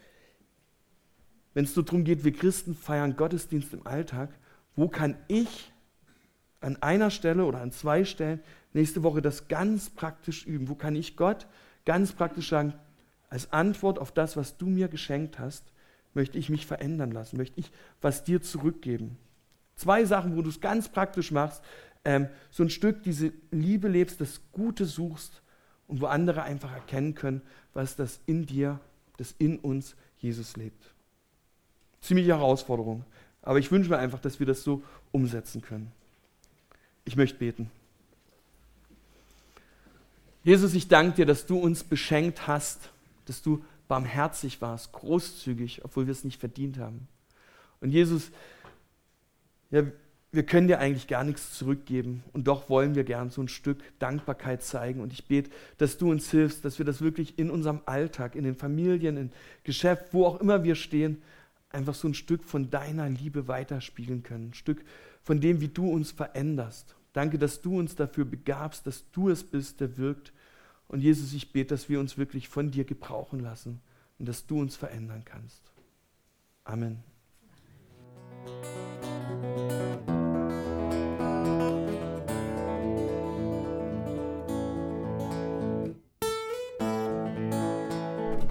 wenn 1.55 1.65
es 1.65 1.75
so 1.75 1.83
darum 1.83 2.05
geht, 2.05 2.23
wir 2.23 2.33
Christen 2.33 2.77
feiern 2.77 3.17
Gottesdienst 3.17 3.73
im 3.73 3.85
Alltag, 3.85 4.31
wo 4.77 4.87
kann 4.87 5.17
ich 5.27 5.73
an 6.61 6.81
einer 6.83 7.11
Stelle 7.11 7.45
oder 7.45 7.61
an 7.61 7.73
zwei 7.73 8.05
Stellen 8.05 8.41
nächste 8.73 9.03
Woche 9.03 9.23
das 9.23 9.49
ganz 9.49 9.91
praktisch 9.91 10.47
üben? 10.47 10.69
Wo 10.69 10.75
kann 10.75 10.97
ich 10.97 11.17
Gott 11.17 11.47
ganz 11.85 12.13
praktisch 12.13 12.49
sagen, 12.49 12.75
als 13.29 13.53
Antwort 13.53 13.99
auf 13.99 14.13
das, 14.13 14.37
was 14.37 14.57
du 14.57 14.67
mir 14.67 14.89
geschenkt 14.89 15.39
hast, 15.39 15.65
möchte 16.15 16.39
ich 16.39 16.51
mich 16.51 16.67
verändern 16.67 17.13
lassen, 17.13 17.37
möchte 17.37 17.61
ich 17.61 17.71
was 18.01 18.25
dir 18.25 18.43
zurückgeben. 18.43 19.17
Zwei 19.77 20.05
Sachen, 20.05 20.37
wo 20.37 20.43
du 20.43 20.51
es 20.51 20.61
ganz 20.61 20.89
praktisch 20.89 21.31
machst, 21.31 21.63
ähm, 22.05 22.29
so 22.51 22.63
ein 22.63 22.71
Stück 22.71 23.03
diese 23.03 23.33
Liebe 23.51 23.89
lebst, 23.89 24.21
das 24.21 24.41
Gute 24.53 24.85
suchst 24.85 25.43
und 25.87 26.01
wo 26.01 26.07
andere 26.07 26.43
einfach 26.43 26.73
erkennen 26.73 27.15
können, 27.15 27.43
was 27.73 27.97
das 27.97 28.21
in 28.27 28.47
dir, 28.47 28.81
das 29.17 29.35
in 29.39 29.59
uns 29.59 29.95
Jesus 30.19 30.57
lebt. 30.57 30.93
Ziemliche 32.01 32.37
Herausforderung, 32.37 33.05
aber 33.43 33.59
ich 33.59 33.71
wünsche 33.71 33.91
mir 33.91 33.99
einfach, 33.99 34.21
dass 34.21 34.41
wir 34.41 34.47
das 34.47 34.63
so 34.63 34.83
umsetzen 35.13 35.63
können. 35.63 35.93
Ich 37.05 37.17
möchte 37.17 37.39
beten. 37.39 37.71
Jesus, 40.43 40.75
ich 40.75 40.89
danke 40.89 41.17
dir, 41.17 41.27
dass 41.27 41.47
du 41.47 41.59
uns 41.59 41.85
beschenkt 41.85 42.47
hast, 42.47 42.91
dass 43.27 43.43
du 43.43 43.63
barmherzig 43.89 44.63
warst, 44.63 44.93
großzügig, 44.93 45.85
obwohl 45.85 46.07
wir 46.07 46.13
es 46.13 46.25
nicht 46.25 46.41
verdient 46.41 46.79
haben. 46.79 47.09
Und 47.81 47.91
Jesus, 47.91 48.31
ja, 49.71 49.83
wir 50.33 50.45
können 50.45 50.69
dir 50.69 50.79
eigentlich 50.79 51.09
gar 51.09 51.25
nichts 51.25 51.59
zurückgeben 51.59 52.23
und 52.33 52.47
doch 52.47 52.71
wollen 52.71 52.95
wir 52.95 53.05
gern 53.05 53.31
so 53.31 53.43
ein 53.43 53.49
Stück 53.49 53.83
Dankbarkeit 53.99 54.63
zeigen. 54.63 55.01
Und 55.01 55.13
ich 55.13 55.27
bete, 55.27 55.51
dass 55.79 55.99
du 55.99 56.11
uns 56.11 56.31
hilfst, 56.31 56.65
dass 56.65 56.79
wir 56.79 56.87
das 56.87 57.01
wirklich 57.01 57.39
in 57.39 57.51
unserem 57.51 57.81
Alltag, 57.85 58.37
in 58.37 58.45
den 58.45 58.55
Familien, 58.55 59.17
im 59.17 59.31
Geschäft, 59.65 60.13
wo 60.13 60.25
auch 60.25 60.41
immer 60.41 60.63
wir 60.63 60.77
stehen, 60.77 61.21
einfach 61.71 61.95
so 61.95 62.09
ein 62.09 62.15
Stück 62.15 62.45
von 62.45 62.71
deiner 62.71 63.09
Liebe 63.09 63.49
weiterspiegeln 63.49 64.23
können. 64.23 64.51
Ein 64.51 64.55
Stück 64.55 64.85
von 65.23 65.41
dem, 65.41 65.61
wie 65.61 65.69
du 65.69 65.91
uns 65.91 66.13
veränderst. 66.13 66.95
Danke, 67.13 67.39
dass 67.39 67.61
du 67.61 67.79
uns 67.79 67.97
dafür 67.97 68.25
begabst, 68.25 68.87
dass 68.87 69.11
du 69.11 69.29
es 69.29 69.43
bist, 69.43 69.81
der 69.81 69.97
wirkt. 69.97 70.33
Und 70.89 71.01
Jesus, 71.01 71.33
ich 71.33 71.53
bete, 71.53 71.75
dass 71.75 71.89
wir 71.89 72.01
uns 72.01 72.19
wirklich 72.19 72.49
von 72.49 72.71
dir 72.71 72.85
gebrauchen 72.85 73.41
lassen 73.41 73.81
und 74.19 74.29
dass 74.29 74.47
du 74.47 74.61
uns 74.61 74.77
verändern 74.77 75.25
kannst. 75.25 75.63
Amen. 76.65 77.03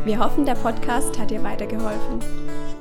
Wir 0.05 0.17
hoffen, 0.17 0.45
der 0.45 0.55
Podcast 0.55 1.19
hat 1.19 1.29
dir 1.29 1.43
weitergeholfen. 1.43 2.19